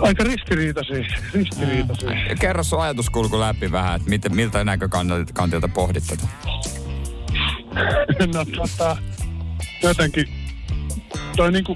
Aika 0.00 0.24
ristiriitaisia. 0.24 1.04
Ristiriitaisia. 1.34 2.10
Kerro 2.40 2.62
sun 2.62 2.82
ajatuskulku 2.82 3.40
läpi 3.40 3.72
vähän, 3.72 4.00
että 4.10 4.28
miltä 4.28 4.64
näkökantilta 4.64 5.68
pohdit 5.74 6.04
tätä. 6.06 6.28
No 8.34 8.44
tota, 8.56 8.96
jotenkin, 9.82 10.28
toi 11.36 11.52
niinku, 11.52 11.74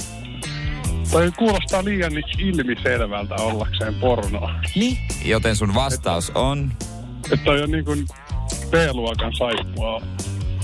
toi 1.11 1.33
kuulostaa 1.39 1.85
liian 1.85 2.13
ilmiselvältä 2.39 3.35
ollakseen 3.35 3.95
pornoa. 3.95 4.55
Niin? 4.75 4.99
Joten 5.25 5.57
sun 5.57 5.75
vastaus 5.75 6.31
on... 6.35 6.73
Että 7.33 7.45
toi 7.45 7.63
on 7.63 7.71
niinku 7.71 7.97
B-luokan 8.71 9.33
saippua. 9.39 10.03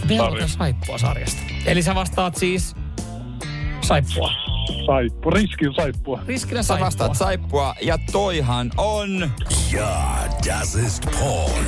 Velvoitan 0.08 0.48
saippua 0.48 0.98
sarjasta. 0.98 1.40
Eli 1.66 1.82
sä 1.82 1.94
vastaat 1.94 2.36
siis 2.36 2.76
saippua. 3.80 4.57
Saippu, 4.86 5.30
riskin 5.30 5.74
saippua. 5.76 6.20
Riskillä 6.26 6.62
Sä 6.62 6.66
saippua. 6.66 6.86
vastaat 6.86 7.16
saippua 7.16 7.74
ja 7.82 7.98
toihan 8.12 8.70
on... 8.76 9.30
Ja, 9.72 10.16
das 10.46 10.74
ist 10.74 11.02
porn. 11.20 11.64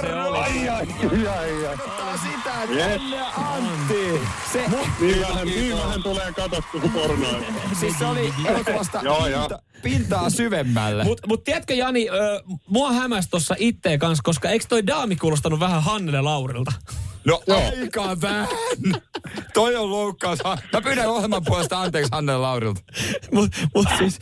Kyllä 0.00 0.26
oli. 0.26 0.38
Ai, 0.38 0.68
ai, 0.68 0.86
ai, 1.28 1.66
ai. 1.66 1.76
sitä, 2.18 2.74
Yes. 2.74 3.00
Antti. 3.36 4.20
Se, 4.52 4.64
Niin 5.00 5.20
vähän, 5.20 5.46
niin 5.46 5.76
vähän 5.78 6.02
tulee 6.02 6.32
katsottua 6.32 6.80
pornoa. 6.92 7.40
siis 7.80 7.98
se 7.98 8.06
oli 8.06 8.32
elokuvasta 8.44 9.00
Joo, 9.04 9.26
joo. 9.26 9.40
pinta, 9.42 9.62
pintaa 9.82 10.30
syvemmälle. 10.30 11.04
Mutta 11.04 11.26
mut 11.28 11.44
tiedätkö 11.44 11.74
Jani, 11.74 12.08
ö, 12.10 12.42
mua 12.68 12.92
hämäs 12.92 13.28
tuossa 13.28 13.54
itteen 13.58 13.98
kanssa, 13.98 14.22
koska 14.22 14.48
eikö 14.48 14.64
toi 14.68 14.86
daami 14.86 15.16
kuulostanut 15.16 15.60
vähän 15.60 15.82
Hannele 15.82 16.20
Laurilta? 16.20 16.72
No 17.24 17.40
aika 17.48 18.16
vähän. 18.22 18.48
Toi 19.54 19.76
on 19.76 19.90
loukkaus. 19.90 20.38
Mä 20.72 20.80
pyydän 20.82 21.08
ohjelman 21.08 21.42
puolesta 21.44 21.80
anteeksi 21.80 22.08
Hanne 22.12 22.36
Laurilta. 22.36 22.80
Mut, 23.32 23.50
mut 23.74 23.86
siis, 23.98 24.18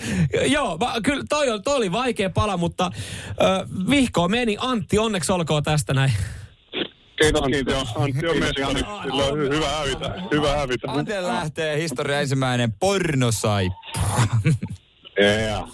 joo, 0.46 0.78
mä, 0.78 0.94
kyllä 1.05 1.24
toi, 1.28 1.51
on- 1.51 1.62
toi 1.62 1.76
oli 1.76 1.92
vaikea 1.92 2.30
pala, 2.30 2.57
mutta 2.57 2.90
ö, 3.30 3.66
vihkoon 3.90 4.30
meni. 4.30 4.57
Antti, 4.61 4.99
onneksi 4.99 5.32
olkoon 5.32 5.62
tästä 5.62 5.94
näin. 5.94 6.12
Kiitos, 7.22 7.42
kiitos. 7.46 7.88
Antti 7.96 8.26
on 8.26 8.38
mestari. 8.38 8.78
Sillä 9.03 9.24
on 9.24 9.38
hy- 9.38 9.55
hyvä 9.55 9.68
hävitä. 9.68 10.14
Hyvä 10.32 10.57
hävitä. 10.57 10.92
Antti 10.92 11.12
lähtee 11.20 11.78
historia 11.78 12.20
ensimmäinen 12.20 12.72
pornosai. 12.72 13.68
Yeah. 15.20 15.68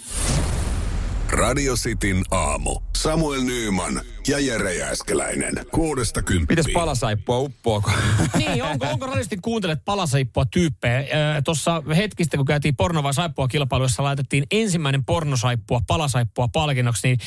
Radio 1.35 1.75
Cityn 1.75 2.23
aamu. 2.31 2.81
Samuel 2.97 3.43
Nyyman 3.43 4.01
ja 4.29 4.39
Jere 4.39 4.75
Jääskeläinen. 4.75 5.55
Kuudesta 5.73 6.23
kymppiin. 6.23 6.59
Mites 6.59 6.73
palasaippua 6.73 7.39
uppoako? 7.39 7.91
Niin, 8.39 8.65
onko, 8.65 8.87
onko 8.87 9.07
radistin 9.07 9.43
kuuntelet 9.43 9.85
palasaippua 9.85 10.45
tyyppejä? 10.47 11.05
Tuossa 11.45 11.83
hetkistä, 11.97 12.37
kun 12.37 12.47
käytiin 12.47 12.77
porno 12.77 13.03
vai 13.03 13.15
saippua 13.15 13.49
kilpailu, 13.49 13.85
jossa 13.85 14.03
laitettiin 14.03 14.45
ensimmäinen 14.51 15.05
pornosaippua, 15.05 15.81
palasaippua 15.87 16.49
palkinnoksi, 16.49 17.09
niin 17.09 17.19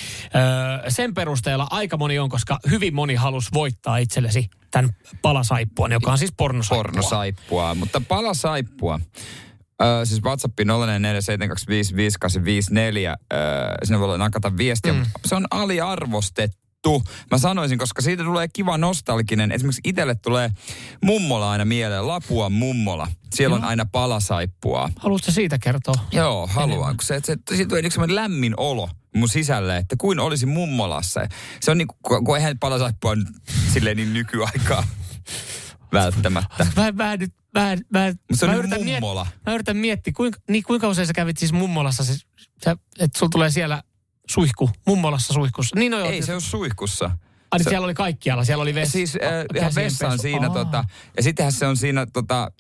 ö, 0.85 0.91
sen 0.91 1.13
perusteella 1.13 1.67
aika 1.71 1.97
moni 1.97 2.19
on, 2.19 2.29
koska 2.29 2.59
hyvin 2.69 2.95
moni 2.95 3.15
halusi 3.15 3.49
voittaa 3.53 3.97
itsellesi 3.97 4.49
tämän 4.71 4.89
palasaippuan, 5.21 5.91
joka 5.91 6.11
on 6.11 6.17
siis 6.17 6.33
pornosaippua. 6.37 6.83
Pornosaippua, 6.83 7.75
mutta 7.75 8.01
palasaippua. 8.07 8.99
Öö, 9.84 10.05
siis 10.05 10.23
WhatsApp 10.23 10.59
0447255854. 10.59 10.63
Öö, 13.34 13.39
sinne 13.84 13.99
voi 13.99 14.17
nakata 14.17 14.57
viestiä. 14.57 14.93
Mm. 14.93 15.05
Se 15.25 15.36
on 15.36 15.45
aliarvostettu. 15.51 17.03
Mä 17.32 17.38
sanoisin, 17.38 17.78
koska 17.78 18.01
siitä 18.01 18.23
tulee 18.23 18.47
kiva 18.47 18.78
nostalginen. 18.78 19.51
Esimerkiksi 19.51 19.82
itselle 19.84 20.15
tulee 20.15 20.49
mummola 21.03 21.51
aina 21.51 21.65
mieleen. 21.65 22.07
Lapua 22.07 22.49
mummola. 22.49 23.07
Siellä 23.36 23.55
on 23.55 23.63
aina 23.63 23.86
palasaippua. 23.91 24.89
Haluaisitko 24.99 25.32
siitä 25.32 25.57
kertoa? 25.59 25.95
Joo, 26.11 26.47
haluan. 26.47 26.97
Kun 26.97 27.05
se, 27.05 27.19
se, 27.23 27.38
siitä 27.55 27.69
tulee 27.69 27.89
semmoinen 27.89 28.15
lämmin 28.15 28.53
olo 28.57 28.89
mun 29.15 29.30
sisälle, 29.30 29.78
että 29.78 29.95
kuin 29.97 30.19
olisi 30.19 30.45
mummolassa. 30.45 31.28
Se 31.61 31.71
on 31.71 31.78
niin 31.78 31.88
kuin, 31.88 32.25
kun 32.25 32.38
eihän 32.38 32.59
palasaippua 32.59 33.13
silleen 33.73 33.97
niin 33.97 34.13
nykyaikaa 34.13 34.84
välttämättä. 35.93 36.67
Mä, 36.75 36.91
mä, 36.91 37.17
nyt, 37.17 37.34
mä, 37.61 37.75
mä, 37.89 38.07
Mut 38.29 38.39
se 38.39 38.45
on 38.45 38.51
mä, 38.51 38.57
yritän 38.57 38.79
miet- 38.81 38.85
mummola. 39.01 39.27
mä 39.45 39.53
yritän 39.53 39.77
miettiä, 39.77 40.13
kuinka, 40.15 40.39
niin, 40.49 40.63
kuinka 40.63 40.87
usein 40.87 41.07
sä 41.07 41.13
kävit 41.13 41.37
siis 41.37 41.53
mummolassa, 41.53 42.03
siis, 42.03 42.27
että 42.99 43.19
sulla 43.19 43.29
tulee 43.29 43.49
siellä 43.49 43.83
suihku, 44.29 44.69
mummolassa 44.87 45.33
suihkussa. 45.33 45.75
Niin 45.79 45.91
no 45.91 45.97
joo, 45.99 46.09
Ei 46.09 46.21
se 46.21 46.33
ole 46.33 46.41
suihkussa. 46.41 47.05
Ai, 47.51 47.57
niin 47.57 47.63
se- 47.63 47.69
siellä 47.69 47.85
oli 47.85 47.93
kaikkialla, 47.93 48.43
siellä 48.43 48.61
oli 48.61 48.75
vessa. 48.75 48.91
Siis 48.91 49.15
äh, 49.15 49.45
ihan 49.55 49.71
vessaan 49.75 50.19
siinä 50.19 50.47
Aa. 50.47 50.53
tota, 50.53 50.83
ja 51.17 51.23
sittenhän 51.23 51.51
se 51.53 51.67
on 51.67 51.77
siinä 51.77 52.05
tota, 52.05 52.51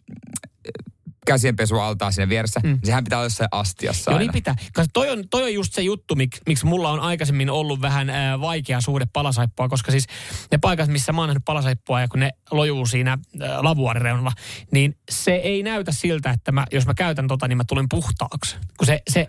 käsienpesu 1.27 1.79
altaa 1.79 2.11
siinä 2.11 2.29
vieressä. 2.29 2.59
Mm. 2.63 2.79
Sehän 2.83 3.03
pitää 3.03 3.19
olla 3.19 3.25
jossain 3.25 3.47
astiassa 3.51 4.11
Joo, 4.11 4.17
aina. 4.17 4.31
niin 4.31 4.33
pitää. 4.33 4.55
Koska 4.73 4.85
toi 4.93 5.09
on, 5.09 5.23
toi 5.29 5.43
on 5.43 5.53
just 5.53 5.73
se 5.73 5.81
juttu, 5.81 6.15
mik, 6.15 6.37
miksi 6.47 6.65
mulla 6.65 6.91
on 6.91 6.99
aikaisemmin 6.99 7.49
ollut 7.49 7.81
vähän 7.81 8.09
ää, 8.09 8.41
vaikea 8.41 8.81
suhde 8.81 9.05
palasaippua, 9.13 9.69
koska 9.69 9.91
siis 9.91 10.07
ne 10.51 10.57
paikat, 10.57 10.89
missä 10.89 11.13
mä 11.13 11.21
oon 11.21 11.27
nähnyt 11.27 11.45
palasaippua 11.45 12.01
ja 12.01 12.07
kun 12.07 12.19
ne 12.19 12.31
lojuu 12.51 12.85
siinä 12.85 13.17
ää, 13.41 13.63
lavuaarireunalla, 13.63 14.31
niin 14.71 14.97
se 15.09 15.31
ei 15.35 15.63
näytä 15.63 15.91
siltä, 15.91 16.29
että 16.29 16.51
mä, 16.51 16.65
jos 16.71 16.85
mä 16.85 16.93
käytän 16.93 17.27
tota, 17.27 17.47
niin 17.47 17.57
mä 17.57 17.63
tulen 17.67 17.89
puhtaaksi. 17.89 18.55
Kun 18.77 18.87
se, 18.87 19.01
se, 19.09 19.27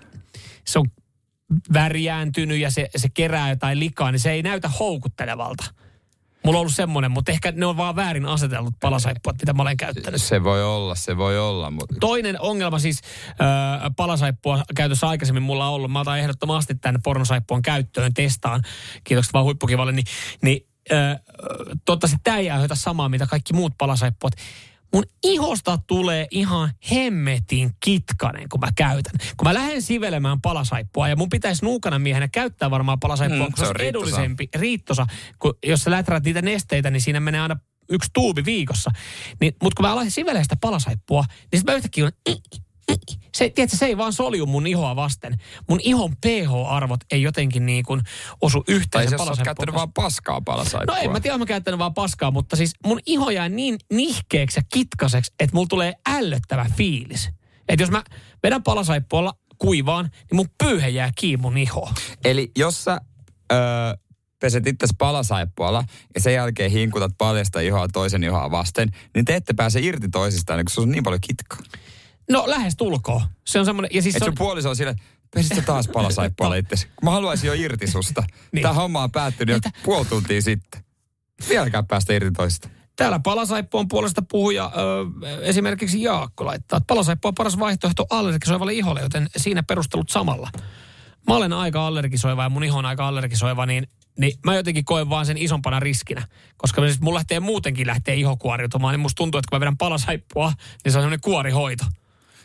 se 0.67 0.79
on 0.79 0.87
värjääntynyt 1.73 2.59
ja 2.59 2.71
se, 2.71 2.89
se 2.97 3.09
kerää 3.15 3.49
jotain 3.49 3.79
likaa, 3.79 4.13
niin 4.13 4.21
se 4.21 4.31
ei 4.31 4.43
näytä 4.43 4.69
houkuttelevalta. 4.69 5.65
Mulla 6.45 6.59
on 6.59 6.61
ollut 6.61 6.75
semmoinen, 6.75 7.11
mutta 7.11 7.33
ehkä 7.33 7.53
ne 7.53 7.67
on 7.67 7.77
vaan 7.77 7.97
väärin 7.97 8.27
asetellut 8.27 8.75
palasaippuat, 8.81 9.37
mitä 9.41 9.53
mä 9.53 9.63
olen 9.63 9.77
käyttänyt. 9.77 10.23
Se 10.23 10.45
voi 10.45 10.65
olla, 10.65 10.95
se 10.95 11.17
voi 11.17 11.39
olla. 11.39 11.71
Mutta... 11.71 11.95
Toinen 12.01 12.41
ongelma 12.41 12.79
siis 12.79 13.01
äh, 13.29 13.91
palasaippua 13.97 14.63
käytössä 14.77 15.09
aikaisemmin 15.09 15.43
mulla 15.43 15.69
on 15.69 15.75
ollut. 15.75 15.93
Mä 15.93 16.01
otan 16.01 16.19
ehdottomasti 16.19 16.75
tänne 16.75 17.01
pornosaippuan 17.05 17.63
käyttöön 17.63 18.15
testaan. 18.15 18.63
Kiitokset 19.05 19.33
vaan 19.33 19.45
huippukivalle. 19.45 19.93
Niin, 19.93 20.07
niin 20.43 20.67
äh, 20.93 21.21
toivottavasti 21.85 22.17
tämä 22.25 22.37
ei 22.37 22.51
aiheuta 22.51 22.75
samaa, 22.75 23.09
mitä 23.09 23.27
kaikki 23.27 23.53
muut 23.53 23.73
palasaippuat. 23.79 24.33
Mun 24.95 25.05
ihosta 25.23 25.79
tulee 25.87 26.27
ihan 26.31 26.71
hemmetin 26.91 27.71
kitkanen, 27.85 28.49
kun 28.49 28.61
mä 28.61 28.69
käytän. 28.77 29.13
Kun 29.37 29.49
mä 29.49 29.55
lähden 29.55 29.83
sivelemään 29.83 30.41
palasaippua 30.41 31.09
ja 31.09 31.17
mun 31.17 31.29
pitäisi 31.29 31.65
nuukana 31.65 31.99
miehenä 31.99 32.29
käyttää 32.29 32.71
varmaan 32.71 33.01
palasaippua, 33.01 33.47
Mm, 33.47 33.53
koska 33.53 33.65
se 33.67 33.69
on 33.71 33.77
riittosa. 33.77 33.89
edullisempi, 34.07 34.49
riittosa. 34.55 35.07
Kun, 35.39 35.55
jos 35.67 35.83
sä 35.83 35.91
läträt 35.91 36.25
niitä 36.25 36.43
nesteitä, 36.43 36.91
niin 36.91 37.01
siinä 37.01 37.21
menee 37.21 37.41
aina 37.41 37.57
yksi 37.91 38.11
tuubi 38.15 38.45
viikossa. 38.45 38.91
Niin, 39.41 39.55
mutta 39.63 39.77
kun 39.77 39.87
mä 39.87 39.93
aloin 39.93 40.11
sivelee 40.11 40.43
sitä 40.43 40.57
palasaippua, 40.61 41.25
niin 41.29 41.59
sitten 41.59 41.73
mä 41.73 41.77
yhtäkkiä 41.77 42.05
on, 42.07 42.13
se, 43.35 43.51
tiedätkö, 43.51 43.77
se 43.77 43.87
ei 43.87 43.97
vaan 43.97 44.13
solju 44.13 44.47
mun 44.47 44.67
ihoa 44.67 44.97
vasten. 44.97 45.37
Mun 45.69 45.81
ihon 45.83 46.17
pH-arvot 46.17 47.01
ei 47.11 47.23
jotenkin 47.23 47.67
niin 47.67 47.85
kuin 47.85 48.01
osu 48.41 48.65
yhteen 48.69 48.89
Tai 48.91 49.05
jos 49.05 49.13
palasaippua 49.19 49.45
käyttänyt 49.45 49.75
vaan 49.75 49.93
paskaa 49.93 50.41
palasaippua. 50.41 50.97
No 50.97 51.03
en 51.03 51.11
mä 51.11 51.21
tiedä, 51.21 51.39
mä 51.39 51.47
käyttänyt 51.47 51.79
vaan 51.79 51.95
paskaa, 51.95 52.31
mutta 52.31 52.57
siis 52.57 52.73
mun 52.87 53.01
iho 53.07 53.31
jää 53.31 53.49
niin 53.49 53.79
nihkeeksi 53.93 54.61
ja 54.61 54.63
kitkaseksi, 54.73 55.33
että 55.41 55.55
mulla 55.55 55.67
tulee 55.71 55.95
ällöttävä 56.09 56.67
fiilis. 56.77 57.31
Että 57.69 57.83
jos 57.83 57.91
mä 57.91 58.03
vedän 58.43 58.63
palasaippua 58.63 59.33
kuivaan, 59.59 60.05
niin 60.05 60.37
mun 60.37 60.49
pyyhe 60.65 60.89
jää 60.89 61.13
kiinni 61.17 61.43
mun 61.43 61.59
ihoon. 61.59 61.95
Eli 62.25 62.51
jos 62.57 62.85
sä 62.85 63.01
öö, 63.53 63.59
peset 64.41 64.67
itse 64.67 64.87
palasaippualla 64.99 65.85
ja 66.15 66.21
sen 66.21 66.35
jälkeen 66.35 66.71
hinkutat 66.71 67.13
paljasta 67.19 67.61
ihoa 67.61 67.89
toisen 67.89 68.25
ihoa 68.25 68.51
vasten, 68.51 68.89
niin 69.15 69.25
te 69.25 69.35
ette 69.35 69.55
pääse 69.55 69.81
irti 69.81 70.09
toisistaan, 70.09 70.59
kun 70.59 70.71
se 70.71 70.81
on 70.81 70.91
niin 70.91 71.05
paljon 71.05 71.21
kitkaa. 71.21 71.59
No 72.31 72.45
lähes 72.47 72.77
tulkoon. 72.77 73.23
Se 73.47 73.59
on 73.59 73.65
semmoinen, 73.65 73.91
ja 73.95 74.03
siis 74.03 74.17
Et 74.17 74.19
sun 74.23 74.29
on, 74.29 74.35
puoliso 74.39 74.69
on 74.69 74.77
sille, 74.77 74.97
pesit 75.35 75.57
sä 75.57 75.63
taas 75.63 75.89
palasaippua 75.89 76.57
itsesi. 76.57 76.87
Kun 76.87 77.05
mä 77.05 77.11
haluaisin 77.11 77.49
jo 77.49 77.55
irti 77.57 77.87
susta. 77.87 78.23
Niin. 78.53 78.63
Tämä 78.63 78.75
homma 78.75 79.03
on 79.03 79.11
päättynyt 79.11 79.65
jo 79.65 79.71
puoli 79.83 80.07
tuntia 80.07 80.43
sitten. 80.43 80.85
Vieläkään 81.49 81.87
päästä 81.87 82.15
irti 82.15 82.31
toista. 82.31 82.69
Täällä 82.97 83.19
palasaippuen 83.19 83.89
puolesta 83.89 84.23
puhuja 84.23 84.73
ö, 84.77 85.41
esimerkiksi 85.43 86.03
Jaakko 86.03 86.45
laittaa, 86.45 86.77
että 86.77 86.87
palasaippu 86.87 87.29
on 87.29 87.35
paras 87.35 87.59
vaihtoehto 87.59 88.07
allergisoivalle 88.11 88.73
iholle, 88.73 89.01
joten 89.01 89.29
siinä 89.37 89.63
perustelut 89.63 90.09
samalla. 90.09 90.51
Mä 91.29 91.37
olen 91.37 91.53
aika 91.53 91.87
allergisoiva 91.87 92.43
ja 92.43 92.49
mun 92.49 92.65
iho 92.65 92.79
on 92.79 92.87
aika 92.87 93.09
allergisoiva, 93.09 93.67
niin, 93.67 93.89
niin 94.19 94.33
mä 94.47 94.55
jotenkin 94.55 94.85
koen 94.85 95.11
vaan 95.11 95.27
sen 95.27 95.39
isompana 95.39 95.81
riskinä. 95.81 96.29
Koska 96.57 96.83
siis 96.83 97.01
mulla 97.01 97.17
lähtee 97.17 97.41
muutenkin 97.41 97.87
lähtee 97.87 98.15
iho 98.15 98.37
kuoriutumaan, 98.37 98.93
niin 98.93 99.01
musta 99.01 99.17
tuntuu, 99.17 99.39
että 99.39 99.51
kun 99.51 99.57
mä 99.57 99.61
vedän 99.61 99.77
palasaippua, 99.77 100.53
niin 100.85 100.93
se 100.93 100.99
on 100.99 101.03
semmoinen 101.03 101.21
kuorihoito. 101.21 101.85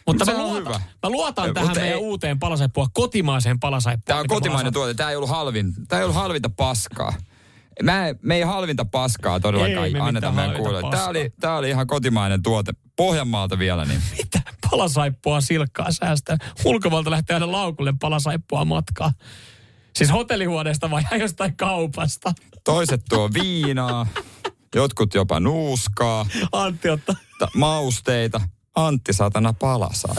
Mutta 0.08 0.26
Se 0.26 0.32
mä 0.34 0.38
on 0.38 0.44
luotan, 0.44 0.60
hyvä. 0.66 0.82
mä 1.04 1.10
luotan 1.10 1.48
Ei, 1.48 1.54
tähän 1.54 1.68
mutta 1.70 1.80
meidän 1.82 1.98
ei- 2.00 2.04
uuteen 2.06 2.40
palasaippua, 2.40 2.88
kotimaiseen 2.94 3.60
palasaippuaan. 3.60 4.06
Tämä 4.06 4.20
on 4.20 4.28
kotimainen 4.28 4.74
tuote. 4.74 4.94
Tämä 4.94 5.10
ei 5.10 5.16
ollut 5.16 5.30
halvin. 5.30 5.74
Tämä 5.88 6.00
ei 6.00 6.04
ollut 6.04 6.16
halvinta 6.18 6.50
paskaa. 6.50 7.14
Mä, 7.84 8.04
me 8.22 8.36
ei 8.36 8.42
halvinta 8.42 8.86
paskaa 8.86 9.34
Ei 9.36 9.40
todellakaan 9.42 9.92
me 9.92 10.00
anneta 10.00 10.32
meidän 10.32 10.56
kuulijoille. 10.58 10.92
Tämä 10.92 11.08
oli, 11.08 11.34
tämä 11.40 11.58
oli 11.58 11.70
ihan 11.70 11.88
kotimainen 11.88 12.44
tuote. 12.44 12.74
Pohjanmaalta 12.96 13.60
vielä. 13.60 13.86
Niin. 13.86 14.02
Mitä? 14.18 14.42
Palasaippua 14.72 15.42
silkkaa 15.42 15.92
säästää. 15.92 16.38
Ulkomailta 16.66 17.12
lähtee 17.12 17.34
aina 17.34 17.52
laukulle 17.52 17.94
palasaippua 18.02 18.66
matkaa. 18.66 19.12
Siis 19.96 20.12
hotellihuoneesta 20.12 20.92
vai 20.92 21.02
ihan 21.02 21.20
jostain 21.28 21.56
kaupasta? 21.58 22.34
Toiset 22.64 23.02
tuo 23.10 23.30
viinaa, 23.34 24.08
jotkut 24.76 25.14
jopa 25.14 25.40
nuuskaa, 25.40 26.26
Antti 26.52 26.90
ottaa. 26.90 27.16
ta- 27.40 27.48
mausteita. 27.56 28.42
Antti 28.76 29.14
satana 29.14 29.54
palasai. 29.54 30.16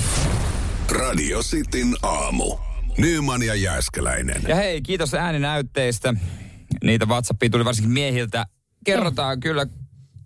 Radio 0.90 1.42
Cityn 1.42 1.96
aamu. 2.02 2.56
Nyman 2.98 3.42
ja 3.42 3.54
Jääskeläinen. 3.54 4.42
Ja 4.48 4.56
hei, 4.56 4.82
kiitos 4.82 5.14
ääninäytteistä. 5.14 6.14
Niitä 6.84 7.06
WhatsAppia 7.06 7.50
tuli 7.50 7.64
varsinkin 7.64 7.92
miehiltä. 7.92 8.46
Kerrotaan 8.84 9.40
kyllä, 9.40 9.66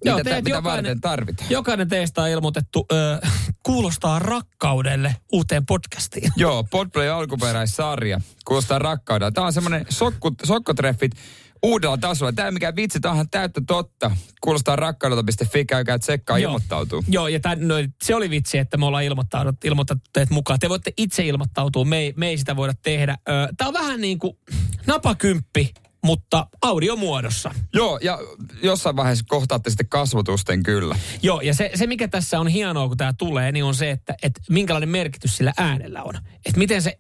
Joo, 0.04 0.16
mitä, 0.18 0.30
teet 0.30 0.44
mitä 0.44 0.56
jokainen- 0.56 0.64
varten 0.84 1.00
tarvitaan. 1.00 1.50
Jokainen 1.50 1.88
teistä 1.88 2.22
on 2.22 2.28
ilmoitettu, 2.28 2.86
ö, 2.92 3.26
kuulostaa 3.62 4.18
rakkaudelle 4.18 5.16
uuteen 5.32 5.66
podcastiin. 5.66 6.32
Joo, 6.36 6.64
Podplay 6.64 7.08
alkuperäissarja. 7.08 8.20
Kuulostaa 8.44 8.78
rakkaudelta. 8.78 9.32
Tämä 9.34 9.46
on 9.46 9.52
semmoinen 9.52 9.86
sokku, 9.88 10.30
sokkotreffit 10.44 11.12
uudella 11.62 11.98
tasolla. 11.98 12.32
Tämä 12.32 12.48
ei 12.48 12.52
mikään 12.52 12.76
vitsi, 12.76 13.00
tämä 13.00 13.14
on 13.14 13.30
täyttä 13.30 13.61
totta. 13.66 14.11
Kuulostaa 14.40 14.76
rakkaudelta.fi, 14.76 15.64
käykää 15.64 15.98
tsekkaa, 15.98 16.38
Joo. 16.38 16.48
ilmoittautuu. 16.48 17.04
Joo, 17.09 17.28
ja 17.28 17.40
tämän, 17.40 17.68
no, 17.68 17.74
se 18.02 18.14
oli 18.14 18.30
vitsi, 18.30 18.59
että 18.59 18.76
me 18.76 18.86
ollaan 18.86 19.04
ilmoittaudut, 19.04 19.64
ilmoitettu 19.64 20.11
teet 20.12 20.30
mukaan. 20.30 20.59
Te 20.59 20.68
voitte 20.68 20.92
itse 20.96 21.26
ilmoittautua, 21.26 21.84
me 21.84 21.98
ei, 21.98 22.14
me 22.16 22.28
ei 22.28 22.38
sitä 22.38 22.56
voida 22.56 22.74
tehdä. 22.82 23.18
Ö, 23.28 23.32
Tämä 23.56 23.68
on 23.68 23.74
vähän 23.74 24.00
niin 24.00 24.18
kuin 24.18 24.38
napakymppi 24.86 25.72
mutta 26.04 26.46
audiomuodossa. 26.62 27.54
Joo, 27.74 27.98
ja 28.02 28.18
jossain 28.62 28.96
vaiheessa 28.96 29.24
kohtaatte 29.28 29.70
sitten 29.70 29.88
kasvotusten 29.88 30.62
kyllä. 30.62 30.96
Joo, 31.22 31.40
ja 31.40 31.54
se, 31.54 31.70
se 31.74 31.86
mikä 31.86 32.09
tässä 32.09 32.40
on 32.40 32.48
hienoa, 32.48 32.88
kun 32.88 32.96
tämä 32.96 33.12
tulee, 33.18 33.52
niin 33.52 33.64
on 33.64 33.74
se, 33.74 33.90
että, 33.90 34.14
että 34.22 34.40
minkälainen 34.50 34.88
merkitys 34.88 35.36
sillä 35.36 35.52
äänellä 35.56 36.02
on. 36.02 36.14
Että 36.46 36.59
miten 36.59 36.82
se, 36.82 36.98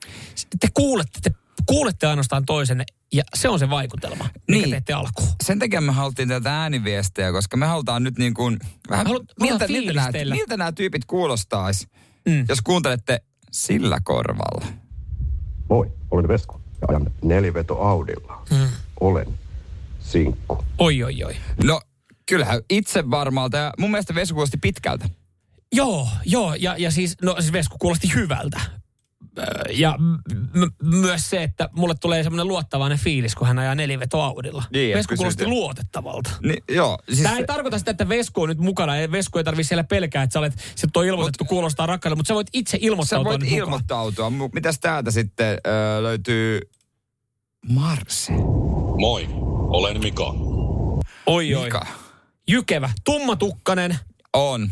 te 0.60 0.68
kuulette, 0.74 1.18
te 1.22 1.30
kuulette 1.66 2.06
ainoastaan 2.06 2.46
toisenne, 2.46 2.84
ja 3.12 3.22
se 3.34 3.48
on 3.48 3.58
se 3.58 3.70
vaikutelma, 3.70 4.24
mikä 4.24 4.42
Niin. 4.48 4.70
teette 4.70 4.92
alkuun. 4.92 5.28
Sen 5.44 5.58
takia 5.58 5.80
me 5.80 5.92
haluttiin 5.92 6.28
tätä 6.28 6.60
ääniviestejä, 6.62 7.32
koska 7.32 7.56
me 7.56 7.66
halutaan 7.66 8.02
nyt 8.04 8.18
niin 8.18 8.34
kuin, 8.34 8.58
vähän, 8.90 9.06
halu- 9.06 9.24
miltä, 9.40 9.68
miltä, 9.68 9.92
nämä, 9.92 10.10
miltä 10.34 10.56
nämä 10.56 10.72
tyypit 10.72 11.04
kuulostaisi, 11.04 11.86
Mm. 12.28 12.44
jos 12.48 12.60
kuuntelette 12.60 13.20
sillä 13.52 13.98
korvalla. 14.04 14.66
Moi, 15.68 15.92
olen 16.10 16.28
Vesku 16.28 16.60
ja 16.80 16.86
ajan 16.88 17.10
neliveto 17.24 17.80
Audilla. 17.82 18.42
Mm. 18.50 18.68
Olen 19.00 19.26
sinkku. 20.00 20.64
Oi, 20.78 21.02
oi, 21.04 21.24
oi. 21.24 21.36
No, 21.64 21.80
kyllähän 22.26 22.60
itse 22.70 23.10
varmalta 23.10 23.56
ja 23.56 23.72
mun 23.78 23.90
mielestä 23.90 24.14
Vesu 24.14 24.34
kuulosti 24.34 24.56
pitkältä. 24.56 25.08
Joo, 25.72 26.08
joo, 26.24 26.54
ja, 26.54 26.76
ja 26.78 26.90
siis, 26.90 27.16
no 27.22 27.36
siis 27.40 27.52
Vesku 27.52 27.76
kuulosti 27.78 28.14
hyvältä. 28.14 28.60
Öö, 29.38 29.44
Ja 29.72 29.94
m- 29.98 30.60
m- 30.60 30.86
myös 30.98 31.30
se, 31.30 31.42
että 31.42 31.68
mulle 31.72 31.94
tulee 32.00 32.22
semmoinen 32.22 32.48
luottavainen 32.48 32.98
fiilis, 32.98 33.34
kun 33.34 33.46
hän 33.46 33.58
ajaa 33.58 33.74
neliveto 33.74 34.22
Audilla. 34.22 34.64
Niin, 34.72 34.96
Vesku 34.96 35.14
kuulosti 35.16 35.46
luotettavalta. 35.46 36.30
Niin, 36.42 36.62
joo, 36.70 36.98
siis 37.08 37.22
Tämä 37.22 37.36
ei 37.38 37.46
tarkoita 37.46 37.78
sitä, 37.78 37.90
että 37.90 38.08
Vesku 38.08 38.42
on 38.42 38.48
nyt 38.48 38.58
mukana. 38.58 38.96
ja 38.96 39.12
Vesku 39.12 39.38
ei 39.38 39.44
tarvitse 39.44 39.68
siellä 39.68 39.84
pelkää, 39.84 40.22
että 40.22 40.32
sä 40.32 40.38
olet, 40.38 40.72
se 40.74 40.86
on 40.96 41.06
ilmoitettu 41.06 41.44
kuulostaa 41.44 41.86
rakkaalle, 41.86 42.16
mutta 42.16 42.28
sä 42.28 42.34
voit 42.34 42.48
itse 42.52 42.70
sä 42.70 42.78
ilmoittautua 42.80 43.30
voit 43.30 43.40
nyt 43.40 43.50
mukaan. 43.50 43.66
ilmoittautua. 43.66 44.28
Mu- 44.30 44.50
Mitäs 44.52 44.78
täältä 44.80 45.10
sitten 45.10 45.58
ö, 45.66 46.02
löytyy 46.02 46.60
Marsi? 47.68 48.32
Moi, 49.00 49.28
olen 49.68 50.00
Mika. 50.02 50.34
Oi, 51.26 51.54
oi. 51.54 51.64
Mika. 51.64 51.86
Jykevä, 52.48 52.90
tummatukkanen, 53.04 53.98
On. 54.36 54.70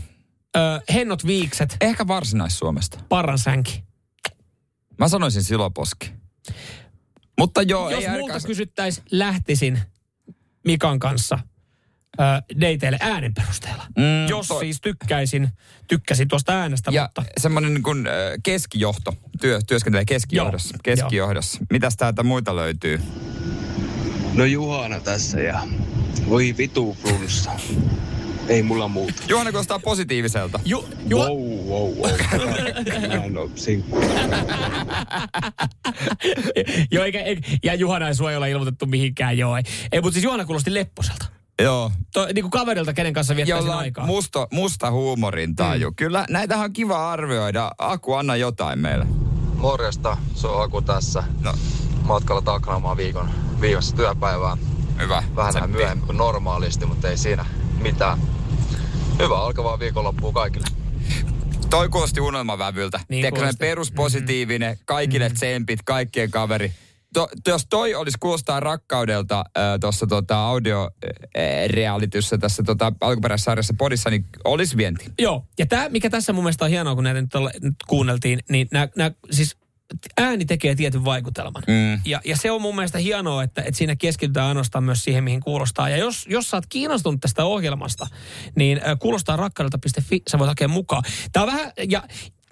ö, 0.56 0.60
hennot 0.94 1.26
viikset, 1.26 1.76
Ehkä 1.80 2.06
Varsinais-Suomesta. 2.06 2.98
parransänki. 3.08 3.85
Mä 4.98 5.08
sanoisin 5.08 5.42
siloposki. 5.44 6.12
Mutta 7.38 7.62
joo, 7.62 7.90
Jos 7.90 8.04
ei 8.04 8.10
multa 8.10 8.40
kysyttäisiin, 8.46 9.06
lähtisin 9.10 9.78
Mikan 10.66 10.98
kanssa 10.98 11.38
ö, 12.20 12.22
dateille 12.60 12.98
äänen 13.00 13.34
perusteella. 13.34 13.86
Mm, 13.96 14.28
Jos 14.28 14.48
toi- 14.48 14.60
siis 14.60 14.80
tykkäisin, 14.80 15.48
tykkäsin 15.88 16.28
tuosta 16.28 16.52
äänestä, 16.52 16.90
Ja 16.90 17.02
mutta 17.02 17.22
semmoinen 17.40 17.74
niin 17.74 17.82
kuin, 17.82 18.06
ö, 18.06 18.10
keskijohto, 18.42 19.14
työ, 19.40 19.58
työskentelee 19.66 20.04
keskijohdossa. 20.04 20.74
Joo, 20.74 20.80
keskijohdossa. 20.82 21.58
Mitäs 21.72 21.96
täältä 21.96 22.22
muita 22.22 22.56
löytyy? 22.56 23.00
No 24.34 24.44
Juhana 24.44 25.00
tässä 25.00 25.40
ja 25.40 25.60
voi 26.28 26.54
vitu 26.58 26.96
flunssa. 27.02 27.50
Ei 28.48 28.62
mulla 28.62 28.88
muuta. 28.88 29.22
Juhana 29.28 29.50
kuulostaa 29.50 29.78
positiiviselta. 29.78 30.60
Ju, 30.64 30.88
ju, 31.08 31.18
Wow, 31.18 31.38
wow, 31.68 31.94
wow. 31.96 32.10
Mä 33.08 33.24
en 33.24 33.38
oo 33.38 33.50
sinkku. 33.54 34.00
joo, 36.92 37.04
eikä, 37.04 37.20
eikä, 37.20 37.48
ja 37.62 37.74
Juhana 37.74 38.08
ei 38.08 38.14
sua 38.14 38.30
ei 38.30 38.36
ole 38.36 38.50
ilmoitettu 38.50 38.86
mihinkään, 38.86 39.38
joo. 39.38 39.56
Ei, 39.56 39.62
ei 39.92 40.00
mutta 40.00 40.14
siis 40.14 40.24
Juhana 40.24 40.44
kuulosti 40.44 40.74
lepposelta. 40.74 41.26
Joo. 41.62 41.92
To, 42.12 42.26
niin 42.26 42.42
kuin 42.42 42.50
kaverilta, 42.50 42.92
kenen 42.92 43.12
kanssa 43.12 43.36
viettäisin 43.36 43.66
Jolla 43.68 43.78
aikaa. 43.78 44.06
musta, 44.06 44.48
musta 44.52 44.90
huumorin 44.90 45.56
taju. 45.56 45.90
Mm. 45.90 45.94
Kyllä 45.96 46.26
näitähän 46.30 46.64
on 46.64 46.72
kiva 46.72 47.12
arvioida. 47.12 47.70
Aku, 47.78 48.12
anna 48.14 48.36
jotain 48.36 48.78
meille. 48.78 49.06
Morjesta, 49.54 50.16
se 50.34 50.46
on 50.46 50.62
Aku 50.64 50.82
tässä. 50.82 51.22
No. 51.42 51.54
Matkalla 52.02 52.42
taklaamaan 52.42 52.96
viikon 52.96 53.30
viimeistä 53.60 53.96
työpäivää. 53.96 54.56
Hyvä. 55.00 55.22
Vähän 55.36 55.70
myöhemmin 55.70 56.06
kuin 56.06 56.18
normaalisti, 56.18 56.86
mutta 56.86 57.08
ei 57.08 57.16
siinä 57.16 57.44
mitään. 57.82 58.18
Hyvä 59.18 59.38
alkavaa 59.38 59.78
viikonloppua 59.78 60.32
kaikille. 60.32 60.66
Toi 61.70 61.88
kuulosti 61.88 62.20
unelmavävyltä. 62.20 63.00
Niin 63.08 63.34
Tiedätkö, 63.34 63.58
peruspositiivinen, 63.58 64.72
mm-hmm. 64.72 64.84
kaikille 64.84 65.24
mm-hmm. 65.24 65.36
tsempit, 65.36 65.80
kaikkien 65.84 66.30
kaveri. 66.30 66.72
To, 67.14 67.28
to, 67.44 67.50
jos 67.50 67.66
toi 67.70 67.94
olisi 67.94 68.18
kuulostaa 68.20 68.60
rakkaudelta 68.60 69.38
äh, 69.38 69.64
tuossa 69.80 70.06
tota, 70.06 70.46
audio-realityssä 70.46 72.38
tässä 72.38 72.62
tota, 72.62 72.92
alkuperäissarjassa 73.00 73.74
podissa, 73.78 74.10
niin 74.10 74.26
olisi 74.44 74.76
vienti. 74.76 75.10
Joo, 75.18 75.44
ja 75.58 75.66
tämä, 75.66 75.88
mikä 75.88 76.10
tässä 76.10 76.32
mun 76.32 76.44
mielestä 76.44 76.64
on 76.64 76.70
hienoa, 76.70 76.94
kun 76.94 77.04
näitä 77.04 77.20
nyt, 77.20 77.34
ole, 77.34 77.50
nyt 77.62 77.74
kuunneltiin, 77.86 78.38
niin 78.48 78.68
nämä 78.72 79.10
siis 79.30 79.56
ääni 80.16 80.44
tekee 80.44 80.74
tietyn 80.74 81.04
vaikutelman. 81.04 81.62
Mm. 81.66 82.00
Ja, 82.04 82.20
ja 82.24 82.36
se 82.36 82.50
on 82.50 82.62
mun 82.62 82.74
mielestä 82.74 82.98
hienoa, 82.98 83.42
että, 83.42 83.62
että 83.62 83.78
siinä 83.78 83.96
keskitytään 83.96 84.48
ainoastaan 84.48 84.84
myös 84.84 85.04
siihen, 85.04 85.24
mihin 85.24 85.40
kuulostaa. 85.40 85.88
Ja 85.88 85.96
jos, 85.96 86.26
jos 86.28 86.50
sä 86.50 86.56
oot 86.56 86.66
kiinnostunut 86.68 87.20
tästä 87.20 87.44
ohjelmasta, 87.44 88.06
niin 88.56 88.80
äh, 88.86 88.98
kuulostaa 88.98 89.36
rakkaudelta.fi, 89.36 90.22
sä 90.30 90.38
voit 90.38 90.48
hakea 90.48 90.68
mukaan. 90.68 91.02
Tää 91.32 91.42
on 91.42 91.46
vähän, 91.46 91.72
ja 91.88 92.02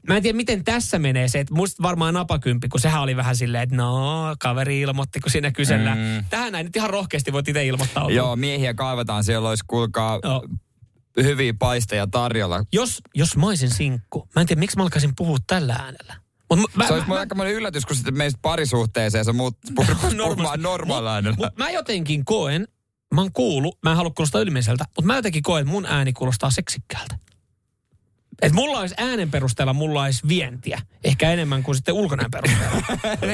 Mä 0.09 0.17
en 0.17 0.23
tiedä, 0.23 0.37
miten 0.37 0.65
tässä 0.65 0.99
menee 0.99 1.29
se, 1.29 1.41
että 1.41 1.55
muista 1.55 1.83
varmaan 1.83 2.15
napakymppi, 2.15 2.69
kun 2.69 2.81
sehän 2.81 3.03
oli 3.03 3.17
vähän 3.17 3.37
silleen, 3.37 3.63
että 3.63 3.77
no, 3.77 4.37
kaveri 4.41 4.81
ilmoitti, 4.81 5.21
kun 5.21 5.31
siinä 5.31 5.53
kysellään. 5.53 5.99
Mm. 5.99 6.25
Tähän 6.31 6.53
näin 6.53 6.67
nyt 6.67 6.77
ihan 6.77 6.91
rohkeasti 6.91 7.33
voit 7.33 7.49
itse 7.49 7.67
ilmoittaa. 7.67 8.11
Joo, 8.11 8.37
miehiä 8.37 8.75
kaivataan. 8.75 9.25
Siellä 9.25 9.49
olisi, 9.49 9.65
kuulkaa, 9.67 10.21
Joo. 10.23 10.47
hyviä 11.23 11.55
paisteja 11.59 12.07
tarjolla. 12.07 12.65
Jos, 12.73 13.01
jos 13.15 13.37
mä 13.37 13.47
olisin 13.47 13.71
sinkku, 13.71 14.29
mä 14.35 14.41
en 14.41 14.47
tiedä, 14.47 14.61
miksi 14.61 14.77
mä 14.77 14.83
alkaisin 14.83 15.13
puhua 15.17 15.39
tällä 15.47 15.75
äänellä. 15.75 16.24
Mut 16.51 16.71
mä, 16.77 16.87
se 16.87 16.93
olisi 16.93 17.07
mulle 17.09 17.21
aikamoinen 17.21 17.55
yllätys, 17.55 17.87
kun 17.87 17.97
sitten 17.97 18.17
menisit 18.17 18.43
parisuhteeseen 18.43 19.25
sä 19.25 19.33
muut 19.33 19.59
puhumaan 19.75 20.63
normaalilla 20.63 21.37
Mut 21.37 21.59
mä 21.59 21.71
jotenkin 21.71 22.25
koen, 22.25 22.69
mä 23.15 23.21
oon 23.21 23.33
kuullut, 23.33 23.79
mä 23.83 23.91
en 23.91 23.97
halua 23.97 24.13
kuulostaa 24.17 24.41
ylimiseltä, 24.41 24.85
mutta 24.89 25.07
mä 25.07 25.17
jotenkin 25.17 25.43
koen, 25.43 25.63
että 25.63 25.73
mun 25.73 25.87
ääni 25.87 26.13
kuulostaa 26.13 26.51
seksikkäältä. 26.51 27.19
Et 28.43 28.53
mulla 28.53 28.81
olisi 28.81 28.95
äänen 28.99 29.31
perusteella, 29.31 29.73
mulla 29.73 30.03
olisi 30.03 30.29
vientiä. 30.29 30.81
Ehkä 31.05 31.31
enemmän 31.31 31.63
kuin 31.63 31.75
sitten 31.75 31.95
ulkonäön 31.95 32.31
perusteella. 32.31 32.83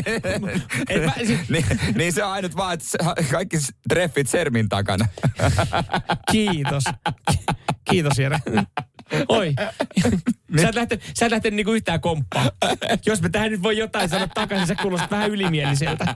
Et 0.88 1.04
mä, 1.04 1.12
siis, 1.26 1.48
niin, 1.48 1.64
niin 1.94 2.12
se 2.12 2.24
on 2.24 2.32
ainut 2.32 2.56
vaan, 2.56 2.74
että 2.74 2.86
se- 2.88 3.28
kaikki 3.30 3.56
treffit 3.88 4.28
sermin 4.28 4.68
takana. 4.68 5.08
kiitos. 6.32 6.84
Kiitos 7.90 8.18
Jere. 8.18 8.38
Oi. 9.28 9.54
Sä 10.61 10.68
et 10.68 10.74
lähtenyt, 10.74 11.04
sä 11.18 11.26
et 11.26 11.32
lähtenyt 11.32 11.56
niinku 11.56 11.72
yhtään 11.72 12.00
komppaa. 12.00 12.50
Jos 13.06 13.22
mä 13.22 13.28
tähän 13.28 13.50
nyt 13.50 13.62
voi 13.62 13.78
jotain 13.78 14.08
sanoa 14.08 14.28
takaisin, 14.34 14.66
sä 14.66 14.74
kuulostat 14.74 15.11
vähän 15.11 15.30
ylimieliseltä. 15.30 16.14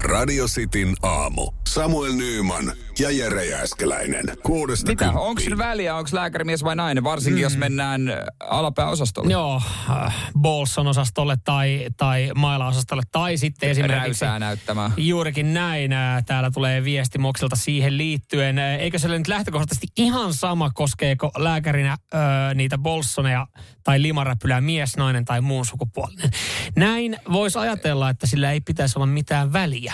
Radio 0.00 0.46
Cityn 0.46 0.94
aamu. 1.02 1.52
Samuel 1.68 2.12
Nyyman 2.12 2.72
ja 2.98 3.10
Jere 3.10 3.44
Jääskeläinen. 3.44 4.24
Kuudesta 4.42 4.90
Mitä? 4.90 5.10
Onko 5.10 5.40
sillä 5.40 5.58
väliä, 5.58 5.96
onko 5.96 6.10
lääkärimies 6.12 6.64
vai 6.64 6.76
nainen? 6.76 7.04
Varsinkin 7.04 7.38
mm. 7.38 7.42
jos 7.42 7.56
mennään 7.56 8.08
äh, 8.08 8.16
alapääosastolle. 8.40 9.32
Joo, 9.32 9.62
äh, 9.90 10.14
Bolson 10.38 10.86
osastolle 10.86 11.36
tai, 11.44 11.86
tai 11.96 12.30
Maila-osastolle 12.34 13.02
tai 13.12 13.36
sitten 13.36 13.70
esimerkiksi... 13.70 14.24
Räysää 14.24 14.38
näyttämään. 14.38 14.92
Juurikin 14.96 15.54
näin. 15.54 15.92
Äh, 15.92 16.24
Täällä 16.26 16.50
tulee 16.50 16.84
viesti 16.84 17.18
Moksilta 17.18 17.56
siihen 17.56 17.98
liittyen. 17.98 18.58
Äh, 18.58 18.74
Eikö 18.74 18.98
se 18.98 19.06
ole 19.06 19.18
nyt 19.18 19.28
lähtökohtaisesti 19.28 19.86
ihan 19.96 20.34
sama, 20.34 20.70
koskeeko 20.74 21.30
lääkärinä 21.36 21.96
ö, 22.14 22.18
niitä 22.54 22.78
Bolsoneja 22.78 23.46
tai 23.84 24.02
limaräpylää 24.02 24.60
mies, 24.60 24.96
nainen 24.96 25.24
tai 25.24 25.40
muun 25.40 25.66
sukupuolinen? 25.66 26.30
Näin 26.76 27.16
voisi 27.32 27.58
ajatella, 27.58 28.10
että 28.10 28.26
sillä 28.26 28.52
ei 28.52 28.60
pitäisi 28.60 28.98
olla 28.98 29.06
mitään 29.06 29.52
väliä. 29.52 29.92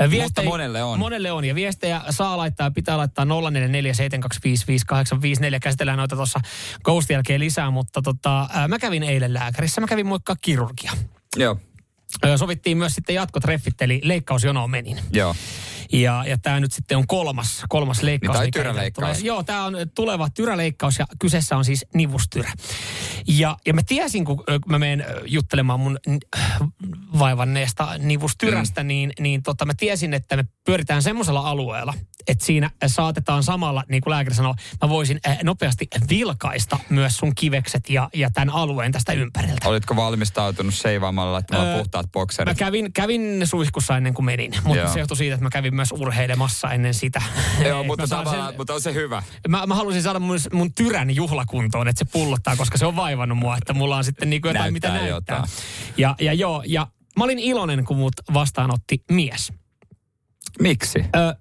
Äh, 0.00 0.22
Mutta 0.22 0.42
monelle 0.42 0.82
on. 0.82 0.98
Monelle 0.98 1.32
on. 1.32 1.44
Ja 1.44 1.54
viestejä 1.54 2.00
saa 2.10 2.31
laittaa, 2.36 2.70
pitää 2.70 2.96
laittaa 2.96 3.24
0447255854. 3.24 3.28
Käsitellään 5.62 5.98
noita 5.98 6.16
tuossa 6.16 6.40
Ghost 6.84 7.10
jälkeen 7.10 7.40
lisää, 7.40 7.70
mutta 7.70 8.02
tota, 8.02 8.48
ää, 8.52 8.68
mä 8.68 8.78
kävin 8.78 9.02
eilen 9.02 9.34
lääkärissä. 9.34 9.80
Mä 9.80 9.86
kävin 9.86 10.06
moikkaa 10.06 10.36
kirurgia. 10.40 10.92
Joo. 11.36 11.58
Sovittiin 12.36 12.76
myös 12.76 12.94
sitten 12.94 13.14
jatkotreffit, 13.14 13.82
eli 13.82 14.00
leikkausjonoon 14.04 14.70
menin. 14.70 15.00
Joo. 15.12 15.34
Ja, 15.92 16.24
ja 16.26 16.38
tämä 16.38 16.60
nyt 16.60 16.72
sitten 16.72 16.98
on 16.98 17.06
kolmas, 17.06 17.64
kolmas 17.68 18.02
leikkaus. 18.02 18.32
Niin, 18.32 18.38
tai 18.38 18.46
mikä 18.46 18.58
tyräleikkaus. 18.58 19.18
Tulee. 19.18 19.26
Joo, 19.26 19.42
tämä 19.42 19.64
on 19.64 19.74
tuleva 19.94 20.28
tyräleikkaus 20.30 20.98
ja 20.98 21.06
kyseessä 21.18 21.56
on 21.56 21.64
siis 21.64 21.86
nivustyrä. 21.94 22.52
Ja, 23.28 23.56
ja 23.66 23.74
mä 23.74 23.80
tiesin, 23.86 24.24
kun 24.24 24.44
mä 24.66 24.78
menen 24.78 25.04
juttelemaan 25.26 25.80
mun 25.80 25.98
vaivanneesta 27.18 27.88
nivustyrästä, 27.98 28.82
mm. 28.82 28.86
niin, 28.86 29.12
niin 29.20 29.42
tota, 29.42 29.64
mä 29.64 29.72
tiesin, 29.76 30.14
että 30.14 30.36
me 30.36 30.44
pyöritään 30.64 31.02
semmoisella 31.02 31.40
alueella, 31.40 31.94
että 32.28 32.44
siinä 32.44 32.70
saatetaan 32.86 33.42
samalla, 33.42 33.84
niin 33.88 34.02
kuin 34.02 34.10
lääkäri 34.10 34.34
sanoo, 34.34 34.54
mä 34.82 34.88
voisin 34.88 35.20
nopeasti 35.42 35.86
vilkaista 36.10 36.78
myös 36.88 37.16
sun 37.16 37.34
kivekset 37.34 37.90
ja, 37.90 38.10
ja 38.14 38.30
tämän 38.30 38.50
alueen 38.50 38.92
tästä 38.92 39.12
ympäriltä. 39.12 39.68
Olitko 39.68 39.96
valmistautunut 39.96 40.74
seivaamalla 40.74 41.32
laittamaan 41.32 41.68
Öö, 41.68 41.78
puhtaat 41.78 42.06
Mä 42.06 42.10
bokserit? 42.12 42.58
kävin, 42.58 42.92
kävin 42.92 43.40
suihkussa 43.44 43.96
ennen 43.96 44.14
kuin 44.14 44.26
menin, 44.26 44.54
mutta 44.64 44.82
Joo. 44.82 44.92
se 44.92 44.98
johtui 44.98 45.16
siitä, 45.16 45.34
että 45.34 45.44
mä 45.44 45.50
kävin 45.50 45.74
myös 45.82 46.00
urheilemassa 46.02 46.70
ennen 46.70 46.94
sitä. 46.94 47.22
Joo, 47.68 47.84
mutta, 47.84 48.06
tavallaan, 48.08 48.54
mutta 48.56 48.74
on 48.74 48.80
se 48.80 48.94
hyvä. 48.94 49.22
Mä, 49.48 49.66
mä 49.66 49.74
halusin 49.74 50.02
saada 50.02 50.18
mun, 50.18 50.38
mun 50.52 50.72
tyrän 50.74 51.14
juhlakuntoon, 51.14 51.88
että 51.88 51.98
se 51.98 52.10
pullottaa, 52.12 52.56
koska 52.56 52.78
se 52.78 52.86
on 52.86 52.96
vaivannut 52.96 53.38
mua, 53.38 53.56
että 53.56 53.72
mulla 53.72 53.96
on 53.96 54.04
sitten 54.04 54.30
niinku 54.30 54.48
jotain, 54.48 54.72
mitä 54.72 54.88
Näyttää 54.88 55.10
näyttää. 55.10 55.36
jotain. 55.36 55.50
Ja, 55.96 56.14
ja 56.20 56.32
joo, 56.32 56.62
ja 56.66 56.86
mä 57.18 57.24
olin 57.24 57.38
iloinen, 57.38 57.84
kun 57.84 57.96
mut 57.96 58.12
vastaanotti 58.34 59.04
mies. 59.10 59.52
Miksi? 60.60 60.98
Öö, 61.16 61.32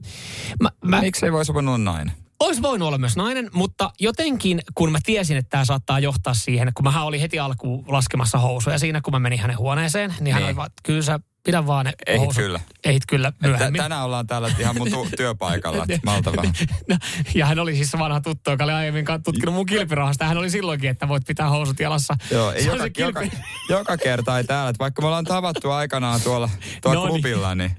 mä, 0.62 0.70
mä, 0.86 1.02
Miksi 1.02 1.26
ei 1.26 1.32
voisi 1.32 1.52
olla 1.52 1.78
nainen? 1.78 2.14
Olisi 2.40 2.62
voinut 2.62 2.88
olla 2.88 2.98
myös 2.98 3.16
nainen, 3.16 3.50
mutta 3.54 3.92
jotenkin 4.00 4.62
kun 4.76 4.92
mä 4.92 5.00
tiesin, 5.06 5.38
että 5.38 5.50
tämä 5.50 5.66
saattaa 5.66 6.00
johtaa 6.00 6.34
siihen, 6.34 6.72
kun 6.74 6.84
mä 6.84 7.04
olin 7.04 7.22
heti 7.22 7.40
alkuun 7.40 7.86
laskemassa 7.88 8.38
housuja 8.38 8.80
siinä, 8.80 9.02
kun 9.02 9.14
mä 9.14 9.20
menin 9.20 9.40
hänen 9.40 9.58
huoneeseen, 9.58 10.16
niin, 10.20 10.34
hän 10.34 10.42
Niin. 10.42 10.48
oli 10.48 10.56
vaan, 10.56 10.70
kyllä 10.84 11.02
sä 11.02 11.20
pidä 11.44 11.68
vaan 11.68 11.86
ne 11.86 11.94
Ehit 12.08 12.20
housut. 12.22 12.44
kyllä. 12.44 12.60
Ehit 12.84 13.04
kyllä 13.08 13.34
myöhemmin. 13.42 13.82
tänään 13.82 14.04
ollaan 14.06 14.28
täällä 14.28 14.52
ihan 14.60 14.78
mun 14.78 14.92
tu- 14.92 15.08
työpaikalla, 15.18 15.86
malta 16.06 16.36
vähän. 16.36 16.54
No, 16.90 16.98
ja 17.36 17.46
hän 17.46 17.60
oli 17.60 17.76
siis 17.76 17.94
vanha 18.00 18.22
tuttu, 18.22 18.52
joka 18.52 18.64
oli 18.64 18.72
aiemmin 18.72 19.06
tutkinut 19.24 19.56
mun 19.56 19.66
kilpirahasta. 19.66 20.26
Hän 20.26 20.38
oli 20.38 20.50
silloinkin, 20.50 20.90
että 20.90 21.08
voit 21.08 21.24
pitää 21.28 21.50
housut 21.50 21.80
jalassa. 21.80 22.16
Joo, 22.32 22.52
ei 22.52 22.66
joka, 22.66 22.84
kilpi- 22.90 23.02
joka, 23.02 23.22
joka, 23.70 23.98
kerta 23.98 24.38
ei 24.38 24.44
täällä. 24.44 24.70
Että 24.70 24.80
vaikka 24.80 25.02
me 25.02 25.08
ollaan 25.08 25.26
tavattu 25.26 25.72
aikanaan 25.72 26.22
tuolla, 26.22 26.50
tuolla 26.82 27.00
No 27.00 27.06
niin. 27.06 27.14
klubilla, 27.14 27.56
niin 27.56 27.72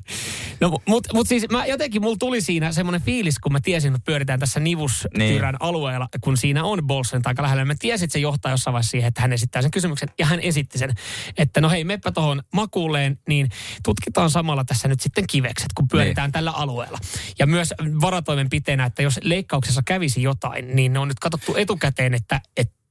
No, 0.63 0.79
mutta 0.89 1.15
mut 1.15 1.29
siis 1.29 1.47
mä 1.51 1.67
jotenkin, 1.67 2.03
mulla 2.03 2.17
tuli 2.19 2.41
siinä 2.41 2.73
semmoinen 2.73 3.03
fiilis, 3.03 3.39
kun 3.39 3.53
mä 3.53 3.61
tiesin, 3.61 3.89
että 3.89 3.99
me 3.99 4.03
pyöritään 4.05 4.41
tässä 4.41 4.61
nivustyrän 4.61 5.53
Niin. 5.55 5.63
alueella, 5.63 6.09
kun 6.21 6.37
siinä 6.37 6.65
on 6.65 6.87
Bolsen 6.87 7.21
aika 7.25 7.43
lähellä. 7.43 7.65
Mä 7.65 7.75
tiesin, 7.79 8.05
että 8.05 8.13
se 8.13 8.19
johtaa 8.19 8.51
jossain 8.53 8.73
vaiheessa 8.73 8.91
siihen, 8.91 9.09
että 9.09 9.21
hän 9.21 9.33
esittää 9.33 9.63
sen 9.63 9.71
kysymyksen. 9.71 10.09
Ja 10.19 10.27
hän 10.27 10.41
esitti 10.41 10.79
sen, 10.79 10.95
että 11.39 11.61
no 11.61 11.71
hei, 11.71 11.85
meppä 11.85 12.13
tuohon 12.13 12.43
makuulleen, 12.55 13.19
niin 13.29 13.49
tutkitaan 13.85 14.31
samalla 14.31 14.65
tässä 14.65 14.89
nyt 14.89 15.01
sitten 15.01 15.25
kivekset, 15.27 15.69
kun 15.75 15.89
pyöritään 15.89 16.27
Niin. 16.29 16.33
tällä 16.33 16.51
alueella. 16.51 16.99
Ja 17.39 17.47
myös 17.47 17.75
varatoimenpiteenä, 18.01 18.85
että 18.85 19.03
jos 19.03 19.21
leikkauksessa 19.23 19.83
kävisi 19.85 20.23
jotain, 20.23 20.77
niin 20.77 20.93
ne 20.93 20.99
on 20.99 21.09
nyt 21.09 21.19
katsottu 21.19 21.55
etukäteen, 21.57 22.15
että, 22.15 22.41
että 22.57 22.82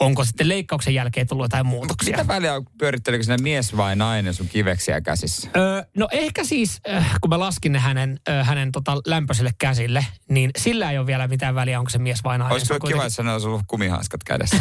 onko 0.00 0.24
sitten 0.24 0.48
leikkauksen 0.48 0.94
jälkeen 0.94 1.26
tullut 1.26 1.44
jotain 1.44 1.66
muutoksia. 1.66 2.16
mitä 2.16 2.28
väliä 2.28 2.54
on, 2.54 2.64
pyörittelikö 2.78 3.24
sinne 3.24 3.36
mies 3.42 3.76
vai 3.76 3.96
nainen 3.96 4.34
sun 4.34 4.48
kiveksiä 4.48 5.00
käsissä? 5.00 5.50
Öö, 5.56 5.82
no 5.96 6.08
ehkä 6.12 6.44
siis, 6.44 6.80
äh, 6.88 7.14
kun 7.20 7.30
mä 7.30 7.38
laskin 7.38 7.72
ne 7.72 7.78
hänen, 7.78 8.20
äh, 8.28 8.46
hänen 8.46 8.72
tota 8.72 9.00
lämpöiselle 9.06 9.50
käsille, 9.58 10.06
niin 10.28 10.50
sillä 10.58 10.90
ei 10.90 10.98
ole 10.98 11.06
vielä 11.06 11.28
mitään 11.28 11.54
väliä, 11.54 11.78
onko 11.78 11.90
se 11.90 11.98
mies 11.98 12.24
vai 12.24 12.38
nainen. 12.38 12.52
Olisiko 12.52 12.74
on 12.74 12.88
kiva, 12.88 13.04
jos 13.04 13.18
hänellä 13.18 13.34
olisi 13.34 13.48
ollut 13.48 13.62
kumihanskat 13.66 14.24
kädessä? 14.24 14.56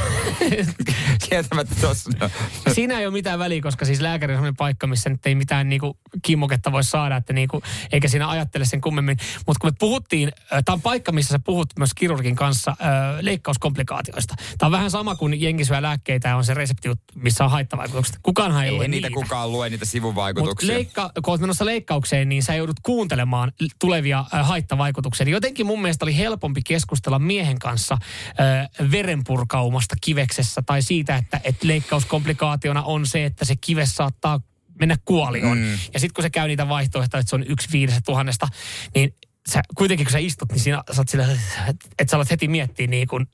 Kieltämättä 1.29 1.75
tossa. 1.81 2.09
No. 2.19 2.29
Siinä 2.73 2.99
ei 2.99 3.05
ole 3.05 3.13
mitään 3.13 3.39
väliä, 3.39 3.61
koska 3.61 3.85
siis 3.85 4.01
lääkäri 4.01 4.33
on 4.33 4.37
sellainen 4.37 4.57
paikka, 4.57 4.87
missä 4.87 5.09
nyt 5.09 5.25
ei 5.25 5.35
mitään 5.35 5.69
niinku 5.69 5.97
kimmoketta 6.21 6.71
voi 6.71 6.83
saada, 6.83 7.15
että 7.15 7.33
niinku, 7.33 7.61
eikä 7.91 8.07
siinä 8.07 8.29
ajattele 8.29 8.65
sen 8.65 8.81
kummemmin. 8.81 9.17
Mutta 9.47 9.59
kun 9.61 9.69
me 9.69 9.75
puhuttiin, 9.79 10.31
tämä 10.65 10.73
on 10.73 10.81
paikka, 10.81 11.11
missä 11.11 11.31
sä 11.31 11.39
puhut 11.39 11.69
myös 11.77 11.93
kirurgin 11.93 12.35
kanssa 12.35 12.75
ö, 12.79 12.83
leikkauskomplikaatioista. 13.21 14.35
Tämä 14.57 14.67
on 14.67 14.71
vähän 14.71 14.91
sama 14.91 15.15
kuin 15.15 15.26
jengi 15.33 15.65
syö 15.65 15.81
lääkkeitä 15.81 16.27
ja 16.29 16.35
on 16.35 16.45
se 16.45 16.53
resepti, 16.53 16.89
missä 17.15 17.43
on 17.43 17.51
haittavaikutukset. 17.51 18.19
Kukaanhan 18.23 18.63
ei, 18.63 18.69
Ei 18.69 18.75
lue 18.75 18.87
niitä 18.87 19.07
niitä. 19.07 19.21
kukaan 19.21 19.51
lue, 19.51 19.69
niitä 19.69 19.81
Mutta 19.81 19.91
sivuvaikutuksia. 19.91 20.73
leikka, 20.73 21.11
kun 21.23 21.31
olet 21.31 21.41
menossa 21.41 21.65
leikkaukseen, 21.65 22.29
niin 22.29 22.43
sä 22.43 22.55
joudut 22.55 22.79
kuuntelemaan 22.83 23.51
tulevia 23.79 24.25
äh, 24.33 24.47
haittavaikutuksia. 24.47 25.25
Niin 25.25 25.33
Jotenkin 25.33 25.65
mun 25.65 25.81
mielestä 25.81 26.05
oli 26.05 26.17
helpompi 26.17 26.61
keskustella 26.61 27.19
miehen 27.19 27.59
kanssa 27.59 27.97
äh, 28.01 28.91
verenpurkaumasta 28.91 29.95
kiveksessä 30.01 30.61
tai 30.65 30.81
siitä, 30.81 31.15
että 31.15 31.41
et 31.43 31.63
leikkauskomplikaationa 31.63 32.83
on 32.83 33.05
se, 33.05 33.25
että 33.25 33.45
se 33.45 33.55
kives 33.55 33.95
saattaa 33.95 34.39
mennä 34.79 34.95
kuolioon. 35.05 35.57
Mm. 35.57 35.71
Ja 35.93 35.99
sitten 35.99 36.13
kun 36.13 36.23
se 36.23 36.29
käy 36.29 36.47
niitä 36.47 36.69
vaihtoehtoja, 36.69 37.19
että 37.19 37.29
se 37.29 37.35
on 37.35 37.43
yksi 37.47 37.67
viidestä 37.71 38.01
tuhannesta, 38.05 38.47
niin 38.95 39.13
sä, 39.53 39.61
kuitenkin 39.75 40.05
kun 40.05 40.11
sä 40.11 40.17
istut, 40.17 40.51
niin 40.51 40.59
siinä 40.59 40.83
sä 40.91 41.01
oot 41.01 41.09
sillä, 41.09 41.37
että 41.67 41.89
et 41.99 42.09
sä 42.09 42.17
alat 42.17 42.29
heti 42.29 42.47
miettiä 42.47 42.87
niin 42.87 43.07
kuin 43.07 43.27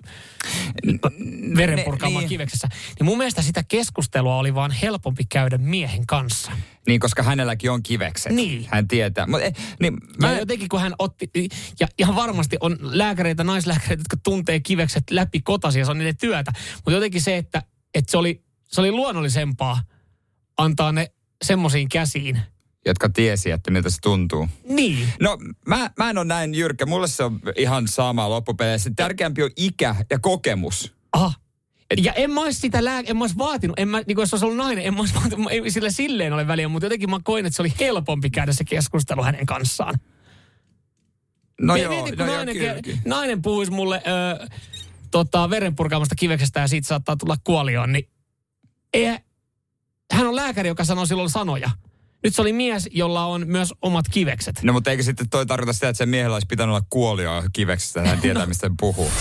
verenpurkaamaan 1.57 2.21
niin. 2.21 2.29
kiveksessä. 2.29 2.67
Niin 2.99 3.05
mun 3.05 3.17
mielestä 3.17 3.41
sitä 3.41 3.63
keskustelua 3.67 4.37
oli 4.37 4.55
vaan 4.55 4.71
helpompi 4.71 5.25
käydä 5.29 5.57
miehen 5.57 6.07
kanssa. 6.07 6.51
Niin, 6.87 6.99
koska 6.99 7.23
hänelläkin 7.23 7.71
on 7.71 7.83
kivekset. 7.83 8.31
Niin. 8.31 8.67
Hän 8.71 8.87
tietää. 8.87 9.27
Mut, 9.27 9.41
eh, 9.41 9.53
niin, 9.79 9.93
Mä 9.93 10.27
mä, 10.27 10.31
ja 10.31 10.39
jotenkin 10.39 10.69
kun 10.69 10.81
hän 10.81 10.93
otti, 10.99 11.29
ja 11.79 11.87
ihan 11.97 12.15
varmasti 12.15 12.57
on 12.59 12.77
lääkäreitä, 12.81 13.43
naislääkäreitä, 13.43 14.01
jotka 14.01 14.17
tuntee 14.23 14.59
kivekset 14.59 15.03
läpi 15.11 15.41
kotasi 15.41 15.79
ja 15.79 15.85
se 15.85 15.91
on 15.91 15.97
niiden 15.97 16.17
työtä. 16.17 16.51
Mutta 16.75 16.91
jotenkin 16.91 17.21
se, 17.21 17.37
että, 17.37 17.63
että 17.93 18.11
se, 18.11 18.17
oli, 18.17 18.43
se 18.65 18.81
oli 18.81 18.91
luonnollisempaa 18.91 19.81
antaa 20.57 20.91
ne 20.91 21.11
semmoisiin 21.43 21.89
käsiin. 21.89 22.41
Jotka 22.85 23.09
tiesi, 23.09 23.51
että 23.51 23.71
miltä 23.71 23.89
se 23.89 23.97
tuntuu. 24.01 24.47
Niin. 24.69 25.07
No, 25.19 25.37
mä, 25.67 25.91
mä 25.97 26.09
en 26.09 26.17
ole 26.17 26.25
näin 26.25 26.55
jyrkkä. 26.55 26.85
Mulle 26.85 27.07
se 27.07 27.23
on 27.23 27.39
ihan 27.55 27.87
sama 27.87 28.29
loppupeleissä. 28.29 28.91
Tärkeämpi 28.95 29.43
on 29.43 29.51
ikä 29.55 29.95
ja 30.09 30.19
kokemus. 30.19 30.93
Aha. 31.13 31.33
Ja 31.97 32.13
en 32.13 32.31
mä 32.31 32.41
olisi 32.41 32.59
sitä 32.59 32.83
lää, 32.83 33.03
en 33.05 33.17
mä 33.17 33.23
olisi 33.23 33.37
vaatinut, 33.37 33.79
en 33.79 33.87
mä, 33.87 33.97
niin 33.97 34.15
kuin 34.15 34.21
jos 34.21 34.33
olisi 34.33 34.45
ollut 34.45 34.57
nainen, 34.57 34.85
en 34.85 34.93
mä 34.93 34.99
olisi 34.99 35.15
vaatinut, 35.15 35.51
ei 35.51 35.71
sillä 35.71 35.89
silleen 35.89 36.33
ole 36.33 36.47
väliä, 36.47 36.67
mutta 36.67 36.85
jotenkin 36.85 37.09
mä 37.09 37.19
koin, 37.23 37.45
että 37.45 37.55
se 37.55 37.61
oli 37.61 37.73
helpompi 37.79 38.29
käydä 38.29 38.53
se 38.53 38.63
keskustelu 38.63 39.23
hänen 39.23 39.45
kanssaan. 39.45 39.99
No 41.61 41.73
Mie- 41.73 41.83
joo, 41.83 41.93
mieti, 41.93 42.09
kun 42.09 42.19
no 42.19 42.25
joo, 42.25 42.35
nainen, 42.35 42.55
kyllä, 42.55 42.73
ke- 42.73 42.81
kyllä. 42.81 42.99
nainen 43.05 43.41
puhuisi 43.41 43.71
mulle 43.71 44.03
ö, 44.41 44.47
tota, 45.11 45.49
verenpurkaamasta 45.49 46.15
kiveksestä 46.15 46.59
ja 46.59 46.67
siitä 46.67 46.87
saattaa 46.87 47.15
tulla 47.15 47.37
kuolioon, 47.43 47.91
niin 47.91 48.09
ei, 48.93 49.05
hän 50.11 50.27
on 50.27 50.35
lääkäri, 50.35 50.69
joka 50.69 50.83
sanoo 50.83 51.05
silloin 51.05 51.29
sanoja. 51.29 51.69
Nyt 52.23 52.35
se 52.35 52.41
oli 52.41 52.53
mies, 52.53 52.89
jolla 52.91 53.25
on 53.25 53.43
myös 53.47 53.73
omat 53.81 54.05
kivekset. 54.11 54.63
No 54.63 54.73
mutta 54.73 54.91
eikö 54.91 55.03
sitten 55.03 55.29
toi 55.29 55.45
tarkoita 55.45 55.73
sitä, 55.73 55.89
että 55.89 55.97
sen 55.97 56.09
miehellä 56.09 56.35
olisi 56.35 56.47
pitänyt 56.47 56.75
olla 56.75 56.85
kuolio 56.89 57.43
kiveksestä, 57.53 58.01
hän 58.01 58.21
tietää, 58.21 58.45
mistä 58.53 58.67
hän 58.67 58.77
puhuu. 58.79 59.11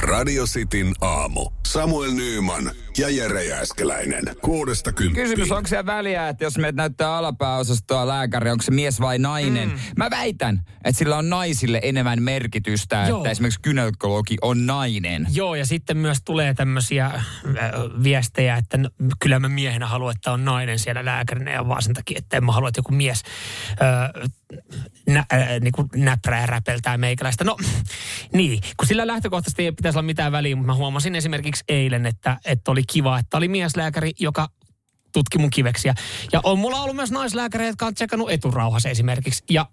Radio 0.00 0.44
Cityn 0.44 0.92
aamu. 1.00 1.50
Samuel 1.66 2.12
Nyyman 2.12 2.70
ja 2.98 3.08
Jere 3.08 3.44
Jääskeläinen. 3.44 4.24
Kuudesta 4.42 4.92
kymppiin. 4.92 5.28
Kysymys, 5.28 5.52
onko 5.52 5.68
siellä 5.68 5.86
väliä, 5.86 6.28
että 6.28 6.44
jos 6.44 6.58
meidät 6.58 6.74
näyttää 6.74 7.16
alapääosastoa 7.16 8.08
lääkäri, 8.08 8.50
onko 8.50 8.62
se 8.62 8.70
mies 8.70 9.00
vai 9.00 9.18
nainen? 9.18 9.68
Mm. 9.68 9.78
Mä 9.96 10.10
väitän, 10.10 10.62
että 10.84 10.98
sillä 10.98 11.16
on 11.16 11.30
naisille 11.30 11.80
enemmän 11.82 12.22
merkitystä, 12.22 13.04
Joo. 13.08 13.18
että 13.18 13.30
esimerkiksi 13.30 13.60
gynekologi 13.62 14.36
on 14.42 14.66
nainen. 14.66 15.26
Joo, 15.32 15.54
ja 15.54 15.66
sitten 15.66 15.96
myös 15.96 16.18
tulee 16.24 16.54
tämmöisiä 16.54 17.06
äh, 17.06 17.22
viestejä, 18.02 18.56
että 18.56 18.78
n- 18.78 18.90
kyllä 19.20 19.38
mä 19.38 19.48
miehenä 19.48 19.86
haluan, 19.86 20.14
että 20.16 20.32
on 20.32 20.44
nainen 20.44 20.78
siellä 20.78 21.04
lääkärinä 21.04 21.52
ja 21.52 21.68
vaan 21.68 21.82
sen 21.82 21.94
takia, 21.94 22.18
että 22.18 22.36
en 22.36 22.44
mä 22.44 22.52
halua, 22.52 22.68
että 22.68 22.78
joku 22.78 22.92
mies 22.92 23.22
äh, 23.82 24.30
nä, 25.06 25.24
äh, 25.32 25.48
niin 25.60 25.72
kuin 25.72 25.88
näprää 25.96 26.40
ja 26.40 26.46
räpeltää 26.46 26.98
meikäläistä. 26.98 27.44
No, 27.44 27.56
niin, 28.32 28.60
kun 28.76 28.88
sillä 28.88 29.06
lähtökohtaisesti 29.06 29.64
ei 29.64 29.72
pitäisi 29.72 29.98
olla 29.98 30.06
mitään 30.06 30.32
väliä, 30.32 30.56
mutta 30.56 30.72
mä 30.72 30.74
huomasin 30.74 31.14
esimerkiksi 31.14 31.64
eilen, 31.68 32.06
että, 32.06 32.36
että 32.44 32.70
oli 32.70 32.81
kiva, 32.86 33.18
että 33.18 33.36
oli 33.36 33.48
mieslääkäri, 33.48 34.12
joka 34.20 34.48
tutki 35.12 35.38
mun 35.38 35.50
kiveksiä. 35.50 35.94
Ja 36.32 36.40
on 36.42 36.58
mulla 36.58 36.82
ollut 36.82 36.96
myös 36.96 37.10
naislääkäreitä, 37.10 37.70
jotka 37.70 37.86
on 37.86 37.94
tsekannut 37.94 38.30
eturauhas 38.30 38.86
esimerkiksi. 38.86 39.44
Ja 39.50 39.66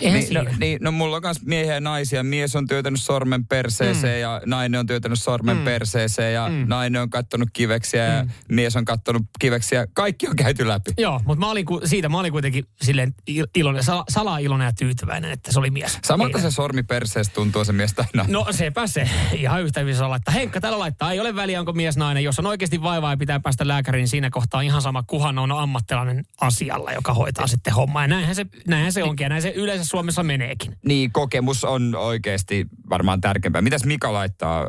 eihän 0.00 0.20
Niin, 0.20 0.34
no, 0.34 0.44
niin, 0.58 0.78
no 0.80 0.92
mulla 0.92 1.16
on 1.16 1.22
myös 1.24 1.42
miehiä 1.44 1.74
ja 1.74 1.80
naisia. 1.80 2.22
Mies 2.22 2.56
on 2.56 2.66
työtänyt 2.66 3.02
sormen 3.02 3.46
perseeseen 3.46 4.16
mm. 4.16 4.20
ja 4.20 4.40
nainen 4.46 4.80
on 4.80 4.86
työtänyt 4.86 5.18
sormen 5.22 5.56
mm. 5.56 5.64
perseeseen 5.64 6.34
ja 6.34 6.48
mm. 6.48 6.64
nainen 6.66 7.02
on 7.02 7.10
kattonut 7.10 7.48
kiveksiä 7.52 8.08
mm. 8.08 8.14
ja 8.16 8.26
mies 8.48 8.76
on 8.76 8.84
kattonut 8.84 9.22
kiveksiä. 9.38 9.86
Kaikki 9.94 10.28
on 10.28 10.36
käyty 10.36 10.68
läpi. 10.68 10.90
Joo, 10.98 11.20
mutta 11.24 11.40
mä 11.40 11.50
olin, 11.50 11.66
ku- 11.66 11.80
siitä 11.84 12.08
mä 12.08 12.18
olin 12.18 12.32
kuitenkin 12.32 12.64
silleen 12.82 13.14
il- 13.30 13.50
iloinen, 13.54 13.82
sala, 13.84 14.04
salaa 14.08 14.38
iloinen 14.38 14.64
ja 14.66 14.72
tyytyväinen, 14.72 15.30
että 15.30 15.52
se 15.52 15.58
oli 15.58 15.70
mies. 15.70 15.98
Samalta 16.04 16.38
se 16.40 16.50
sormi 16.50 16.82
perseestä 16.82 17.34
tuntuu 17.34 17.64
se 17.64 17.72
mies 17.72 17.92
tai 17.92 18.04
nainen. 18.14 18.32
No 18.32 18.46
sepä 18.50 18.86
se. 18.86 19.08
Ihan 19.32 19.62
yhtä 19.62 19.80
hyvin 19.80 19.96
saa 19.96 20.10
laittaa. 20.10 20.34
Henkka 20.34 20.60
tällä 20.60 20.78
laittaa. 20.78 21.12
Ei 21.12 21.20
ole 21.20 21.34
väliä, 21.34 21.60
onko 21.60 21.72
mies 21.72 21.96
nainen. 21.96 22.24
Jos 22.24 22.38
on 22.38 22.46
oikeasti 22.46 22.82
vaivaa 22.82 23.12
ja 23.12 23.16
pitää 23.16 23.40
päästä 23.40 23.68
lääkäriin, 23.68 24.00
niin 24.00 24.08
siinä 24.08 24.30
kohtaa 24.30 24.60
ihan 24.60 24.82
sama, 24.82 25.02
kuhan 25.02 25.38
on 25.38 25.52
ammattilainen 25.52 26.24
asialla, 26.40 26.92
joka 26.92 27.14
hoitaa 27.14 27.46
sitten 27.46 27.74
hommaa. 27.74 28.02
Ja 28.04 28.08
näinhän 28.08 28.34
se, 28.34 28.46
näinhän 28.66 28.92
se 28.92 29.02
onkin 29.02 29.24
ja 29.24 29.28
näin 29.28 29.42
se 29.42 29.48
yleensä 29.70 29.88
Suomessa 29.88 30.22
meneekin. 30.22 30.76
Niin, 30.84 31.12
kokemus 31.12 31.64
on 31.64 31.94
oikeasti 31.94 32.66
varmaan 32.90 33.20
tärkeämpää. 33.20 33.62
Mitäs 33.62 33.84
Mika 33.84 34.12
laittaa 34.12 34.66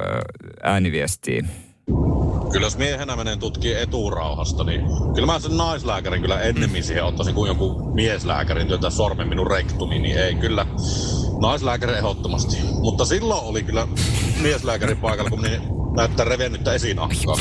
ääniviestiin? 0.64 1.49
Kyllä 2.52 2.66
jos 2.66 2.78
miehenä 2.78 3.16
menen 3.16 3.39
tutkii 3.39 3.74
eturauhasta, 3.74 4.64
niin 4.64 4.82
kyllä 5.16 5.26
mä 5.26 5.39
sen 5.39 5.58
naislääkärin 5.58 6.22
kyllä 6.22 6.41
ennemmin 6.41 6.84
siihen 6.84 7.04
ottaisin 7.04 7.36
kuin 7.36 7.47
joku 7.47 7.93
mieslääkärin 7.93 8.68
työtä 8.68 8.89
sormen 8.89 9.30
minun 9.30 9.52
rektumiin, 9.52 10.02
niin 10.02 10.18
ei 10.18 10.36
kyllä. 10.36 10.66
Naislääkäri 11.41 11.93
ehdottomasti. 11.93 12.58
Mutta 12.82 13.06
silloin 13.06 13.45
oli 13.45 13.64
kyllä 13.64 13.88
mieslääkärin 14.41 14.97
paikalla, 14.97 15.30
kun 15.30 15.41
niin 15.41 15.62
näyttää 15.95 16.26
revennyttä 16.26 16.74
esinahkaa. 16.74 17.36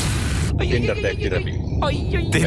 Tinder. 0.57 0.97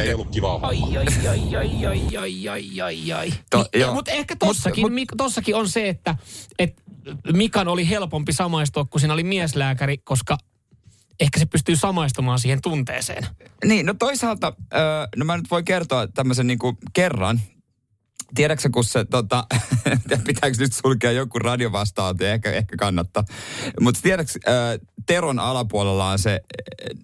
Ei 0.01 0.13
ollut 0.13 0.29
kiva 0.31 0.51
homma. 0.51 0.67
Ai, 0.67 0.97
ai, 0.97 1.27
ai, 1.27 1.55
ai, 1.55 1.85
ai, 1.85 2.17
ai, 2.17 2.47
ai, 2.49 2.81
ai, 2.81 3.11
ai. 3.11 3.33
To- 3.49 3.65
Niin. 3.75 3.93
Mutta 3.93 4.11
ehkä 4.11 4.35
tossakin, 4.35 4.91
mut, 4.93 5.07
tossakin 5.17 5.55
on 5.55 5.69
se, 5.69 5.89
että 5.89 6.15
et 6.59 6.73
Mikan 7.33 7.67
oli 7.67 7.89
helpompi 7.89 8.33
samaistua, 8.33 8.85
kun 8.85 8.99
siinä 8.99 9.13
oli 9.13 9.23
mieslääkäri, 9.23 9.97
koska 9.97 10.37
ehkä 11.19 11.39
se 11.39 11.45
pystyy 11.45 11.75
samaistumaan 11.75 12.39
siihen 12.39 12.61
tunteeseen. 12.61 13.25
Niin, 13.65 13.85
no 13.85 13.93
toisaalta, 13.93 14.53
ö, 14.73 14.77
no 15.15 15.25
mä 15.25 15.37
nyt 15.37 15.51
voi 15.51 15.63
kertoa 15.63 16.07
tämmöisen 16.07 16.47
niinku 16.47 16.77
kerran. 16.93 17.41
Tiedätkö 18.35 18.69
kun 18.73 18.83
se, 18.83 19.05
tota, 19.05 19.47
pitääkö 20.27 20.57
nyt 20.59 20.73
sulkea 20.73 21.11
joku 21.11 21.39
radiovastaanotto, 21.39 22.25
ehkä, 22.25 22.51
ehkä 22.51 22.75
kannattaa. 22.77 23.23
Mutta 23.81 23.99
tiedätkö, 24.03 24.39
ö, 24.47 24.79
Teron 25.05 25.39
alapuolella 25.39 26.09
on 26.09 26.19
se, 26.19 26.41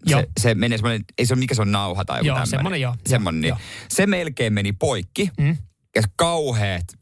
Joo. 0.05 0.19
se, 0.21 0.27
se 0.39 0.55
menee 0.55 0.77
semmoinen, 0.77 1.05
ei 1.17 1.25
se 1.25 1.33
ole 1.33 1.39
mikä 1.39 1.55
se 1.55 1.61
on 1.61 1.71
nauha 1.71 2.05
tai 2.05 2.17
joku 2.19 2.27
Joo, 2.27 2.35
tämmöinen. 2.35 2.49
semmoinen 2.49 2.81
joo. 2.81 2.95
Semmoinen, 3.07 3.41
niin. 3.41 3.49
Joo. 3.49 3.57
Se 3.89 4.07
melkein 4.07 4.53
meni 4.53 4.71
poikki. 4.71 5.31
Mm. 5.39 5.57
Ja 5.95 6.01
kauheet. 6.15 6.97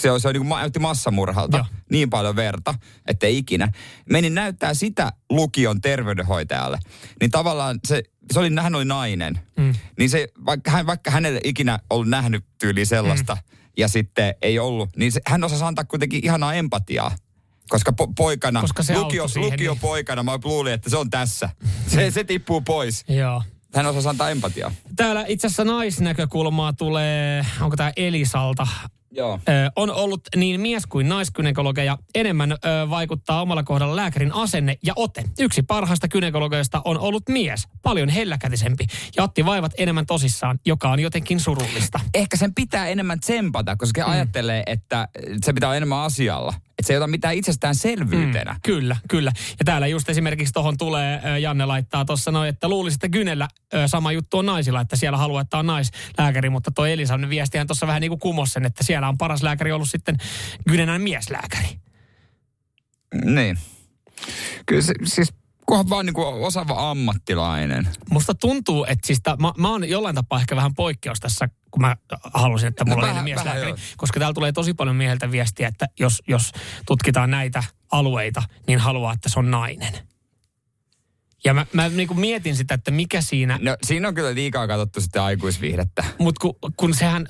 Se 0.00 0.10
on, 0.10 0.20
se 0.20 0.28
on 0.28 0.34
niin 0.34 0.46
kuin 0.46 0.58
näytti 0.58 0.78
massamurhalta. 0.78 1.56
Joo. 1.56 1.66
Niin 1.90 2.10
paljon 2.10 2.36
verta, 2.36 2.74
että 3.06 3.26
ei 3.26 3.38
ikinä. 3.38 3.68
Menin 4.10 4.34
näyttää 4.34 4.74
sitä 4.74 5.12
lukion 5.30 5.80
terveydenhoitajalle. 5.80 6.78
Niin 7.20 7.30
tavallaan 7.30 7.78
se, 7.86 8.02
se 8.32 8.38
oli, 8.38 8.50
hän 8.62 8.74
oli 8.74 8.84
nainen. 8.84 9.40
Mm. 9.56 9.74
Niin 9.98 10.10
se, 10.10 10.28
vaikka, 10.46 10.70
hän, 10.70 10.86
vaikka 10.86 11.10
hänelle 11.10 11.40
ikinä 11.44 11.78
ollut 11.90 12.08
nähnyt 12.08 12.44
tyyli 12.58 12.86
sellaista, 12.86 13.34
mm. 13.34 13.56
ja 13.76 13.88
sitten 13.88 14.34
ei 14.42 14.58
ollut, 14.58 14.96
niin 14.96 15.12
se, 15.12 15.20
hän 15.26 15.44
osasi 15.44 15.64
antaa 15.64 15.84
kuitenkin 15.84 16.24
ihanaa 16.24 16.54
empatiaa. 16.54 17.16
Koska 17.68 17.92
po, 17.92 18.06
poikana, 18.16 18.60
Koska 18.60 18.82
se 18.82 18.98
lukio, 18.98 19.28
siihen, 19.28 19.50
lukio 19.52 19.72
niin. 19.72 19.80
poikana, 19.80 20.22
mä 20.22 20.38
luulin, 20.44 20.72
että 20.72 20.90
se 20.90 20.96
on 20.96 21.10
tässä. 21.10 21.48
Se, 21.86 22.10
se 22.10 22.24
tippuu 22.24 22.60
pois. 22.60 23.04
Joo. 23.08 23.42
Hän 23.74 23.86
osasi 23.86 24.08
antaa 24.08 24.30
empatiaa. 24.30 24.72
Täällä 24.96 25.24
itse 25.28 25.46
asiassa 25.46 25.64
naisnäkökulmaa 25.64 26.72
tulee, 26.72 27.46
onko 27.60 27.76
tämä 27.76 27.92
Elisalta? 27.96 28.66
Joo. 29.10 29.40
Ö, 29.48 29.70
on 29.76 29.90
ollut 29.90 30.20
niin 30.36 30.60
mies- 30.60 30.86
kuin 30.86 31.08
naiskynekologeja. 31.08 31.98
Enemmän 32.14 32.52
ö, 32.52 32.56
vaikuttaa 32.90 33.42
omalla 33.42 33.62
kohdalla 33.62 33.96
lääkärin 33.96 34.34
asenne 34.34 34.78
ja 34.82 34.92
ote. 34.96 35.24
Yksi 35.38 35.62
parhaista 35.62 36.08
kynekologeista 36.08 36.82
on 36.84 36.98
ollut 36.98 37.22
mies, 37.28 37.68
paljon 37.82 38.08
helläkätisempi 38.08 38.86
ja 39.16 39.22
otti 39.22 39.46
vaivat 39.46 39.72
enemmän 39.78 40.06
tosissaan, 40.06 40.58
joka 40.66 40.90
on 40.90 41.00
jotenkin 41.00 41.40
surullista. 41.40 42.00
Ehkä 42.14 42.36
sen 42.36 42.54
pitää 42.54 42.88
enemmän 42.88 43.20
tsempata, 43.20 43.76
koska 43.76 44.02
mm. 44.02 44.10
ajattelee, 44.10 44.62
että 44.66 45.08
se 45.44 45.52
pitää 45.52 45.68
olla 45.68 45.76
enemmän 45.76 45.98
asialla. 45.98 46.54
Että 46.78 46.86
se 46.86 46.92
ei 46.92 46.96
ota 46.96 47.06
mitään 47.06 47.34
itsestäänselvyytenä. 47.34 48.52
Mm. 48.52 48.60
Kyllä, 48.62 48.96
kyllä. 49.08 49.32
Ja 49.58 49.64
täällä 49.64 49.86
just 49.86 50.08
esimerkiksi 50.08 50.52
tuohon 50.52 50.76
tulee, 50.76 51.20
Janne 51.40 51.64
laittaa 51.64 52.04
tuossa 52.04 52.30
noin, 52.30 52.48
että 52.48 52.68
luulisi, 52.68 52.94
että 52.94 53.08
Gynellä 53.08 53.48
sama 53.86 54.12
juttu 54.12 54.38
on 54.38 54.46
naisilla, 54.46 54.80
että 54.80 54.96
siellä 54.96 55.18
haluaa, 55.18 55.42
että 55.42 55.58
on 55.58 55.66
naislääkäri, 55.66 56.50
mutta 56.50 56.70
tuo 56.70 56.86
Elisan 56.86 57.30
viestihän 57.30 57.66
tuossa 57.66 57.86
vähän 57.86 58.00
niin 58.00 58.10
kuin 58.10 58.20
kumosi 58.20 58.52
sen, 58.52 58.64
että 58.64 58.84
siellä 58.84 59.08
on 59.08 59.18
paras 59.18 59.42
lääkäri 59.42 59.72
ollut 59.72 59.90
sitten 59.90 60.16
Gynenän 60.68 61.02
mieslääkäri. 61.02 61.68
Niin. 63.24 63.58
Kyllä 64.66 64.82
se, 64.82 64.94
siis 65.04 65.32
kunhan 65.66 65.88
vaan 65.88 66.06
niin 66.06 66.16
osaava 66.18 66.90
ammattilainen. 66.90 67.88
Musta 68.10 68.34
tuntuu, 68.34 68.84
että 68.84 69.06
siis 69.06 69.18
ta, 69.22 69.36
mä, 69.36 69.52
mä 69.58 69.70
oon 69.70 69.88
jollain 69.88 70.14
tapaa 70.14 70.40
ehkä 70.40 70.56
vähän 70.56 70.74
poikkeus 70.74 71.20
tässä, 71.20 71.48
kun 71.70 71.80
mä 71.80 71.96
halusin, 72.34 72.68
että 72.68 72.84
mulla 72.84 72.96
No 72.96 73.00
no, 73.00 73.08
vähän- 73.08 73.16
oli 73.16 73.24
mieslääkäri. 73.34 73.74
Koska 73.96 74.20
täällä 74.20 74.34
tulee 74.34 74.52
tosi 74.52 74.74
paljon 74.74 74.96
mieheltä 74.96 75.30
viestiä, 75.30 75.68
että 75.68 75.86
jos, 76.00 76.22
jos 76.28 76.52
tutkitaan 76.86 77.30
näitä 77.30 77.62
alueita, 77.92 78.42
niin 78.66 78.78
haluaa, 78.78 79.12
että 79.12 79.28
se 79.28 79.38
on 79.38 79.50
nainen. 79.50 79.92
Ja 81.44 81.54
mä, 81.54 81.66
mä 81.72 81.88
niin 81.88 82.08
kuin 82.08 82.20
mietin 82.20 82.56
sitä, 82.56 82.74
että 82.74 82.90
mikä 82.90 83.20
siinä... 83.20 83.58
No 83.62 83.76
siinä 83.82 84.08
on 84.08 84.14
kyllä 84.14 84.34
liikaa 84.34 84.66
katsottu 84.66 85.00
sitten 85.00 85.22
aikuisviihdettä. 85.22 86.04
Mutta 86.18 86.40
kun, 86.40 86.72
kun 86.76 86.94
sehän... 86.94 87.26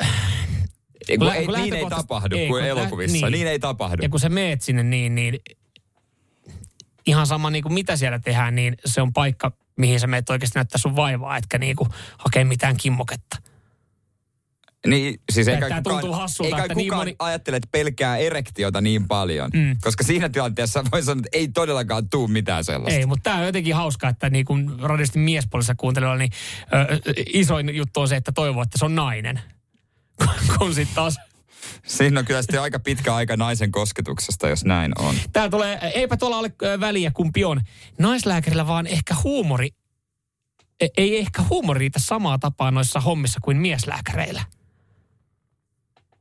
Ei, 1.08 1.18
kun 1.18 1.26
lä- 1.26 1.34
ei, 1.34 1.46
niin 1.46 1.74
ei 1.74 1.86
tapahdu 1.90 2.36
ei, 2.36 2.48
kuin 2.48 2.60
kun 2.62 2.68
elokuvissa. 2.68 3.30
Niin. 3.30 3.46
ei 3.46 3.58
tapahdu. 3.58 4.02
Ja 4.02 4.08
kun 4.08 4.20
sä 4.20 4.28
meet 4.28 4.62
sinne 4.62 4.82
niin, 4.82 5.14
niin 5.14 5.40
ihan 7.06 7.26
sama 7.26 7.50
niin 7.50 7.62
kuin 7.62 7.72
mitä 7.74 7.96
siellä 7.96 8.18
tehdään, 8.18 8.54
niin 8.54 8.76
se 8.84 9.02
on 9.02 9.12
paikka, 9.12 9.52
mihin 9.76 10.00
sä 10.00 10.06
meet 10.06 10.30
oikeasti 10.30 10.58
näyttää 10.58 10.78
sun 10.78 10.96
vaivaa, 10.96 11.36
etkä 11.36 11.58
niin 11.58 11.76
kuin 11.76 11.90
hakee 12.18 12.44
mitään 12.44 12.76
kimmoketta. 12.76 13.36
Niin, 14.86 15.20
siis 15.32 15.48
ei 15.48 15.54
Tää- 15.54 15.60
kai 15.60 15.68
tää 15.70 15.82
kukaan, 15.82 16.00
tuntuu 16.00 16.18
hassulta, 16.18 16.48
ei 16.48 16.52
kai 16.52 16.60
että 16.66 16.74
niin 16.74 16.86
kukaan 16.86 17.00
moni- 17.00 17.16
ajattele, 17.18 17.56
että 17.56 17.68
pelkää 17.72 18.16
erektiota 18.16 18.80
niin 18.80 19.08
paljon. 19.08 19.50
Mm. 19.54 19.76
Koska 19.82 20.04
siinä 20.04 20.28
tilanteessa 20.28 20.84
voi 20.92 21.02
sanoa, 21.02 21.22
että 21.24 21.38
ei 21.38 21.48
todellakaan 21.48 22.08
tuu 22.10 22.28
mitään 22.28 22.64
sellaista. 22.64 22.98
Ei, 22.98 23.06
mutta 23.06 23.22
tämä 23.22 23.36
on 23.38 23.46
jotenkin 23.46 23.74
hauskaa, 23.74 24.10
että 24.10 24.30
niin 24.30 24.44
kuin 24.44 24.80
radistin 24.80 25.22
miespuolissa 25.22 25.74
kuuntelijoilla, 25.74 26.18
niin 26.18 26.32
ö, 26.62 27.00
isoin 27.32 27.76
juttu 27.76 28.00
on 28.00 28.08
se, 28.08 28.16
että 28.16 28.32
toivoo, 28.32 28.62
että 28.62 28.78
se 28.78 28.84
on 28.84 28.94
nainen. 28.94 29.40
kun 30.58 30.74
sitten 30.74 30.94
taas 30.94 31.16
Siinä 31.86 32.20
on 32.20 32.26
kyllä 32.26 32.42
sitten 32.42 32.60
aika 32.60 32.78
pitkä 32.78 33.14
aika 33.14 33.36
naisen 33.36 33.72
kosketuksesta, 33.72 34.48
jos 34.48 34.64
näin 34.64 34.92
on. 34.98 35.14
Tää 35.32 35.48
tulee, 35.48 35.78
eipä 35.94 36.16
tuolla 36.16 36.38
ole 36.38 36.52
väliä 36.80 37.10
kumpi 37.10 37.44
on. 37.44 37.60
Naislääkärillä 37.98 38.66
vaan 38.66 38.86
ehkä 38.86 39.14
huumori, 39.24 39.68
e- 40.80 40.88
ei 40.96 41.18
ehkä 41.18 41.42
huumori 41.42 41.78
riitä 41.78 41.98
samaa 42.02 42.38
tapaa 42.38 42.70
noissa 42.70 43.00
hommissa 43.00 43.40
kuin 43.42 43.56
mieslääkäreillä. 43.56 44.44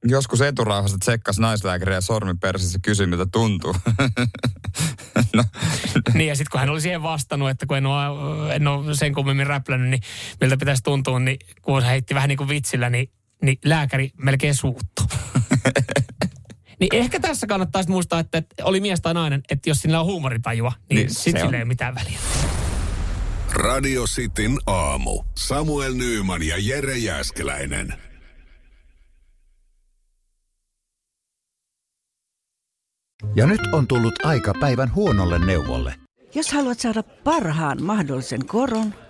Joskus 0.08 0.42
eturauhassa 0.42 0.98
tsekkas 1.00 1.40
naislääkäriä 1.40 2.02
sormi 2.02 2.34
persissä 2.42 2.80
kysyi, 2.82 3.08
miltä 3.08 3.26
tuntuu. 3.26 3.76
no, 5.36 5.44
niin 6.14 6.28
ja 6.28 6.36
sitten 6.36 6.52
kun 6.52 6.60
hän 6.60 6.70
oli 6.70 6.82
siihen 6.82 7.04
vastannut, 7.04 7.50
että 7.50 7.66
kun 7.66 7.78
en 7.78 7.86
ole, 7.86 8.56
en 8.56 8.68
ole 8.68 8.96
sen 8.96 9.14
kummemmin 9.14 9.48
räplännyt, 9.48 9.90
niin 9.90 10.02
miltä 10.42 10.58
pitäisi 10.58 10.84
tuntua, 10.84 11.20
niin 11.20 11.38
kun 11.62 11.82
hän 11.82 11.92
heitti 11.92 12.16
vähän 12.16 12.30
niin 12.30 12.38
kuin 12.38 12.50
vitsillä, 12.50 12.90
niin, 12.90 13.10
niin 13.42 13.58
lääkäri 13.66 14.12
melkein 14.18 14.56
suuttu. 14.56 15.04
niin 16.80 16.90
ehkä 16.96 17.20
tässä 17.20 17.48
kannattaisi 17.48 17.90
muistaa, 17.90 18.20
että, 18.20 18.38
että 18.38 18.66
oli 18.66 18.80
mies 18.80 19.02
tai 19.02 19.14
nainen, 19.14 19.42
että 19.50 19.70
jos 19.70 19.78
sillä 19.78 20.00
on 20.00 20.06
huumoritajua, 20.06 20.72
niin, 20.78 20.86
Niin, 20.90 20.98
niin 20.98 21.36
on. 21.36 21.42
sillä 21.42 21.58
ei 21.58 21.62
ole 21.64 21.66
mitään 21.66 21.96
väliä. 21.96 22.20
Radio 23.52 24.04
Cityn 24.04 24.58
aamu. 24.68 25.24
Samuel 25.36 25.94
Nyyman 25.94 26.44
ja 26.44 26.56
Jere 26.60 26.98
Jäskeläinen. 26.98 27.94
Ja 33.36 33.46
nyt 33.48 33.62
on 33.74 33.88
tullut 33.88 34.26
aika 34.26 34.54
päivän 34.60 34.96
huonolle 34.96 35.46
neuvolle. 35.46 35.96
Jos 36.36 36.52
haluat 36.54 36.80
saada 36.80 37.04
parhaan 37.04 37.84
mahdollisen 37.84 38.46
koron, 38.46 38.94